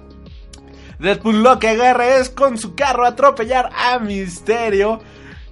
Deadpool 0.98 1.42
lo 1.42 1.58
que 1.58 1.68
agarra 1.68 2.16
es 2.16 2.30
con 2.30 2.56
su 2.56 2.74
carro 2.74 3.04
atropellar 3.04 3.70
a 3.76 3.98
Misterio. 3.98 5.00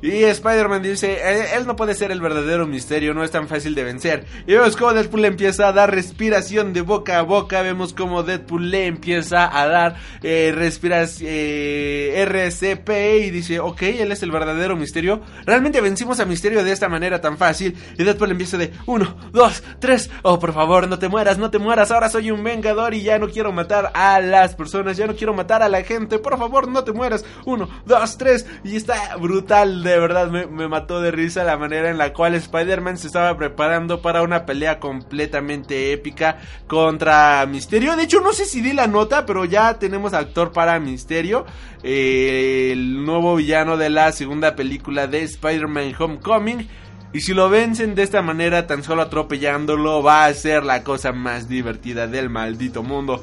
Y 0.02 0.24
Spider-Man 0.24 0.82
dice, 0.82 1.12
eh, 1.12 1.54
él 1.56 1.64
no 1.64 1.76
puede 1.76 1.94
ser 1.94 2.10
el 2.10 2.20
verdadero 2.20 2.66
misterio, 2.66 3.14
no 3.14 3.22
es 3.22 3.30
tan 3.30 3.46
fácil 3.46 3.76
de 3.76 3.84
vencer. 3.84 4.26
Y 4.48 4.52
vemos 4.52 4.76
como 4.76 4.92
Deadpool 4.92 5.22
le 5.22 5.28
empieza 5.28 5.68
a 5.68 5.72
dar 5.72 5.94
respiración 5.94 6.72
de 6.72 6.80
boca 6.80 7.20
a 7.20 7.22
boca, 7.22 7.62
vemos 7.62 7.92
como 7.92 8.24
Deadpool 8.24 8.68
le 8.72 8.86
empieza 8.86 9.56
a 9.56 9.68
dar 9.68 9.94
eh, 10.24 10.52
respiración 10.52 11.30
eh, 11.30 12.24
RCP 12.26 12.90
y 13.26 13.30
dice, 13.30 13.60
ok, 13.60 13.82
él 13.82 14.10
es 14.10 14.24
el 14.24 14.32
verdadero 14.32 14.76
misterio. 14.76 15.20
Realmente 15.46 15.80
vencimos 15.80 16.18
a 16.18 16.24
misterio 16.24 16.64
de 16.64 16.72
esta 16.72 16.88
manera 16.88 17.20
tan 17.20 17.38
fácil. 17.38 17.76
Y 17.96 18.02
Deadpool 18.02 18.32
empieza 18.32 18.58
de, 18.58 18.72
uno, 18.86 19.16
dos, 19.30 19.62
tres, 19.78 20.10
oh 20.22 20.40
por 20.40 20.52
favor, 20.52 20.88
no 20.88 20.98
te 20.98 21.08
mueras, 21.08 21.38
no 21.38 21.50
te 21.50 21.60
mueras, 21.60 21.92
ahora 21.92 22.08
soy 22.08 22.32
un 22.32 22.42
vengador 22.42 22.94
y 22.94 23.02
ya 23.02 23.20
no 23.20 23.28
quiero 23.28 23.52
matar 23.52 23.92
a 23.94 24.20
las 24.20 24.56
personas, 24.56 24.96
ya 24.96 25.06
no 25.06 25.14
quiero 25.14 25.32
matar 25.32 25.62
a 25.62 25.68
la 25.68 25.84
gente, 25.84 26.18
por 26.18 26.36
favor, 26.38 26.66
no 26.66 26.82
te 26.82 26.90
mueras. 26.90 27.24
Uno, 27.44 27.68
dos, 27.86 28.18
tres, 28.18 28.46
y 28.64 28.74
está 28.74 29.16
brutal 29.16 29.84
de 29.84 29.91
de 29.92 29.98
verdad 29.98 30.30
me, 30.30 30.68
mató 30.68 31.00
de 31.00 31.10
risa 31.10 31.44
la 31.44 31.56
manera 31.56 31.90
en 31.90 31.98
la 31.98 32.12
cual 32.12 32.34
Spider-Man 32.34 32.98
se 32.98 33.06
estaba 33.06 33.36
preparando 33.36 34.00
para 34.00 34.22
una 34.22 34.46
pelea 34.46 34.80
completamente 34.80 35.92
épica 35.92 36.38
contra 36.66 37.44
Misterio. 37.46 37.94
De 37.96 38.04
hecho, 38.04 38.20
no 38.20 38.32
sé 38.32 38.46
si 38.46 38.60
di 38.60 38.72
la 38.72 38.86
nota, 38.86 39.26
pero 39.26 39.44
ya 39.44 39.78
tenemos 39.78 40.14
actor 40.14 40.52
para 40.52 40.80
Misterio, 40.80 41.44
eh, 41.82 42.70
el 42.72 43.04
nuevo 43.04 43.36
villano 43.36 43.76
de 43.76 43.90
la 43.90 44.12
segunda 44.12 44.56
película 44.56 45.06
de 45.06 45.22
Spider-Man 45.22 45.94
Homecoming. 45.98 46.68
Y 47.12 47.20
si 47.20 47.34
lo 47.34 47.50
vencen 47.50 47.94
de 47.94 48.02
esta 48.02 48.22
manera, 48.22 48.66
tan 48.66 48.82
solo 48.82 49.02
atropellándolo, 49.02 50.02
va 50.02 50.24
a 50.24 50.34
ser 50.34 50.64
la 50.64 50.82
cosa 50.82 51.12
más 51.12 51.48
divertida 51.48 52.06
del 52.06 52.30
maldito 52.30 52.82
mundo. 52.82 53.22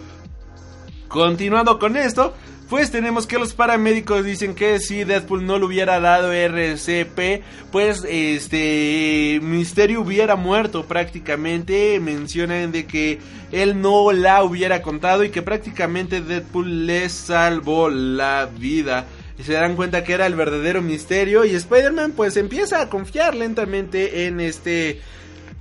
Continuando 1.08 1.80
con 1.80 1.98
esto, 1.98 2.36
pues 2.70 2.92
tenemos 2.92 3.26
que 3.26 3.40
los 3.40 3.54
paramédicos 3.54 4.24
dicen 4.24 4.54
que 4.54 4.80
si 4.80 5.04
Deadpool 5.04 5.44
no 5.44 5.58
le 5.58 5.66
hubiera 5.66 6.00
dado 6.00 6.32
RCP, 6.32 7.42
pues 7.72 8.06
este 8.08 9.40
Misterio 9.42 10.02
hubiera 10.02 10.36
muerto 10.36 10.86
prácticamente. 10.86 12.00
Mencionan 12.00 12.72
de 12.72 12.86
que 12.86 13.20
él 13.52 13.82
no 13.82 14.12
la 14.12 14.44
hubiera 14.44 14.84
contado 14.84 15.24
y 15.24 15.30
que 15.30 15.42
prácticamente 15.42 16.22
Deadpool 16.22 16.86
le 16.86 17.10
salvó 17.10 17.90
la 17.90 18.48
vida. 18.56 19.08
Y 19.40 19.44
se 19.44 19.54
dan 19.54 19.76
cuenta 19.76 20.04
que 20.04 20.14
era 20.14 20.28
el 20.28 20.36
verdadero 20.36 20.84
misterio 20.84 21.46
y 21.46 21.56
Spider-Man 21.56 22.12
pues 22.12 22.38
empieza 22.38 22.82
a 22.82 22.90
confiar 22.90 23.36
lentamente 23.36 24.28
en 24.28 24.40
este 24.40 25.02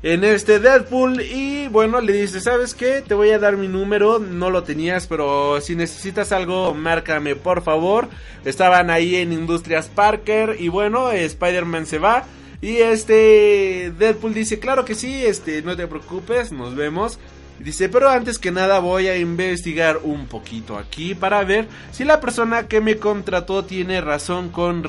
en 0.03 0.23
este 0.23 0.61
Deadpool 0.61 1.21
y 1.23 1.67
bueno 1.69 2.01
le 2.01 2.13
dice 2.13 2.41
sabes 2.41 2.75
qué 2.75 3.03
te 3.03 3.15
voy 3.15 3.31
a 3.31 3.39
dar 3.41 3.57
mi 3.57 3.67
número 3.67 4.21
no 4.21 4.49
lo 4.49 4.63
tenías 4.63 5.09
pero 5.09 5.61
si 5.61 5.75
necesitas 5.75 6.31
algo 6.31 6.73
márcame 6.75 7.35
por 7.35 7.63
favor. 7.63 8.09
Estaban 8.45 8.91
ahí 8.91 9.17
en 9.17 9.33
Industrias 9.33 9.89
Parker 9.89 10.57
y 10.59 10.69
bueno 10.69 11.11
Spider-Man 11.11 11.87
se 11.87 11.99
va 11.99 12.25
y 12.61 12.77
este 12.77 13.93
Deadpool 13.99 14.35
dice 14.35 14.61
claro 14.61 14.85
que 14.85 14.95
sí 14.95 15.25
este 15.27 15.63
no 15.63 15.77
te 15.77 15.89
preocupes 15.89 16.53
nos 16.53 16.77
vemos 16.77 17.19
Dice, 17.59 17.89
pero 17.89 18.09
antes 18.09 18.39
que 18.39 18.53
nada 18.53 18.79
voy 18.79 19.09
a 19.09 19.19
investigar 19.19 19.99
un 20.05 20.27
poquito 20.27 20.79
aquí 20.79 21.17
para 21.17 21.43
ver 21.43 21.67
si 21.91 22.05
la 22.05 22.21
persona 22.21 22.69
que 22.69 22.81
me 22.81 22.99
contrató 22.99 23.65
tiene 23.65 24.01
razón 24.01 24.51
con, 24.51 24.85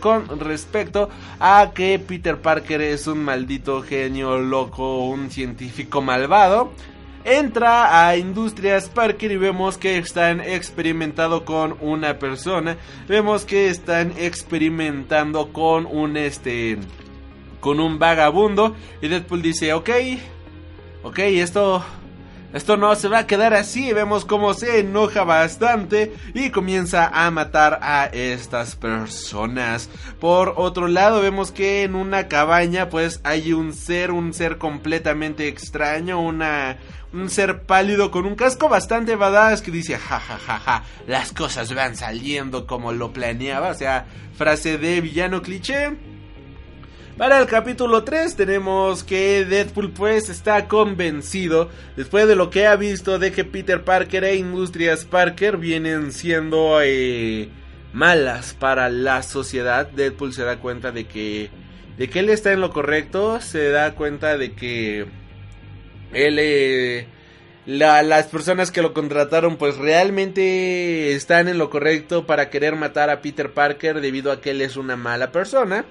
con 0.00 0.40
respecto 0.40 1.08
a 1.40 1.70
que 1.74 1.98
Peter 1.98 2.36
Parker 2.36 2.82
es 2.82 3.06
un 3.06 3.24
maldito 3.24 3.80
genio 3.82 4.38
loco, 4.38 5.06
un 5.06 5.30
científico 5.30 6.02
malvado. 6.02 6.72
entra 7.24 8.06
a 8.06 8.18
Industrias 8.18 8.90
Parker 8.90 9.32
y 9.32 9.38
vemos 9.38 9.78
que 9.78 9.96
están 9.96 10.42
experimentando 10.42 11.46
con 11.46 11.74
una 11.80 12.18
persona. 12.18 12.76
Vemos 13.08 13.46
que 13.46 13.70
están 13.70 14.12
experimentando 14.18 15.50
con 15.50 15.86
un 15.86 16.18
este 16.18 16.76
con 17.60 17.80
un 17.80 17.98
vagabundo 17.98 18.76
y 19.00 19.08
Deadpool 19.08 19.40
dice, 19.40 19.72
"Ok, 19.72 19.88
ok, 21.04 21.18
esto 21.18 21.84
esto 22.54 22.76
no 22.76 22.94
se 22.94 23.08
va 23.08 23.18
a 23.18 23.26
quedar 23.26 23.52
así. 23.52 23.92
Vemos 23.92 24.24
cómo 24.24 24.54
se 24.54 24.78
enoja 24.78 25.24
bastante 25.24 26.14
y 26.34 26.50
comienza 26.50 27.08
a 27.08 27.28
matar 27.32 27.80
a 27.82 28.06
estas 28.06 28.76
personas. 28.76 29.90
Por 30.20 30.54
otro 30.56 30.86
lado, 30.86 31.20
vemos 31.20 31.50
que 31.50 31.82
en 31.82 31.96
una 31.96 32.28
cabaña 32.28 32.90
pues 32.90 33.20
hay 33.24 33.52
un 33.52 33.74
ser, 33.74 34.12
un 34.12 34.32
ser 34.32 34.56
completamente 34.56 35.48
extraño, 35.48 36.20
una 36.20 36.78
un 37.12 37.28
ser 37.28 37.62
pálido 37.62 38.12
con 38.12 38.24
un 38.24 38.36
casco 38.36 38.68
bastante 38.68 39.16
badass 39.16 39.62
que 39.62 39.70
dice 39.70 39.96
ja 39.98 40.18
ja 40.20 40.38
ja 40.38 40.58
ja, 40.58 40.84
las 41.06 41.32
cosas 41.32 41.72
van 41.72 41.96
saliendo 41.96 42.66
como 42.66 42.92
lo 42.92 43.12
planeaba, 43.12 43.70
o 43.70 43.74
sea, 43.74 44.06
frase 44.36 44.78
de 44.78 45.00
villano 45.00 45.42
cliché. 45.42 46.13
Para 47.16 47.38
el 47.38 47.46
capítulo 47.46 48.02
3 48.02 48.34
tenemos 48.34 49.04
que 49.04 49.44
Deadpool 49.44 49.92
pues 49.92 50.28
está 50.28 50.66
convencido 50.66 51.70
después 51.96 52.26
de 52.26 52.34
lo 52.34 52.50
que 52.50 52.66
ha 52.66 52.74
visto 52.74 53.20
de 53.20 53.30
que 53.30 53.44
Peter 53.44 53.84
Parker 53.84 54.24
e 54.24 54.34
Industrias 54.34 55.04
Parker 55.04 55.56
vienen 55.56 56.10
siendo 56.10 56.80
eh, 56.82 57.50
malas 57.92 58.54
para 58.54 58.88
la 58.88 59.22
sociedad. 59.22 59.86
Deadpool 59.86 60.32
se 60.32 60.42
da 60.42 60.58
cuenta 60.58 60.90
de 60.90 61.06
que 61.06 61.50
de 61.96 62.10
que 62.10 62.18
él 62.18 62.30
está 62.30 62.52
en 62.52 62.60
lo 62.60 62.72
correcto, 62.72 63.40
se 63.40 63.70
da 63.70 63.94
cuenta 63.94 64.36
de 64.36 64.54
que 64.54 65.06
él 66.12 66.38
eh, 66.40 67.06
la, 67.64 68.02
las 68.02 68.26
personas 68.26 68.72
que 68.72 68.82
lo 68.82 68.92
contrataron 68.92 69.56
pues 69.56 69.76
realmente 69.76 71.12
están 71.12 71.46
en 71.46 71.58
lo 71.58 71.70
correcto 71.70 72.26
para 72.26 72.50
querer 72.50 72.74
matar 72.74 73.08
a 73.08 73.20
Peter 73.20 73.52
Parker 73.52 74.00
debido 74.00 74.32
a 74.32 74.40
que 74.40 74.50
él 74.50 74.62
es 74.62 74.76
una 74.76 74.96
mala 74.96 75.30
persona. 75.30 75.84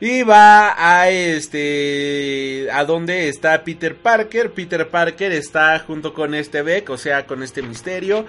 Y 0.00 0.22
va 0.22 0.74
a 0.76 1.08
este. 1.08 2.68
a 2.72 2.84
donde 2.84 3.28
está 3.28 3.62
Peter 3.62 3.94
Parker. 3.94 4.50
Peter 4.52 4.88
Parker 4.88 5.32
está 5.32 5.78
junto 5.78 6.12
con 6.12 6.34
este 6.34 6.62
Beck, 6.62 6.90
o 6.90 6.98
sea, 6.98 7.26
con 7.26 7.42
este 7.42 7.62
misterio. 7.62 8.26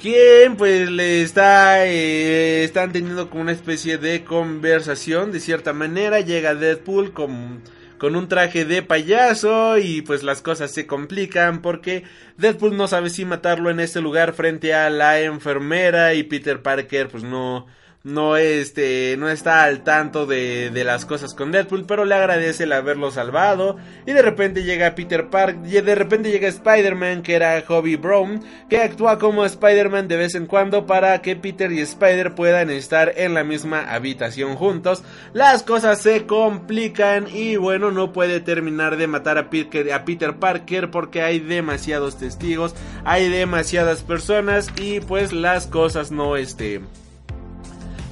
Quien 0.00 0.56
pues 0.56 0.90
le 0.90 1.22
está. 1.22 1.86
Eh, 1.86 2.64
están 2.64 2.92
teniendo 2.92 3.30
como 3.30 3.42
una 3.42 3.52
especie 3.52 3.98
de 3.98 4.24
conversación. 4.24 5.30
De 5.32 5.40
cierta 5.40 5.72
manera. 5.72 6.20
Llega 6.20 6.54
Deadpool 6.54 7.12
con. 7.12 7.62
Con 7.98 8.16
un 8.16 8.28
traje 8.28 8.64
de 8.64 8.82
payaso 8.82 9.76
y 9.76 10.00
pues 10.00 10.22
las 10.22 10.40
cosas 10.40 10.70
se 10.70 10.86
complican 10.86 11.60
porque 11.60 12.04
Deadpool 12.38 12.74
no 12.74 12.88
sabe 12.88 13.10
si 13.10 13.26
matarlo 13.26 13.68
en 13.68 13.78
este 13.78 14.00
lugar 14.00 14.32
frente 14.32 14.72
a 14.72 14.88
la 14.88 15.20
enfermera 15.20 16.14
y 16.14 16.22
Peter 16.22 16.62
Parker 16.62 17.08
pues 17.08 17.24
no, 17.24 17.66
no 18.02 18.38
este 18.38 19.14
no 19.18 19.28
está 19.28 19.64
al 19.64 19.82
tanto 19.84 20.24
de, 20.24 20.70
de, 20.70 20.84
las 20.84 21.04
cosas 21.04 21.34
con 21.34 21.52
Deadpool, 21.52 21.84
pero 21.84 22.06
le 22.06 22.14
agradece 22.14 22.64
el 22.64 22.72
haberlo 22.72 23.10
salvado 23.10 23.76
y 24.06 24.12
de 24.12 24.22
repente 24.22 24.62
llega 24.62 24.94
Peter 24.94 25.28
Park 25.28 25.58
y 25.66 25.72
de 25.72 25.94
repente 25.94 26.30
llega 26.30 26.48
Spider-Man 26.48 27.22
que 27.22 27.34
era 27.34 27.60
Hobby 27.60 27.96
Brown, 27.96 28.42
que 28.70 28.80
actúa 28.80 29.18
como 29.18 29.44
Spider-Man 29.44 30.08
de 30.08 30.16
vez 30.16 30.34
en 30.34 30.46
cuando 30.46 30.86
para 30.86 31.20
que 31.20 31.36
Peter 31.36 31.70
y 31.72 31.80
Spider 31.80 32.34
puedan 32.34 32.70
estar 32.70 33.12
en 33.16 33.34
la 33.34 33.44
misma 33.44 33.92
habitación 33.92 34.56
juntos. 34.56 35.02
Las 35.34 35.62
cosas 35.62 36.00
se 36.00 36.24
complican 36.24 37.26
y 37.28 37.56
bueno, 37.56 37.90
no 37.90 38.14
puede 38.14 38.40
terminar 38.40 38.96
de 38.96 39.08
matar 39.08 39.36
a 39.36 39.50
Peter, 39.50 39.92
a 39.92 40.06
Peter 40.06 40.36
Parker 40.36 40.90
porque 40.90 41.20
hay 41.20 41.38
demasiados 41.38 42.16
testigos, 42.16 42.74
hay 43.04 43.28
demasiadas 43.28 44.02
personas 44.02 44.68
y 44.80 45.00
pues 45.00 45.34
las 45.34 45.66
cosas 45.66 46.10
no 46.10 46.36
este 46.36 46.80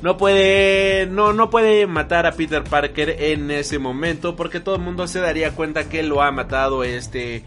no 0.02 0.16
puede 0.16 1.06
no 1.06 1.32
no 1.32 1.50
puede 1.50 1.86
matar 1.86 2.26
a 2.26 2.32
Peter 2.32 2.62
Parker 2.62 3.16
en 3.18 3.50
ese 3.50 3.78
momento 3.78 4.36
porque 4.36 4.60
todo 4.60 4.76
el 4.76 4.82
mundo 4.82 5.08
se 5.08 5.20
daría 5.20 5.52
cuenta 5.52 5.88
que 5.88 6.02
lo 6.02 6.22
ha 6.22 6.30
matado 6.30 6.84
este 6.84 7.44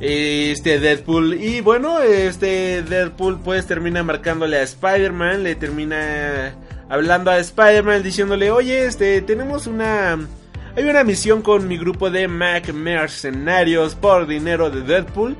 este 0.00 0.80
Deadpool. 0.80 1.34
Y 1.34 1.60
bueno 1.60 2.00
este 2.00 2.82
Deadpool 2.82 3.40
pues 3.40 3.66
termina 3.66 4.02
marcándole 4.02 4.58
a 4.58 4.62
Spider-Man 4.62 5.42
le 5.42 5.54
termina 5.54 6.54
hablando 6.88 7.30
a 7.30 7.38
Spider-Man 7.38 8.02
diciéndole 8.02 8.50
oye 8.50 8.86
este 8.86 9.20
tenemos 9.22 9.66
una 9.66 10.18
hay 10.74 10.84
una 10.84 11.04
misión 11.04 11.42
con 11.42 11.68
mi 11.68 11.78
grupo 11.78 12.10
de 12.10 12.28
Mac 12.28 12.72
mercenarios 12.72 13.94
por 13.94 14.26
dinero 14.26 14.70
de 14.70 14.82
Deadpool 14.82 15.36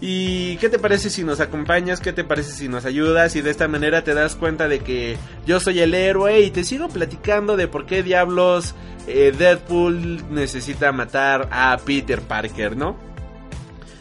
¿Y 0.00 0.56
qué 0.58 0.68
te 0.68 0.78
parece 0.78 1.08
si 1.08 1.24
nos 1.24 1.40
acompañas? 1.40 2.00
¿Qué 2.00 2.12
te 2.12 2.22
parece 2.22 2.52
si 2.52 2.68
nos 2.68 2.84
ayudas? 2.84 3.34
Y 3.34 3.40
de 3.40 3.50
esta 3.50 3.66
manera 3.66 4.04
te 4.04 4.12
das 4.12 4.36
cuenta 4.36 4.68
de 4.68 4.80
que 4.80 5.16
yo 5.46 5.58
soy 5.58 5.80
el 5.80 5.94
héroe 5.94 6.40
y 6.40 6.50
te 6.50 6.64
sigo 6.64 6.88
platicando 6.88 7.56
de 7.56 7.66
por 7.66 7.86
qué 7.86 8.02
diablos 8.02 8.74
eh, 9.06 9.32
Deadpool 9.36 10.24
necesita 10.30 10.92
matar 10.92 11.48
a 11.50 11.78
Peter 11.78 12.20
Parker, 12.20 12.76
¿no? 12.76 12.96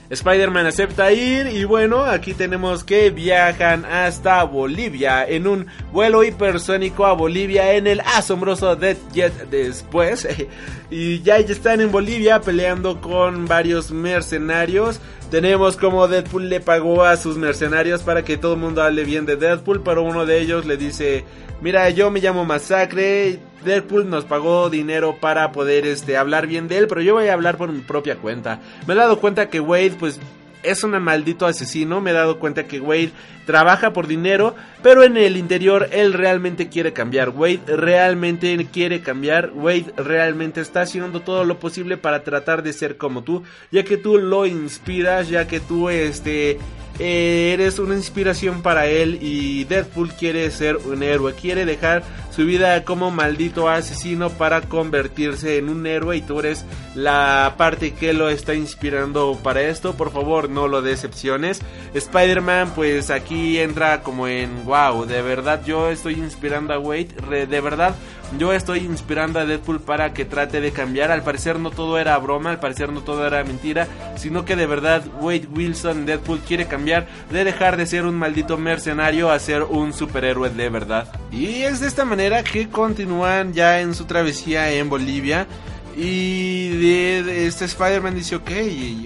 Spider-Man 0.09 0.67
acepta 0.67 1.11
ir 1.11 1.47
y 1.47 1.63
bueno, 1.63 2.03
aquí 2.03 2.33
tenemos 2.33 2.83
que 2.83 3.09
viajan 3.09 3.85
hasta 3.85 4.43
Bolivia 4.43 5.27
en 5.27 5.47
un 5.47 5.67
vuelo 5.91 6.23
hipersónico 6.23 7.05
a 7.05 7.13
Bolivia 7.13 7.73
en 7.73 7.87
el 7.87 8.01
asombroso 8.01 8.75
Death 8.75 9.11
Jet 9.13 9.49
después. 9.49 10.27
y 10.91 11.21
ya 11.21 11.37
están 11.37 11.81
en 11.81 11.91
Bolivia 11.91 12.41
peleando 12.41 13.01
con 13.01 13.47
varios 13.47 13.91
mercenarios. 13.91 14.99
Tenemos 15.31 15.75
como 15.75 16.07
Deadpool 16.07 16.49
le 16.49 16.59
pagó 16.59 17.03
a 17.03 17.17
sus 17.17 17.35
mercenarios 17.37 18.03
para 18.03 18.23
que 18.23 18.37
todo 18.37 18.53
el 18.53 18.59
mundo 18.59 18.83
hable 18.83 19.03
bien 19.03 19.25
de 19.25 19.35
Deadpool, 19.35 19.81
pero 19.81 20.03
uno 20.03 20.25
de 20.25 20.39
ellos 20.39 20.65
le 20.65 20.77
dice, 20.77 21.25
mira, 21.61 21.89
yo 21.89 22.11
me 22.11 22.19
llamo 22.19 22.45
Masacre, 22.45 23.39
Deadpool 23.63 24.09
nos 24.09 24.25
pagó 24.25 24.69
dinero 24.69 25.17
para 25.19 25.51
poder 25.51 25.85
este, 25.85 26.17
hablar 26.17 26.47
bien 26.47 26.67
de 26.67 26.77
él, 26.77 26.87
pero 26.87 27.01
yo 27.01 27.15
voy 27.15 27.27
a 27.27 27.33
hablar 27.33 27.57
por 27.57 27.71
mi 27.71 27.81
propia 27.81 28.17
cuenta. 28.17 28.59
Me 28.87 28.93
he 28.93 28.97
dado 28.97 29.19
cuenta 29.19 29.49
que 29.49 29.59
Wade, 29.59 29.95
pues, 29.99 30.19
es 30.65 30.83
un 30.83 30.91
maldito 31.01 31.45
asesino. 31.45 32.01
Me 32.01 32.11
he 32.11 32.13
dado 32.13 32.39
cuenta 32.39 32.65
que 32.65 32.79
Wade 32.79 33.11
trabaja 33.45 33.93
por 33.93 34.07
dinero, 34.07 34.55
pero 34.81 35.03
en 35.03 35.17
el 35.17 35.37
interior 35.37 35.89
él 35.91 36.13
realmente 36.13 36.67
quiere 36.69 36.93
cambiar. 36.93 37.29
Wade 37.29 37.61
realmente 37.67 38.67
quiere 38.71 39.01
cambiar. 39.01 39.51
Wade 39.53 39.93
realmente 39.97 40.61
está 40.61 40.81
haciendo 40.81 41.21
todo 41.21 41.43
lo 41.45 41.59
posible 41.59 41.97
para 41.97 42.23
tratar 42.23 42.63
de 42.63 42.73
ser 42.73 42.97
como 42.97 43.23
tú, 43.23 43.43
ya 43.71 43.83
que 43.83 43.97
tú 43.97 44.17
lo 44.17 44.45
inspiras, 44.45 45.29
ya 45.29 45.47
que 45.47 45.59
tú 45.59 45.89
este 45.89 46.57
eh, 46.99 47.51
eres 47.53 47.79
una 47.79 47.95
inspiración 47.95 48.61
para 48.61 48.87
él 48.87 49.19
y 49.21 49.63
Deadpool 49.65 50.13
quiere 50.13 50.49
ser 50.51 50.77
un 50.77 51.03
héroe, 51.03 51.33
quiere 51.33 51.65
dejar 51.65 52.03
su 52.35 52.45
vida 52.45 52.83
como 52.83 53.11
maldito 53.11 53.69
asesino 53.69 54.29
para 54.29 54.61
convertirse 54.61 55.57
en 55.57 55.69
un 55.69 55.87
héroe 55.87 56.17
y 56.17 56.21
tú 56.21 56.39
eres 56.39 56.65
la 56.95 57.55
parte 57.57 57.93
que 57.93 58.13
lo 58.13 58.29
está 58.29 58.53
inspirando 58.53 59.39
para 59.41 59.61
esto, 59.61 59.93
por 59.95 60.11
favor 60.11 60.49
no 60.49 60.67
lo 60.67 60.81
decepciones. 60.81 61.61
Spider-Man 61.93 62.71
pues 62.75 63.09
aquí 63.09 63.59
entra 63.59 64.01
como 64.01 64.27
en 64.27 64.65
wow, 64.65 65.05
de 65.05 65.21
verdad 65.21 65.63
yo 65.65 65.89
estoy 65.89 66.15
inspirando 66.15 66.73
a 66.73 66.79
Wade, 66.79 67.45
de 67.47 67.61
verdad 67.61 67.95
yo 68.37 68.53
estoy 68.53 68.79
inspirando 68.79 69.39
a 69.39 69.45
Deadpool 69.45 69.79
para 69.79 70.13
que 70.13 70.25
trate 70.25 70.59
de 70.59 70.71
cambiar. 70.71 71.11
Al 71.11 71.23
parecer 71.23 71.59
no 71.59 71.71
todo 71.71 71.97
era 71.99 72.17
broma, 72.17 72.49
al 72.49 72.59
parecer 72.59 72.91
no 72.91 73.01
todo 73.01 73.25
era 73.25 73.43
mentira, 73.43 73.87
sino 74.17 74.45
que 74.45 74.55
de 74.55 74.65
verdad 74.65 75.03
Wade 75.21 75.47
Wilson 75.53 76.05
Deadpool 76.05 76.39
quiere 76.39 76.65
cambiar 76.65 77.07
de 77.29 77.43
dejar 77.43 77.77
de 77.77 77.85
ser 77.85 78.05
un 78.05 78.15
maldito 78.15 78.57
mercenario 78.57 79.31
a 79.31 79.39
ser 79.39 79.63
un 79.63 79.93
superhéroe 79.93 80.49
de 80.49 80.69
verdad. 80.69 81.07
Y 81.31 81.61
es 81.63 81.79
de 81.79 81.87
esta 81.87 82.03
manera 82.03 82.24
que 82.43 82.69
continúan 82.69 83.53
ya 83.53 83.81
en 83.81 83.93
su 83.93 84.05
travesía 84.05 84.71
en 84.71 84.89
Bolivia. 84.89 85.47
Y 85.95 86.85
este 87.29 87.65
Spider-Man 87.65 88.15
dice, 88.15 88.35
ok, 88.35 88.51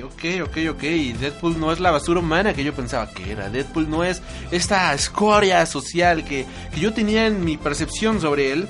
ok, 0.05 0.47
ok, 0.47 0.57
ok, 0.71 0.81
Deadpool 1.19 1.59
no 1.59 1.71
es 1.71 1.79
la 1.79 1.91
basura 1.91 2.19
humana 2.19 2.53
que 2.53 2.63
yo 2.63 2.73
pensaba 2.73 3.07
que 3.09 3.31
era. 3.31 3.49
Deadpool 3.49 3.89
no 3.89 4.03
es 4.03 4.21
esta 4.51 4.93
escoria 4.93 5.65
social 5.65 6.23
que, 6.23 6.45
que 6.73 6.79
yo 6.79 6.93
tenía 6.93 7.27
en 7.27 7.43
mi 7.45 7.57
percepción 7.57 8.19
sobre 8.21 8.53
él. 8.53 8.67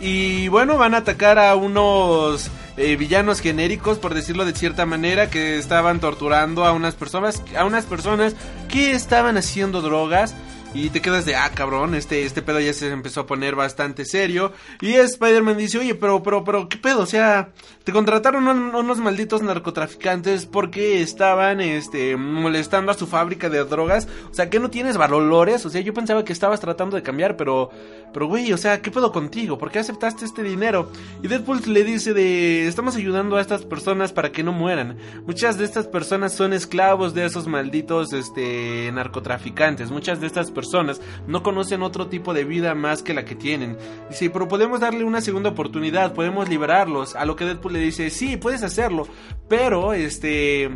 Y 0.00 0.48
bueno, 0.48 0.78
van 0.78 0.94
a 0.94 0.98
atacar 0.98 1.38
a 1.38 1.54
unos 1.56 2.50
eh, 2.76 2.96
villanos 2.96 3.40
genéricos, 3.40 3.98
por 3.98 4.14
decirlo 4.14 4.44
de 4.44 4.52
cierta 4.52 4.86
manera, 4.86 5.30
que 5.30 5.58
estaban 5.58 6.00
torturando 6.00 6.64
a 6.64 6.72
unas 6.72 6.94
personas, 6.94 7.42
a 7.56 7.64
unas 7.64 7.84
personas 7.84 8.34
que 8.68 8.92
estaban 8.92 9.36
haciendo 9.36 9.80
drogas. 9.80 10.34
Y 10.74 10.90
te 10.90 11.00
quedas 11.00 11.24
de, 11.24 11.36
ah, 11.36 11.52
cabrón, 11.54 11.94
este, 11.94 12.24
este 12.24 12.42
pedo 12.42 12.58
ya 12.58 12.72
se 12.72 12.90
empezó 12.90 13.20
a 13.20 13.26
poner 13.26 13.54
bastante 13.54 14.04
serio. 14.04 14.52
Y 14.80 14.94
Spider-Man 14.94 15.56
dice, 15.56 15.78
oye, 15.78 15.94
pero, 15.94 16.20
pero, 16.24 16.42
pero, 16.42 16.68
¿qué 16.68 16.76
pedo? 16.78 17.02
O 17.02 17.06
sea, 17.06 17.50
te 17.84 17.92
contrataron 17.92 18.48
unos 18.48 18.98
malditos 18.98 19.40
narcotraficantes 19.40 20.46
porque 20.46 21.00
estaban, 21.00 21.60
este, 21.60 22.16
molestando 22.16 22.90
a 22.90 22.96
su 22.96 23.06
fábrica 23.06 23.48
de 23.48 23.64
drogas. 23.64 24.08
O 24.32 24.34
sea, 24.34 24.50
que 24.50 24.58
no 24.58 24.68
tienes 24.68 24.96
valores. 24.96 25.64
O 25.64 25.70
sea, 25.70 25.80
yo 25.80 25.94
pensaba 25.94 26.24
que 26.24 26.32
estabas 26.32 26.58
tratando 26.58 26.96
de 26.96 27.04
cambiar, 27.04 27.36
pero, 27.36 27.70
pero, 28.12 28.26
güey, 28.26 28.52
o 28.52 28.58
sea, 28.58 28.82
¿qué 28.82 28.90
pedo 28.90 29.12
contigo? 29.12 29.56
¿Por 29.56 29.70
qué 29.70 29.78
aceptaste 29.78 30.24
este 30.24 30.42
dinero? 30.42 30.90
Y 31.22 31.28
Deadpool 31.28 31.60
le 31.66 31.84
dice 31.84 32.14
de, 32.14 32.66
estamos 32.66 32.96
ayudando 32.96 33.36
a 33.36 33.40
estas 33.40 33.64
personas 33.64 34.12
para 34.12 34.32
que 34.32 34.42
no 34.42 34.50
mueran. 34.50 34.98
Muchas 35.24 35.56
de 35.56 35.66
estas 35.66 35.86
personas 35.86 36.32
son 36.32 36.52
esclavos 36.52 37.14
de 37.14 37.26
esos 37.26 37.46
malditos, 37.46 38.12
este, 38.12 38.90
narcotraficantes. 38.92 39.92
Muchas 39.92 40.20
de 40.20 40.26
estas 40.26 40.50
personas 40.50 40.63
personas 40.64 41.00
no 41.26 41.42
conocen 41.42 41.82
otro 41.82 42.06
tipo 42.06 42.32
de 42.32 42.44
vida 42.44 42.74
más 42.74 43.02
que 43.02 43.14
la 43.14 43.24
que 43.24 43.34
tienen. 43.34 43.76
Dice, 44.08 44.30
pero 44.30 44.48
podemos 44.48 44.80
darle 44.80 45.04
una 45.04 45.20
segunda 45.20 45.50
oportunidad, 45.50 46.14
podemos 46.14 46.48
liberarlos. 46.48 47.14
A 47.16 47.26
lo 47.26 47.36
que 47.36 47.44
Deadpool 47.44 47.74
le 47.74 47.80
dice, 47.80 48.08
sí, 48.10 48.36
puedes 48.36 48.62
hacerlo, 48.62 49.06
pero 49.48 49.92
este 49.92 50.70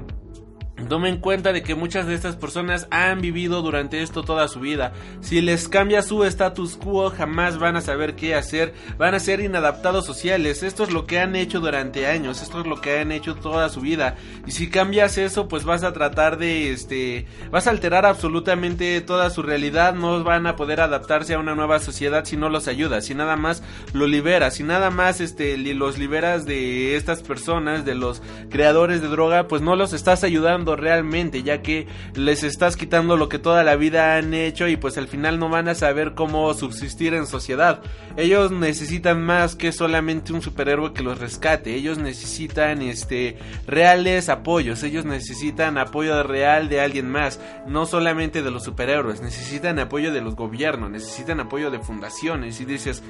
Tome 0.87 1.09
en 1.09 1.19
cuenta 1.19 1.53
de 1.53 1.63
que 1.63 1.75
muchas 1.75 2.07
de 2.07 2.15
estas 2.15 2.37
personas 2.37 2.87
han 2.91 3.21
vivido 3.21 3.63
durante 3.63 4.03
esto 4.03 4.23
toda 4.23 4.47
su 4.47 4.61
vida. 4.61 4.93
Si 5.21 5.41
les 5.41 5.69
cambia 5.69 6.03
su 6.03 6.25
status 6.25 6.77
quo, 6.77 7.11
jamás 7.11 7.59
van 7.59 7.77
a 7.77 7.81
saber 7.81 8.15
qué 8.15 8.35
hacer. 8.35 8.75
Van 8.97 9.15
a 9.15 9.19
ser 9.19 9.41
inadaptados 9.41 10.07
sociales. 10.07 10.63
Esto 10.63 10.85
es 10.85 10.93
lo 10.93 11.05
que 11.07 11.19
han 11.19 11.35
hecho 11.35 11.61
durante 11.61 12.07
años. 12.07 12.43
Esto 12.43 12.61
es 12.61 12.67
lo 12.67 12.81
que 12.81 13.01
han 13.01 13.11
hecho 13.11 13.35
toda 13.35 13.69
su 13.71 13.81
vida. 13.81 14.17
Y 14.47 14.53
si 14.53 14.71
cambias 14.71 15.19
eso, 15.19 15.49
pues 15.49 15.65
vas 15.65 15.83
a 15.83 15.93
tratar 15.93 16.39
de, 16.39 16.71
este, 16.71 17.27
vas 17.51 17.67
a 17.67 17.71
alterar 17.71 18.07
absolutamente 18.07 19.01
toda 19.01 19.31
su 19.31 19.43
realidad. 19.43 19.95
No 19.95 20.23
van 20.23 20.47
a 20.47 20.57
poder 20.57 20.81
adaptarse 20.81 21.35
a 21.35 21.39
una 21.41 21.57
nueva 21.57 21.81
sociedad 21.81 22.25
si 22.25 22.37
no 22.37 22.49
los 22.49 22.69
ayudas. 22.69 23.05
Si 23.05 23.15
nada 23.15 23.37
más 23.37 23.65
lo 23.93 24.07
liberas. 24.07 24.55
Si 24.55 24.63
nada 24.63 24.91
más, 24.91 25.21
este, 25.21 25.57
los 25.59 25.99
liberas 25.99 26.47
de 26.47 26.97
estas 26.97 27.23
personas, 27.23 27.85
de 27.85 27.97
los 27.97 28.23
creadores 28.49 29.03
de 29.03 29.09
droga, 29.09 29.49
pues 29.49 29.61
no 29.61 29.75
los 29.75 29.93
estás 29.93 30.23
ayudando 30.23 30.68
realmente, 30.77 31.43
ya 31.43 31.63
que 31.63 31.87
les 32.15 32.43
estás 32.43 32.77
quitando 32.77 33.17
lo 33.17 33.29
que 33.29 33.39
toda 33.39 33.65
la 33.65 33.77
vida 33.77 34.17
han 34.17 34.35
hecho 34.35 34.69
y 34.69 34.77
pues 34.77 34.99
al 34.99 35.09
final 35.09 35.39
no 35.39 35.49
van 35.49 35.69
a 35.69 35.75
saber 35.75 36.15
cómo 36.15 36.53
subsistir 36.55 37.15
en 37.15 37.27
sociedad. 37.27 37.83
Ellos 38.17 38.51
necesitan 38.51 39.23
más 39.23 39.55
que 39.55 39.73
solamente 39.73 40.33
un 40.33 40.43
superhéroe 40.43 40.93
que 40.93 41.03
los 41.03 41.19
rescate, 41.19 41.75
ellos 41.75 41.99
necesitan 41.99 42.83
este 42.83 43.39
reales 43.67 44.29
apoyos, 44.29 44.83
ellos 44.83 45.05
necesitan 45.05 45.79
apoyo 45.79 46.23
real 46.23 46.69
de 46.69 46.81
alguien 46.81 47.11
más, 47.11 47.41
no 47.67 47.87
solamente 47.87 48.43
de 48.43 48.51
los 48.51 48.65
superhéroes, 48.65 49.21
necesitan 49.21 49.79
apoyo 49.79 50.13
de 50.13 50.21
los 50.21 50.35
gobiernos, 50.35 50.91
necesitan 50.91 51.41
apoyo 51.41 51.71
de 51.71 51.79
fundaciones. 51.79 52.61
Y 52.61 52.65
dices, 52.65 53.03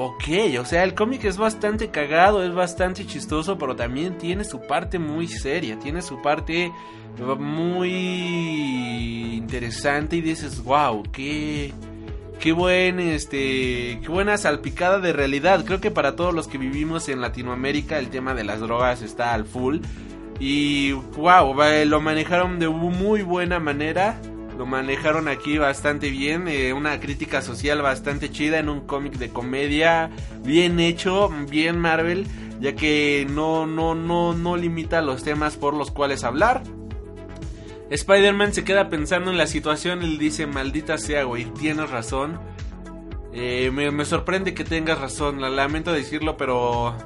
Ok, 0.00 0.28
o 0.60 0.64
sea, 0.64 0.84
el 0.84 0.94
cómic 0.94 1.24
es 1.24 1.38
bastante 1.38 1.90
cagado, 1.90 2.44
es 2.44 2.54
bastante 2.54 3.04
chistoso, 3.04 3.58
pero 3.58 3.74
también 3.74 4.16
tiene 4.16 4.44
su 4.44 4.60
parte 4.60 5.00
muy 5.00 5.26
seria, 5.26 5.76
tiene 5.80 6.02
su 6.02 6.22
parte 6.22 6.70
muy 7.36 7.88
interesante 9.34 10.14
y 10.14 10.20
dices, 10.20 10.62
wow, 10.62 11.02
qué, 11.10 11.72
qué 12.38 12.52
buen, 12.52 13.00
este, 13.00 13.98
qué 14.00 14.08
buena 14.08 14.38
salpicada 14.38 15.00
de 15.00 15.12
realidad. 15.12 15.64
Creo 15.64 15.80
que 15.80 15.90
para 15.90 16.14
todos 16.14 16.32
los 16.32 16.46
que 16.46 16.58
vivimos 16.58 17.08
en 17.08 17.20
Latinoamérica 17.20 17.98
el 17.98 18.08
tema 18.08 18.34
de 18.34 18.44
las 18.44 18.60
drogas 18.60 19.02
está 19.02 19.34
al 19.34 19.46
full 19.46 19.78
y 20.38 20.92
wow, 20.92 21.56
lo 21.86 22.00
manejaron 22.00 22.60
de 22.60 22.68
muy 22.68 23.22
buena 23.22 23.58
manera 23.58 24.20
lo 24.58 24.66
manejaron 24.66 25.28
aquí 25.28 25.56
bastante 25.56 26.10
bien, 26.10 26.48
eh, 26.48 26.72
una 26.72 26.98
crítica 26.98 27.42
social 27.42 27.80
bastante 27.80 28.28
chida 28.28 28.58
en 28.58 28.68
un 28.68 28.80
cómic 28.80 29.14
de 29.14 29.28
comedia, 29.28 30.10
bien 30.42 30.80
hecho, 30.80 31.30
bien 31.48 31.78
Marvel, 31.78 32.26
ya 32.58 32.74
que 32.74 33.24
no, 33.30 33.68
no, 33.68 33.94
no, 33.94 34.34
no 34.34 34.56
limita 34.56 35.00
los 35.00 35.22
temas 35.22 35.56
por 35.56 35.74
los 35.74 35.92
cuales 35.92 36.24
hablar. 36.24 36.64
Spider-Man 37.88 38.52
se 38.52 38.64
queda 38.64 38.90
pensando 38.90 39.30
en 39.30 39.38
la 39.38 39.46
situación 39.46 40.02
y 40.02 40.16
dice, 40.16 40.48
maldita 40.48 40.98
sea, 40.98 41.22
güey, 41.22 41.44
tienes 41.44 41.88
razón. 41.88 42.40
Eh, 43.32 43.70
me, 43.72 43.92
me, 43.92 44.04
sorprende 44.04 44.54
que 44.54 44.64
tengas 44.64 45.00
razón, 45.00 45.40
lamento 45.54 45.92
decirlo, 45.92 46.36
pero 46.36 46.96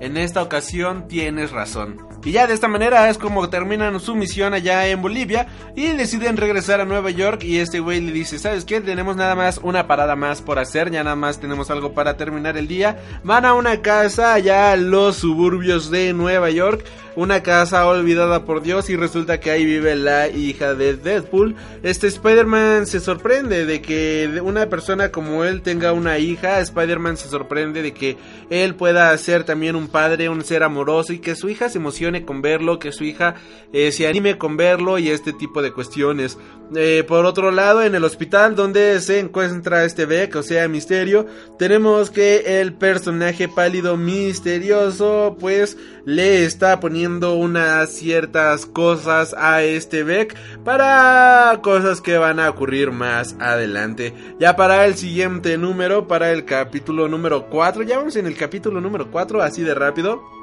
en 0.00 0.16
esta 0.16 0.42
ocasión 0.42 1.06
tienes 1.06 1.52
razón. 1.52 2.07
Y 2.28 2.32
ya 2.32 2.46
de 2.46 2.52
esta 2.52 2.68
manera 2.68 3.08
es 3.08 3.16
como 3.16 3.48
terminan 3.48 3.98
su 4.00 4.14
misión 4.14 4.52
allá 4.52 4.86
en 4.86 5.00
Bolivia 5.00 5.46
y 5.74 5.86
deciden 5.92 6.36
regresar 6.36 6.78
a 6.78 6.84
Nueva 6.84 7.08
York 7.08 7.42
y 7.42 7.56
este 7.56 7.80
güey 7.80 8.02
le 8.02 8.12
dice, 8.12 8.38
¿sabes 8.38 8.66
qué? 8.66 8.82
Tenemos 8.82 9.16
nada 9.16 9.34
más 9.34 9.58
una 9.62 9.86
parada 9.86 10.14
más 10.14 10.42
por 10.42 10.58
hacer, 10.58 10.90
ya 10.90 11.02
nada 11.02 11.16
más 11.16 11.40
tenemos 11.40 11.70
algo 11.70 11.94
para 11.94 12.18
terminar 12.18 12.58
el 12.58 12.68
día. 12.68 12.98
Van 13.24 13.46
a 13.46 13.54
una 13.54 13.80
casa 13.80 14.34
allá 14.34 14.72
a 14.72 14.76
los 14.76 15.16
suburbios 15.16 15.90
de 15.90 16.12
Nueva 16.12 16.50
York 16.50 16.84
una 17.18 17.42
casa 17.42 17.84
olvidada 17.84 18.44
por 18.44 18.62
Dios 18.62 18.88
y 18.90 18.96
resulta 18.96 19.40
que 19.40 19.50
ahí 19.50 19.64
vive 19.64 19.96
la 19.96 20.28
hija 20.28 20.74
de 20.74 20.94
Deadpool. 20.94 21.56
Este 21.82 22.06
Spider-Man 22.06 22.86
se 22.86 23.00
sorprende 23.00 23.66
de 23.66 23.82
que 23.82 24.40
una 24.40 24.68
persona 24.68 25.10
como 25.10 25.42
él 25.42 25.62
tenga 25.62 25.92
una 25.92 26.18
hija. 26.18 26.60
Spider-Man 26.60 27.16
se 27.16 27.28
sorprende 27.28 27.82
de 27.82 27.92
que 27.92 28.16
él 28.50 28.76
pueda 28.76 29.18
ser 29.18 29.42
también 29.42 29.74
un 29.74 29.88
padre, 29.88 30.28
un 30.28 30.44
ser 30.44 30.62
amoroso 30.62 31.12
y 31.12 31.18
que 31.18 31.34
su 31.34 31.48
hija 31.48 31.68
se 31.68 31.78
emocione 31.78 32.24
con 32.24 32.40
verlo, 32.40 32.78
que 32.78 32.92
su 32.92 33.02
hija 33.02 33.34
eh, 33.72 33.90
se 33.90 34.06
anime 34.06 34.38
con 34.38 34.56
verlo 34.56 34.96
y 35.00 35.08
este 35.08 35.32
tipo 35.32 35.60
de 35.60 35.72
cuestiones. 35.72 36.38
Eh, 36.76 37.02
por 37.08 37.24
otro 37.24 37.50
lado, 37.50 37.82
en 37.82 37.96
el 37.96 38.04
hospital 38.04 38.54
donde 38.54 39.00
se 39.00 39.18
encuentra 39.18 39.84
este 39.84 40.06
Beck, 40.06 40.36
o 40.36 40.42
sea, 40.44 40.68
Misterio, 40.68 41.26
tenemos 41.58 42.10
que 42.10 42.60
el 42.60 42.74
personaje 42.74 43.48
pálido 43.48 43.96
misterioso 43.96 45.36
pues 45.40 45.78
le 46.04 46.44
está 46.44 46.78
poniendo 46.78 47.07
unas 47.08 47.90
ciertas 47.90 48.66
cosas 48.66 49.34
a 49.36 49.62
este 49.62 50.04
Beck 50.04 50.36
para 50.64 51.58
cosas 51.62 52.00
que 52.00 52.18
van 52.18 52.38
a 52.38 52.50
ocurrir 52.50 52.92
más 52.92 53.34
adelante. 53.40 54.14
Ya 54.38 54.56
para 54.56 54.84
el 54.84 54.94
siguiente 54.94 55.56
número, 55.58 56.06
para 56.06 56.30
el 56.32 56.44
capítulo 56.44 57.08
número 57.08 57.46
4, 57.48 57.82
ya 57.82 57.98
vamos 57.98 58.16
en 58.16 58.26
el 58.26 58.36
capítulo 58.36 58.80
número 58.80 59.10
4, 59.10 59.42
así 59.42 59.62
de 59.62 59.74
rápido. 59.74 60.37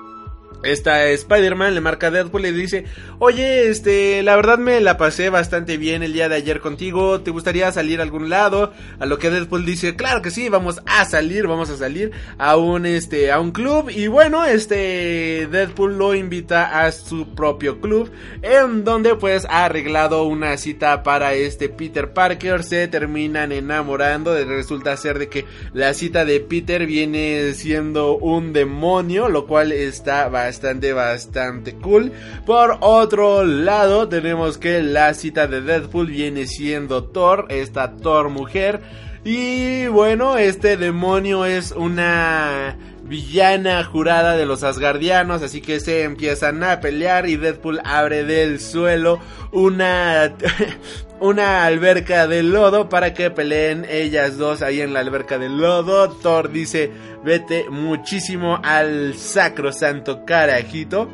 Esta 0.66 1.06
Spider-Man 1.06 1.76
le 1.76 1.82
marca 1.82 2.08
a 2.08 2.12
Deadpool 2.12 2.42
y 2.42 2.52
le 2.52 2.58
dice, 2.58 2.86
oye, 3.20 3.70
este, 3.70 4.24
la 4.24 4.36
verdad 4.36 4.58
me 4.58 4.82
la 4.82 4.98
pasé 4.98 5.30
bastante 5.30 5.78
bien 5.78 6.02
el 6.02 6.14
día 6.14 6.28
de 6.28 6.36
ayer 6.36 6.60
contigo, 6.60 7.22
¿te 7.22 7.30
gustaría 7.30 7.72
salir 7.72 8.00
a 8.00 8.04
algún 8.04 8.30
lado? 8.30 8.74
A 9.00 9.06
lo 9.06 9.20
que 9.20 9.30
Deadpool 9.30 9.64
dice, 9.64 9.96
claro 9.96 10.24
que 10.24 10.32
sí, 10.32 10.50
vamos 10.50 10.82
a 10.88 11.06
salir, 11.06 11.46
vamos 11.46 11.70
a 11.70 11.78
salir 11.78 12.12
a 12.40 12.58
un, 12.58 12.88
este, 12.88 13.32
a 13.32 13.40
un 13.40 13.52
club 13.52 13.92
y 13.92 14.08
bueno, 14.08 14.44
este, 14.44 15.48
Deadpool 15.52 16.00
lo 16.00 16.16
invita 16.16 16.84
a 16.84 16.92
su 16.92 17.36
propio 17.36 17.80
club 17.80 18.12
en 18.42 18.84
donde 18.84 19.16
pues 19.16 19.46
ha 19.46 19.66
arreglado 19.66 20.24
una 20.24 20.58
cita 20.58 21.04
para 21.04 21.36
este 21.36 21.70
Peter 21.70 22.12
Parker, 22.12 22.64
se 22.64 22.88
terminan 22.88 23.52
enamorando, 23.52 24.36
resulta 24.46 24.98
ser 24.98 25.20
de 25.20 25.30
que 25.30 25.46
la 25.74 25.94
cita 25.94 26.26
de 26.26 26.40
Peter 26.40 26.88
viene 26.88 27.54
siendo 27.54 28.18
un 28.18 28.52
demonio, 28.52 29.30
lo 29.30 29.46
cual 29.46 29.72
está 29.72 30.28
bastante 30.28 30.55
bastante, 30.56 30.94
bastante 30.94 31.74
cool. 31.76 32.14
Por 32.46 32.78
otro 32.80 33.44
lado, 33.44 34.08
tenemos 34.08 34.58
que 34.58 34.82
la 34.82 35.14
cita 35.14 35.48
de 35.48 35.60
Deadpool 35.62 36.08
viene 36.08 36.48
siendo 36.48 37.04
Thor, 37.04 37.48
esta 37.50 37.98
Thor 37.98 38.30
mujer. 38.30 38.80
Y 39.26 39.88
bueno, 39.88 40.38
este 40.38 40.78
demonio 40.78 41.46
es 41.46 41.72
una 41.74 42.78
villana 43.08 43.84
jurada 43.84 44.36
de 44.36 44.46
los 44.46 44.64
asgardianos, 44.64 45.42
así 45.42 45.62
que 45.62 45.80
se 45.80 46.04
empiezan 46.04 46.64
a 46.64 46.80
pelear 46.80 47.30
y 47.30 47.38
Deadpool 47.38 47.80
abre 47.84 48.24
del 48.24 48.60
suelo 48.60 49.20
una 49.52 50.34
una 51.20 51.66
alberca 51.66 52.28
de 52.28 52.44
lodo 52.44 52.90
para 52.90 53.14
que 53.14 53.32
peleen 53.32 53.86
ellas 53.90 54.38
dos 54.38 54.62
ahí 54.62 54.82
en 54.82 54.94
la 54.94 55.00
alberca 55.00 55.38
de 55.38 55.50
lodo. 55.50 56.10
Thor 56.10 56.52
dice, 56.52 56.92
"Vete 57.24 57.70
muchísimo 57.70 58.60
al 58.64 59.16
sacro 59.16 59.72
santo 59.72 60.26
carajito." 60.26 61.10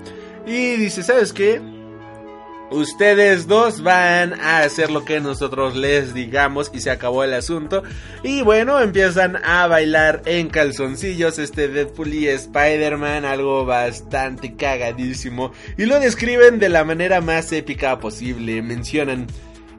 Y 0.45 0.77
dice, 0.77 1.03
"¿Sabes 1.03 1.33
qué? 1.33 1.61
Ustedes 2.71 3.47
dos 3.47 3.83
van 3.83 4.33
a 4.39 4.59
hacer 4.59 4.91
lo 4.91 5.03
que 5.03 5.19
nosotros 5.19 5.75
les 5.75 6.13
digamos 6.13 6.71
y 6.73 6.79
se 6.79 6.89
acabó 6.89 7.25
el 7.25 7.33
asunto. 7.33 7.83
Y 8.23 8.43
bueno, 8.43 8.79
empiezan 8.79 9.35
a 9.43 9.67
bailar 9.67 10.21
en 10.25 10.47
calzoncillos 10.47 11.37
este 11.37 11.67
Deadpool 11.67 12.13
y 12.13 12.29
Spider-Man, 12.29 13.25
algo 13.25 13.65
bastante 13.65 14.55
cagadísimo. 14.55 15.51
Y 15.77 15.85
lo 15.85 15.99
describen 15.99 16.59
de 16.59 16.69
la 16.69 16.85
manera 16.85 17.19
más 17.19 17.51
épica 17.51 17.99
posible. 17.99 18.61
Mencionan 18.61 19.27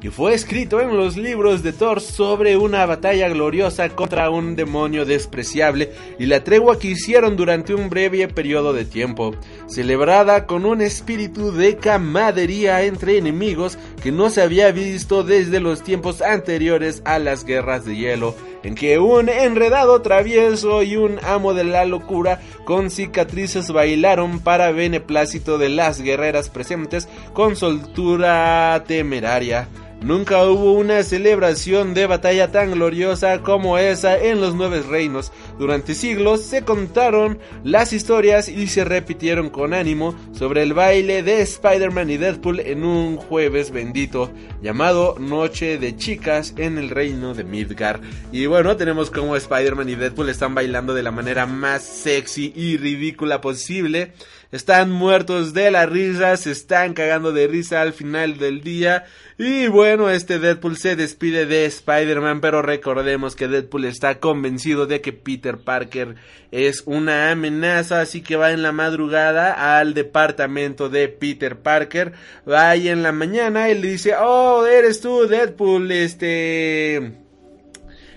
y 0.03 0.09
fue 0.09 0.35
escrito 0.35 0.81
en 0.81 0.97
los 0.97 1.17
libros 1.17 1.63
de 1.63 1.73
Thor 1.73 2.01
sobre 2.01 2.57
una 2.57 2.85
batalla 2.87 3.29
gloriosa 3.29 3.89
contra 3.91 4.31
un 4.31 4.57
demonio 4.57 5.05
despreciable 5.05 5.93
y 6.19 6.27
la 6.27 6.43
tregua 6.43 6.79
que 6.79 6.89
hicieron 6.89 7.37
durante 7.37 7.73
un 7.73 7.89
breve 7.89 8.27
periodo 8.27 8.73
de 8.73 8.85
tiempo, 8.85 9.35
celebrada 9.69 10.47
con 10.47 10.67
un 10.67 10.81
espíritu 10.81 11.53
de 11.53 11.77
camadería 11.77 12.83
entre 12.83 13.17
enemigos 13.17 13.79
que 14.03 14.11
no 14.11 14.29
se 14.29 14.43
había 14.43 14.73
visto 14.73 15.23
desde 15.23 15.61
los 15.61 15.83
tiempos 15.83 16.21
anteriores 16.21 17.03
a 17.05 17.21
las 17.21 17.45
guerras 17.45 17.85
de 17.85 17.97
hielo 17.97 18.35
en 18.65 18.75
que 18.75 18.99
un 18.99 19.29
enredado 19.29 20.03
travieso 20.03 20.83
y 20.83 20.97
un 20.97 21.19
amo 21.25 21.55
de 21.55 21.65
la 21.65 21.85
locura 21.85 22.41
con 22.65 22.91
cicatrices 22.91 23.73
bailaron 23.73 24.41
para 24.41 24.71
beneplácito 24.71 25.59
de 25.59 25.69
las 25.69 26.01
guerreras 26.01 26.49
presentes 26.49 27.09
con 27.33 27.57
soltura 27.57 28.85
temeraria. 28.87 29.69
Nunca 30.05 30.45
hubo 30.45 30.73
una 30.73 31.05
celebración 31.05 31.95
de 31.95 32.07
batalla 32.07 32.51
tan 32.51 32.73
gloriosa 32.73 33.41
como 33.41 33.79
esa 33.79 34.19
en 34.19 34.41
los 34.41 34.57
nueve 34.57 34.83
reinos. 34.83 35.31
Durante 35.61 35.95
siglos 35.95 36.43
se 36.43 36.63
contaron 36.63 37.39
las 37.63 37.93
historias 37.93 38.49
y 38.49 38.67
se 38.67 38.85
repitieron 38.85 39.49
con 39.49 39.73
ánimo 39.73 40.17
sobre 40.33 40.65
el 40.65 40.75
baile 40.75 41.23
de 41.23 41.41
Spider-Man 41.43 42.11
y 42.11 42.17
Deadpool 42.17 42.59
en 42.61 42.85
un 42.85 43.17
jueves 43.17 43.71
bendito 43.71 44.33
llamado 44.61 45.15
Noche 45.21 45.79
de 45.79 45.97
Chicas 45.97 46.55
en 46.57 46.79
el 46.79 46.91
reino 46.91 47.33
de 47.33 47.45
Midgar. 47.45 48.01
Y 48.33 48.47
bueno, 48.47 48.77
tenemos 48.77 49.09
como 49.09 49.37
Spider-Man 49.37 49.89
y 49.89 49.95
Deadpool 49.95 50.31
están 50.31 50.53
bailando 50.53 50.95
de 50.95 51.05
la 51.05 51.13
manera 51.13 51.47
más 51.47 51.85
sexy 51.85 52.53
y 52.57 52.77
ridícula 52.77 53.41
posible. 53.41 54.13
Están 54.53 54.93
muertos 54.93 55.55
de 55.55 55.71
la 55.71 55.87
risa, 55.87 56.37
se 56.37 56.51
están 56.51 56.93
cagando 56.93 57.33
de 57.33 57.47
risa 57.47 57.81
al 57.81 57.95
final 57.95 58.37
del 58.37 58.61
día. 58.61 59.07
Y 59.39 59.67
bueno, 59.69 60.11
este 60.11 60.39
Deadpool 60.39 60.77
se 60.77 60.95
despide 60.95 61.47
de 61.47 61.65
Spider-Man, 61.65 62.43
pero 62.43 62.61
recordemos 62.61 63.35
que 63.35 63.49
Deadpool 63.49 63.87
está 63.87 64.21
convencido 64.21 64.85
de 64.85 65.01
que 65.01 65.15
Peter 65.15 65.57
Parker 65.57 66.17
es 66.51 66.83
una 66.85 67.31
amenaza, 67.31 68.03
así 68.03 68.21
que 68.21 68.37
va 68.37 68.53
en 68.53 68.61
la 68.61 68.73
madrugada 68.73 69.79
al 69.79 69.95
departamento 69.95 70.91
de 70.91 71.09
Peter 71.09 71.57
Parker. 71.57 72.13
Va 72.47 72.69
ahí 72.69 72.91
en 72.91 73.03
la 73.03 73.13
mañana 73.13 73.71
y 73.71 73.81
le 73.81 73.93
dice, 73.93 74.13
oh, 74.21 74.67
eres 74.67 75.01
tú 75.01 75.27
Deadpool, 75.27 75.91
este... 75.91 77.13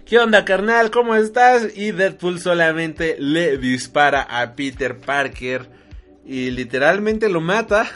¿Qué 0.05 0.19
onda, 0.19 0.43
carnal? 0.43 0.91
¿Cómo 0.91 1.15
estás? 1.15 1.77
Y 1.77 1.91
Deadpool 1.91 2.41
solamente 2.41 3.15
le 3.19 3.57
dispara 3.57 4.21
a 4.21 4.53
Peter 4.53 4.97
Parker 4.97 5.84
y 6.25 6.51
literalmente 6.51 7.29
lo 7.29 7.41
mata. 7.41 7.89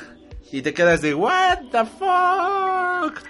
Y 0.52 0.62
te 0.62 0.74
quedas 0.74 1.02
de, 1.02 1.14
¿What 1.14 1.70
the 1.72 1.86
fuck? 1.86 3.24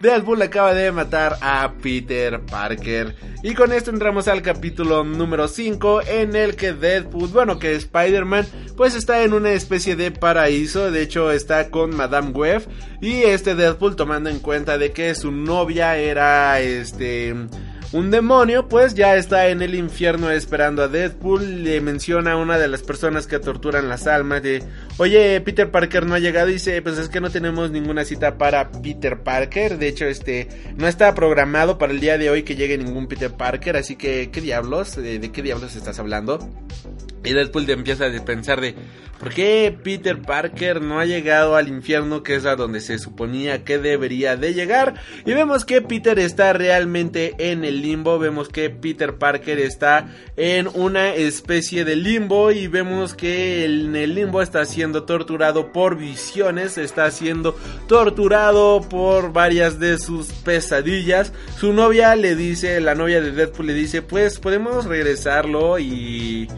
Deadpool 0.00 0.42
acaba 0.42 0.74
de 0.74 0.92
matar 0.92 1.38
a 1.40 1.72
Peter 1.82 2.40
Parker. 2.40 3.16
Y 3.42 3.54
con 3.54 3.72
esto 3.72 3.90
entramos 3.90 4.28
al 4.28 4.42
capítulo 4.42 5.04
número 5.04 5.48
5 5.48 6.02
en 6.02 6.36
el 6.36 6.54
que 6.54 6.74
Deadpool, 6.74 7.28
bueno, 7.28 7.58
que 7.58 7.74
Spider-Man, 7.74 8.46
pues 8.76 8.94
está 8.94 9.22
en 9.22 9.32
una 9.32 9.52
especie 9.52 9.96
de 9.96 10.10
paraíso. 10.10 10.90
De 10.90 11.02
hecho, 11.02 11.32
está 11.32 11.70
con 11.70 11.96
Madame 11.96 12.30
Web. 12.30 12.66
Y 13.00 13.22
este 13.22 13.54
Deadpool 13.54 13.96
tomando 13.96 14.28
en 14.28 14.40
cuenta 14.40 14.76
de 14.76 14.92
que 14.92 15.14
su 15.14 15.32
novia 15.32 15.96
era 15.96 16.60
este 16.60 17.34
un 17.92 18.10
demonio 18.10 18.68
pues 18.68 18.94
ya 18.94 19.16
está 19.16 19.48
en 19.48 19.62
el 19.62 19.74
infierno 19.74 20.30
esperando 20.30 20.82
a 20.82 20.88
Deadpool. 20.88 21.62
Le 21.62 21.80
menciona 21.80 22.32
a 22.32 22.36
una 22.36 22.58
de 22.58 22.68
las 22.68 22.82
personas 22.82 23.26
que 23.26 23.38
torturan 23.38 23.88
las 23.88 24.06
almas 24.06 24.42
de, 24.42 24.62
oye, 24.96 25.40
Peter 25.40 25.70
Parker 25.70 26.04
no 26.04 26.14
ha 26.14 26.18
llegado. 26.18 26.48
Dice, 26.48 26.82
pues 26.82 26.98
es 26.98 27.08
que 27.08 27.20
no 27.20 27.30
tenemos 27.30 27.70
ninguna 27.70 28.04
cita 28.04 28.38
para 28.38 28.70
Peter 28.70 29.20
Parker. 29.20 29.78
De 29.78 29.88
hecho, 29.88 30.06
este, 30.06 30.48
no 30.76 30.88
está 30.88 31.14
programado 31.14 31.78
para 31.78 31.92
el 31.92 32.00
día 32.00 32.18
de 32.18 32.28
hoy 32.28 32.42
que 32.42 32.56
llegue 32.56 32.76
ningún 32.76 33.06
Peter 33.06 33.32
Parker. 33.32 33.76
Así 33.76 33.96
que, 33.96 34.30
¿qué 34.30 34.40
diablos? 34.40 34.96
¿De, 34.96 35.20
qué 35.30 35.42
diablos 35.42 35.76
estás 35.76 35.98
hablando? 35.98 36.38
Y 37.26 37.32
Deadpool 37.32 37.68
empieza 37.68 38.06
a 38.06 38.24
pensar 38.24 38.60
de, 38.60 38.76
¿por 39.18 39.30
qué 39.30 39.76
Peter 39.82 40.22
Parker 40.22 40.80
no 40.80 41.00
ha 41.00 41.04
llegado 41.04 41.56
al 41.56 41.66
infierno 41.66 42.22
que 42.22 42.36
es 42.36 42.46
a 42.46 42.54
donde 42.54 42.80
se 42.80 43.00
suponía 43.00 43.64
que 43.64 43.78
debería 43.78 44.36
de 44.36 44.54
llegar? 44.54 44.94
Y 45.24 45.32
vemos 45.32 45.64
que 45.64 45.82
Peter 45.82 46.20
está 46.20 46.52
realmente 46.52 47.34
en 47.38 47.64
el 47.64 47.82
limbo, 47.82 48.20
vemos 48.20 48.48
que 48.48 48.70
Peter 48.70 49.16
Parker 49.16 49.58
está 49.58 50.08
en 50.36 50.68
una 50.74 51.14
especie 51.14 51.84
de 51.84 51.96
limbo 51.96 52.52
y 52.52 52.68
vemos 52.68 53.14
que 53.14 53.64
en 53.64 53.96
el 53.96 54.14
limbo 54.14 54.40
está 54.40 54.64
siendo 54.64 55.02
torturado 55.02 55.72
por 55.72 55.98
visiones, 55.98 56.78
está 56.78 57.10
siendo 57.10 57.56
torturado 57.88 58.82
por 58.88 59.32
varias 59.32 59.80
de 59.80 59.98
sus 59.98 60.28
pesadillas. 60.28 61.32
Su 61.58 61.72
novia 61.72 62.14
le 62.14 62.36
dice, 62.36 62.80
la 62.80 62.94
novia 62.94 63.20
de 63.20 63.32
Deadpool 63.32 63.66
le 63.66 63.74
dice, 63.74 64.00
pues 64.02 64.38
podemos 64.38 64.84
regresarlo 64.84 65.80
y 65.80 66.48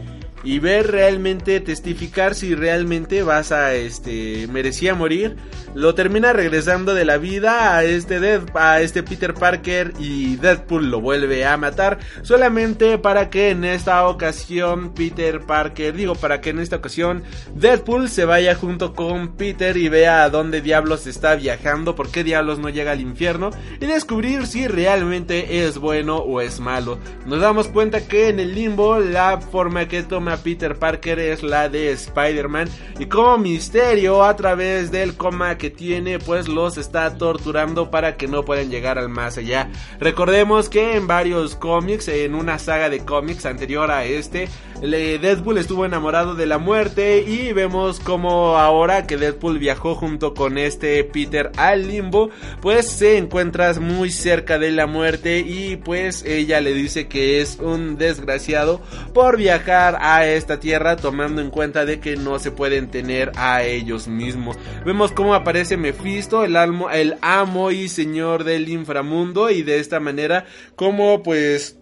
y 0.43 0.59
ver 0.59 0.91
realmente 0.91 1.59
testificar 1.59 2.35
si 2.35 2.55
realmente 2.55 3.23
vas 3.23 3.51
a 3.51 3.73
este 3.75 4.47
merecía 4.47 4.95
morir 4.95 5.35
lo 5.75 5.93
termina 5.93 6.33
regresando 6.33 6.93
de 6.93 7.05
la 7.05 7.17
vida 7.17 7.75
a 7.75 7.83
este 7.83 8.19
Dead, 8.19 8.41
a 8.55 8.81
este 8.81 9.03
Peter 9.03 9.33
Parker 9.33 9.93
y 9.99 10.35
Deadpool 10.37 10.89
lo 10.89 10.99
vuelve 10.99 11.45
a 11.45 11.57
matar. 11.57 11.99
Solamente 12.23 12.97
para 12.97 13.29
que 13.29 13.51
en 13.51 13.63
esta 13.63 14.07
ocasión 14.07 14.93
Peter 14.93 15.41
Parker 15.41 15.95
digo 15.95 16.15
para 16.15 16.41
que 16.41 16.49
en 16.49 16.59
esta 16.59 16.77
ocasión 16.77 17.23
Deadpool 17.53 18.09
se 18.09 18.25
vaya 18.25 18.55
junto 18.55 18.93
con 18.93 19.35
Peter 19.35 19.77
y 19.77 19.89
vea 19.89 20.23
a 20.23 20.29
dónde 20.29 20.61
diablos 20.61 21.05
está 21.07 21.35
viajando 21.35 21.95
por 21.95 22.09
qué 22.09 22.23
diablos 22.23 22.59
no 22.59 22.69
llega 22.69 22.91
al 22.91 23.01
infierno 23.01 23.51
y 23.79 23.85
descubrir 23.85 24.47
si 24.47 24.67
realmente 24.67 25.65
es 25.65 25.77
bueno 25.77 26.17
o 26.17 26.41
es 26.41 26.59
malo. 26.59 26.97
Nos 27.25 27.41
damos 27.41 27.67
cuenta 27.67 28.07
que 28.07 28.29
en 28.29 28.39
el 28.39 28.55
limbo 28.55 28.99
la 28.99 29.39
forma 29.39 29.87
que 29.87 30.03
toma 30.03 30.28
Peter 30.37 30.77
Parker 30.77 31.19
es 31.19 31.43
la 31.43 31.69
de 31.69 31.91
Spider-Man 31.91 32.69
y 32.99 33.05
como 33.05 33.37
misterio 33.37 34.23
a 34.23 34.35
través 34.35 34.91
del 34.91 35.15
coma 35.15 35.57
que 35.57 35.69
tiene 35.69 36.19
pues 36.19 36.47
los 36.47 36.77
está 36.77 37.17
torturando 37.17 37.91
para 37.91 38.17
que 38.17 38.27
no 38.27 38.43
puedan 38.43 38.69
llegar 38.69 38.97
al 38.97 39.09
más 39.09 39.37
allá. 39.37 39.69
Recordemos 39.99 40.69
que 40.69 40.95
en 40.95 41.07
varios 41.07 41.55
cómics, 41.55 42.07
en 42.07 42.35
una 42.35 42.59
saga 42.59 42.89
de 42.89 42.99
cómics 42.99 43.45
anterior 43.45 43.91
a 43.91 44.05
este, 44.05 44.49
Deadpool 44.81 45.57
estuvo 45.57 45.85
enamorado 45.85 46.35
de 46.35 46.45
la 46.45 46.57
muerte 46.57 47.21
y 47.27 47.51
vemos 47.53 47.99
como 47.99 48.57
ahora 48.57 49.05
que 49.05 49.17
Deadpool 49.17 49.59
viajó 49.59 49.95
junto 49.95 50.33
con 50.33 50.57
este 50.57 51.03
Peter 51.03 51.51
al 51.57 51.87
limbo, 51.87 52.29
pues 52.61 52.89
se 52.89 53.17
encuentra 53.17 53.73
muy 53.73 54.09
cerca 54.09 54.57
de 54.57 54.71
la 54.71 54.87
muerte 54.87 55.39
y 55.39 55.75
pues 55.75 56.23
ella 56.23 56.61
le 56.61 56.73
dice 56.73 57.07
que 57.07 57.41
es 57.41 57.59
un 57.59 57.97
desgraciado 57.97 58.81
por 59.13 59.37
viajar 59.37 59.97
a 60.01 60.18
esta 60.25 60.59
tierra 60.59 60.95
tomando 60.95 61.41
en 61.41 61.49
cuenta 61.49 61.85
de 61.85 61.99
que 61.99 62.15
no 62.15 62.39
se 62.39 62.51
pueden 62.51 62.89
tener 62.89 63.31
a 63.35 63.63
ellos 63.63 64.07
mismos. 64.07 64.57
Vemos 64.85 65.11
cómo 65.11 65.33
aparece 65.33 65.77
Mephisto, 65.77 66.43
el, 66.43 66.55
el 66.93 67.15
amo 67.21 67.71
y 67.71 67.89
señor 67.89 68.43
del 68.43 68.69
inframundo 68.69 69.49
y 69.49 69.63
de 69.63 69.79
esta 69.79 69.99
manera 69.99 70.45
como 70.75 71.23
pues 71.23 71.78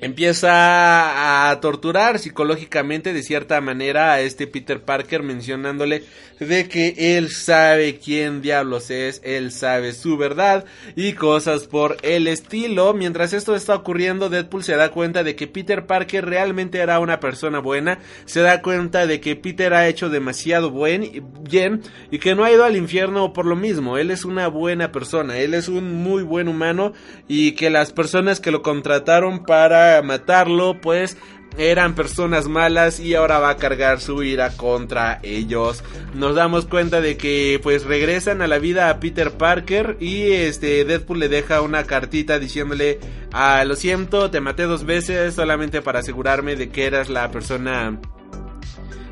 empieza 0.00 1.50
a 1.50 1.60
torturar 1.60 2.18
psicológicamente 2.18 3.12
de 3.12 3.22
cierta 3.22 3.60
manera 3.60 4.12
a 4.12 4.20
este 4.20 4.46
Peter 4.46 4.82
Parker 4.82 5.22
mencionándole 5.22 6.04
de 6.38 6.68
que 6.68 7.16
él 7.16 7.30
sabe 7.30 7.98
quién 7.98 8.42
diablos 8.42 8.90
es, 8.90 9.20
él 9.24 9.52
sabe 9.52 9.92
su 9.92 10.16
verdad 10.16 10.66
y 10.94 11.14
cosas 11.14 11.64
por 11.64 11.96
el 12.02 12.26
estilo. 12.26 12.92
Mientras 12.92 13.32
esto 13.32 13.54
está 13.54 13.74
ocurriendo, 13.74 14.28
Deadpool 14.28 14.64
se 14.64 14.76
da 14.76 14.90
cuenta 14.90 15.24
de 15.24 15.34
que 15.34 15.46
Peter 15.46 15.86
Parker 15.86 16.26
realmente 16.26 16.78
era 16.78 17.00
una 17.00 17.20
persona 17.20 17.60
buena, 17.60 17.98
se 18.26 18.40
da 18.40 18.60
cuenta 18.60 19.06
de 19.06 19.20
que 19.20 19.36
Peter 19.36 19.72
ha 19.72 19.88
hecho 19.88 20.10
demasiado 20.10 20.70
buen, 20.70 21.24
bien 21.48 21.82
y 22.10 22.18
que 22.18 22.34
no 22.34 22.44
ha 22.44 22.52
ido 22.52 22.64
al 22.64 22.76
infierno 22.76 23.32
por 23.32 23.46
lo 23.46 23.56
mismo. 23.56 23.96
Él 23.96 24.10
es 24.10 24.24
una 24.24 24.48
buena 24.48 24.92
persona, 24.92 25.38
él 25.38 25.54
es 25.54 25.68
un 25.68 26.02
muy 26.02 26.22
buen 26.22 26.48
humano 26.48 26.92
y 27.28 27.52
que 27.52 27.70
las 27.70 27.92
personas 27.92 28.40
que 28.40 28.50
lo 28.50 28.62
contrataron 28.62 29.44
para 29.44 29.85
matarlo 30.02 30.80
pues 30.80 31.16
eran 31.58 31.94
personas 31.94 32.48
malas 32.48 33.00
y 33.00 33.14
ahora 33.14 33.38
va 33.38 33.50
a 33.50 33.56
cargar 33.56 34.00
su 34.00 34.22
ira 34.22 34.50
contra 34.56 35.20
ellos. 35.22 35.82
Nos 36.14 36.34
damos 36.34 36.66
cuenta 36.66 37.00
de 37.00 37.16
que 37.16 37.60
pues 37.62 37.84
regresan 37.84 38.42
a 38.42 38.46
la 38.46 38.58
vida 38.58 38.90
a 38.90 39.00
Peter 39.00 39.32
Parker 39.32 39.96
y 40.00 40.32
este 40.32 40.84
Deadpool 40.84 41.20
le 41.20 41.28
deja 41.28 41.62
una 41.62 41.84
cartita 41.84 42.38
diciéndole, 42.38 42.98
ah, 43.32 43.64
lo 43.64 43.74
siento, 43.76 44.30
te 44.30 44.40
maté 44.40 44.64
dos 44.64 44.84
veces 44.84 45.34
solamente 45.34 45.80
para 45.80 46.00
asegurarme 46.00 46.56
de 46.56 46.68
que 46.68 46.84
eras 46.84 47.08
la 47.08 47.30
persona 47.30 47.98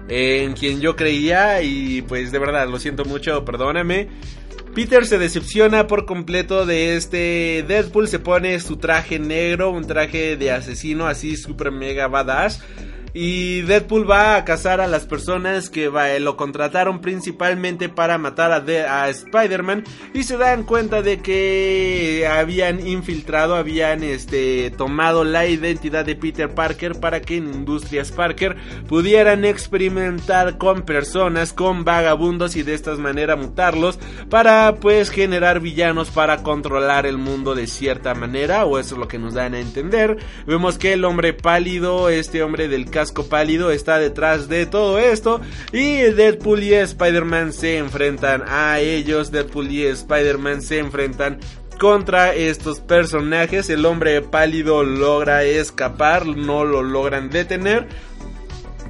en 0.09 0.53
quien 0.53 0.81
yo 0.81 0.97
creía 0.97 1.63
y 1.63 2.03
pues 2.03 2.31
de 2.31 2.39
verdad 2.39 2.69
lo 2.69 2.79
siento 2.79 3.05
mucho, 3.05 3.45
perdóname. 3.45 4.09
Peter 4.75 5.07
se 5.07 5.19
decepciona 5.19 5.87
por 5.87 6.05
completo 6.05 6.67
de 6.67 6.97
este 6.97 7.65
Deadpool, 7.69 8.09
se 8.09 8.19
pone 8.19 8.59
su 8.59 8.77
traje 8.77 9.21
negro, 9.21 9.71
un 9.71 9.87
traje 9.87 10.37
de 10.37 10.51
asesino 10.51 11.07
así 11.07 11.37
super 11.37 11.71
mega 11.71 12.09
badass. 12.09 12.61
Y 13.15 13.63
Deadpool 13.63 14.11
va 14.11 14.35
a 14.35 14.45
cazar 14.45 14.81
a 14.81 14.89
las 14.89 15.07
personas 15.07 15.71
que 15.71 15.89
lo 16.19 16.37
contrataron 16.37 17.01
principalmente 17.01 17.89
para 17.89 18.19
matar 18.19 18.51
a, 18.51 19.09
Spider-Man 19.09 19.85
y 20.13 20.25
se 20.25 20.37
dan 20.37 20.65
cuenta 20.65 21.01
de 21.01 21.19
que 21.19 22.27
habían 22.29 22.85
infiltrado, 22.85 23.55
habían 23.55 24.03
este, 24.03 24.73
tomado 24.73 25.23
la 25.23 25.47
identidad 25.47 26.05
de 26.05 26.17
Peter 26.17 26.53
Parker 26.53 26.99
para 26.99 27.21
que 27.21 27.37
en 27.37 27.55
Industrias 27.55 28.11
Parker 28.11 28.57
pudieran 28.89 29.45
experimentar 29.45 30.59
con 30.59 30.83
personas, 30.83 31.53
con 31.53 31.85
vagabundos 31.85 32.57
y 32.57 32.65
de 32.65 32.75
esta 32.75 32.97
manera 32.97 33.37
mutarlos 33.37 33.99
para 34.29 34.75
pues 34.81 35.11
generar 35.11 35.61
villanos 35.61 36.11
para 36.11 36.43
controlar 36.43 37.07
el 37.07 37.19
mundo 37.19 37.55
de 37.55 37.69
cierta 37.69 38.15
manera 38.15 38.65
o 38.65 38.79
eso 38.79 38.97
es 38.97 38.99
lo 38.99 39.07
que 39.07 39.19
nos 39.19 39.35
dan 39.35 39.55
a 39.55 39.61
entender. 39.61 40.17
Vemos 40.47 40.79
que 40.79 40.95
el 40.95 41.05
hombre 41.05 41.33
pálido, 41.33 42.09
este 42.09 42.43
hombre 42.43 42.67
del 42.67 42.91
casco 43.05 43.27
pálido 43.27 43.71
está 43.71 43.99
detrás 43.99 44.49
de 44.49 44.65
todo 44.65 44.99
esto 44.99 45.39
y 45.73 45.97
Deadpool 45.97 46.63
y 46.63 46.73
Spider-Man 46.73 47.53
se 47.53 47.77
enfrentan 47.77 48.45
a 48.49 48.81
ellos, 48.81 49.31
Deadpool 49.31 49.71
y 49.71 49.85
Spider-Man 49.85 50.63
se 50.63 50.79
enfrentan 50.79 51.39
contra 51.79 52.35
estos 52.35 52.81
personajes. 52.81 53.69
El 53.69 53.85
hombre 53.85 54.23
pálido 54.23 54.85
logra 54.85 55.45
escapar, 55.45 56.25
no 56.25 56.65
lo 56.65 56.83
logran 56.83 57.29
detener. 57.29 57.89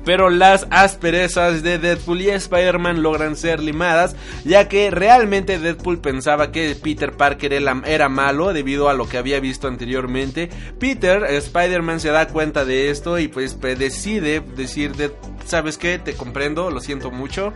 Pero 0.05 0.31
las 0.31 0.67
asperezas 0.71 1.63
de 1.63 1.79
Deadpool 1.79 2.23
y 2.23 2.31
Spider-Man 2.31 3.03
logran 3.03 3.37
ser 3.37 3.61
limadas, 3.61 4.17
ya 4.45 4.69
que 4.69 4.91
realmente 4.91 5.59
Deadpool 5.59 6.01
pensaba 6.01 6.53
que 6.53 6.77
Peter 6.81 7.13
Parker 7.13 7.53
era 7.53 8.09
malo 8.09 8.53
debido 8.53 8.89
a 8.89 8.95
lo 8.95 9.09
que 9.09 9.19
había 9.19 9.41
visto 9.41 9.67
anteriormente. 9.67 10.51
Peter, 10.79 11.25
Spider-Man 11.25 12.01
se 12.01 12.11
da 12.11 12.29
cuenta 12.29 12.65
de 12.65 12.91
esto 12.91 13.19
y 13.19 13.29
pues 13.29 13.59
decide 13.61 14.41
decir, 14.41 14.93
¿sabes 15.47 15.79
qué? 15.79 15.99
Te 15.99 16.15
comprendo, 16.15 16.71
lo 16.71 16.81
siento 16.81 17.11
mucho. 17.11 17.55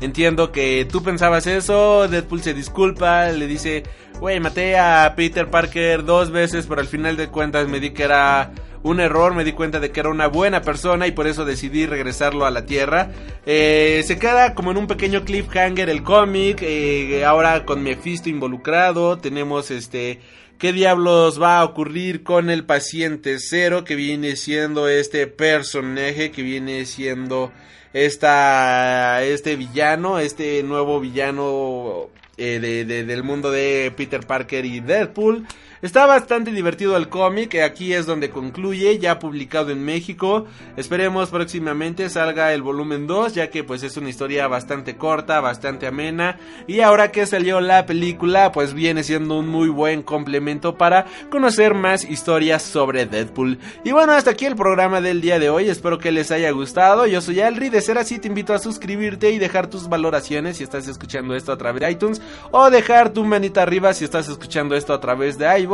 Entiendo 0.00 0.52
que 0.52 0.86
tú 0.90 1.02
pensabas 1.02 1.46
eso, 1.46 2.06
Deadpool 2.06 2.42
se 2.42 2.54
disculpa, 2.54 3.28
le 3.30 3.48
dice, 3.48 3.82
güey, 4.20 4.38
maté 4.38 4.78
a 4.78 5.14
Peter 5.16 5.48
Parker 5.48 6.04
dos 6.04 6.30
veces, 6.30 6.66
pero 6.68 6.80
al 6.80 6.86
final 6.86 7.16
de 7.16 7.28
cuentas 7.28 7.66
me 7.66 7.80
di 7.80 7.90
que 7.90 8.04
era 8.04 8.52
un 8.84 9.00
error, 9.00 9.34
me 9.34 9.42
di 9.42 9.52
cuenta 9.52 9.80
de 9.80 9.90
que 9.90 10.00
era 10.00 10.08
una 10.08 10.28
buena 10.28 10.62
persona 10.62 11.08
y 11.08 11.12
por 11.12 11.26
eso 11.26 11.44
decidí 11.44 11.86
regresarlo 11.86 12.46
a 12.46 12.50
la 12.50 12.64
Tierra. 12.64 13.10
Eh, 13.44 14.02
se 14.06 14.18
queda 14.18 14.54
como 14.54 14.70
en 14.70 14.76
un 14.76 14.86
pequeño 14.86 15.24
cliffhanger 15.24 15.90
el 15.90 16.04
cómic, 16.04 16.62
eh, 16.62 17.24
ahora 17.24 17.64
con 17.64 17.82
Mephisto 17.82 18.28
involucrado, 18.28 19.18
tenemos 19.18 19.70
este... 19.70 20.20
¿Qué 20.58 20.72
diablos 20.72 21.40
va 21.40 21.60
a 21.60 21.64
ocurrir 21.64 22.24
con 22.24 22.50
el 22.50 22.64
paciente 22.64 23.38
cero 23.38 23.84
que 23.84 23.94
viene 23.94 24.34
siendo 24.34 24.88
este 24.88 25.28
personaje 25.28 26.32
que 26.32 26.42
viene 26.42 26.84
siendo 26.84 27.52
esta, 27.92 29.22
este 29.22 29.56
villano, 29.56 30.18
este 30.18 30.62
nuevo 30.62 31.00
villano 31.00 32.08
eh, 32.36 32.60
de, 32.60 33.04
del 33.04 33.22
mundo 33.22 33.50
de 33.50 33.92
Peter 33.96 34.26
Parker 34.26 34.64
y 34.64 34.80
Deadpool? 34.80 35.46
Está 35.80 36.06
bastante 36.06 36.50
divertido 36.50 36.96
el 36.96 37.08
cómic, 37.08 37.54
aquí 37.54 37.92
es 37.92 38.04
donde 38.04 38.30
concluye, 38.30 38.98
ya 38.98 39.20
publicado 39.20 39.70
en 39.70 39.84
México. 39.84 40.44
Esperemos 40.76 41.30
próximamente 41.30 42.10
salga 42.10 42.52
el 42.52 42.62
volumen 42.62 43.06
2, 43.06 43.34
ya 43.34 43.48
que 43.48 43.62
pues 43.62 43.84
es 43.84 43.96
una 43.96 44.08
historia 44.08 44.48
bastante 44.48 44.96
corta, 44.96 45.40
bastante 45.40 45.86
amena. 45.86 46.40
Y 46.66 46.80
ahora 46.80 47.12
que 47.12 47.26
salió 47.26 47.60
la 47.60 47.86
película, 47.86 48.50
pues 48.50 48.74
viene 48.74 49.04
siendo 49.04 49.38
un 49.38 49.46
muy 49.46 49.68
buen 49.68 50.02
complemento 50.02 50.76
para 50.76 51.06
conocer 51.30 51.74
más 51.74 52.02
historias 52.02 52.64
sobre 52.64 53.06
Deadpool. 53.06 53.60
Y 53.84 53.92
bueno, 53.92 54.14
hasta 54.14 54.32
aquí 54.32 54.46
el 54.46 54.56
programa 54.56 55.00
del 55.00 55.20
día 55.20 55.38
de 55.38 55.48
hoy, 55.48 55.68
espero 55.68 56.00
que 56.00 56.10
les 56.10 56.32
haya 56.32 56.50
gustado. 56.50 57.06
Yo 57.06 57.20
soy 57.20 57.40
Alri, 57.40 57.68
de 57.68 57.82
ser 57.82 57.98
así 57.98 58.18
te 58.18 58.26
invito 58.26 58.52
a 58.52 58.58
suscribirte 58.58 59.30
y 59.30 59.38
dejar 59.38 59.68
tus 59.68 59.88
valoraciones 59.88 60.56
si 60.56 60.64
estás 60.64 60.88
escuchando 60.88 61.36
esto 61.36 61.52
a 61.52 61.56
través 61.56 61.82
de 61.82 61.92
iTunes 61.92 62.20
o 62.50 62.68
dejar 62.68 63.10
tu 63.10 63.24
manita 63.24 63.62
arriba 63.62 63.94
si 63.94 64.04
estás 64.04 64.28
escuchando 64.28 64.74
esto 64.74 64.92
a 64.92 64.98
través 64.98 65.38
de 65.38 65.46
iTunes 65.56 65.67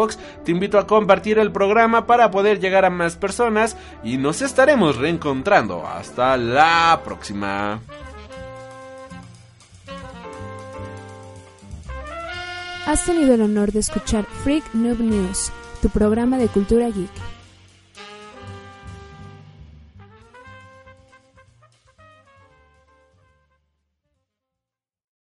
te 0.45 0.53
invito 0.53 0.79
a 0.79 0.87
compartir 0.87 1.39
el 1.39 1.53
programa 1.53 2.07
para 2.07 2.31
poder 2.31 2.61
llegar 2.61 2.85
a 2.85 2.91
más 2.91 3.17
personas 3.17 3.77
y 4.03 4.17
nos 4.19 4.43
estaremos 4.43 4.97
reencontrando. 4.97 5.87
Hasta 5.87 6.37
la 6.37 7.01
próxima. 7.05 7.81
Has 12.87 13.07
tenido 13.07 13.35
el 13.35 13.41
honor 13.41 13.73
de 13.73 13.79
escuchar 13.79 14.27
Freak 14.43 14.75
Noob 14.75 15.01
News, 15.01 15.51
tu 15.81 15.89
programa 15.89 16.37
de 16.37 16.49
cultura 16.49 16.89
geek. 16.91 17.34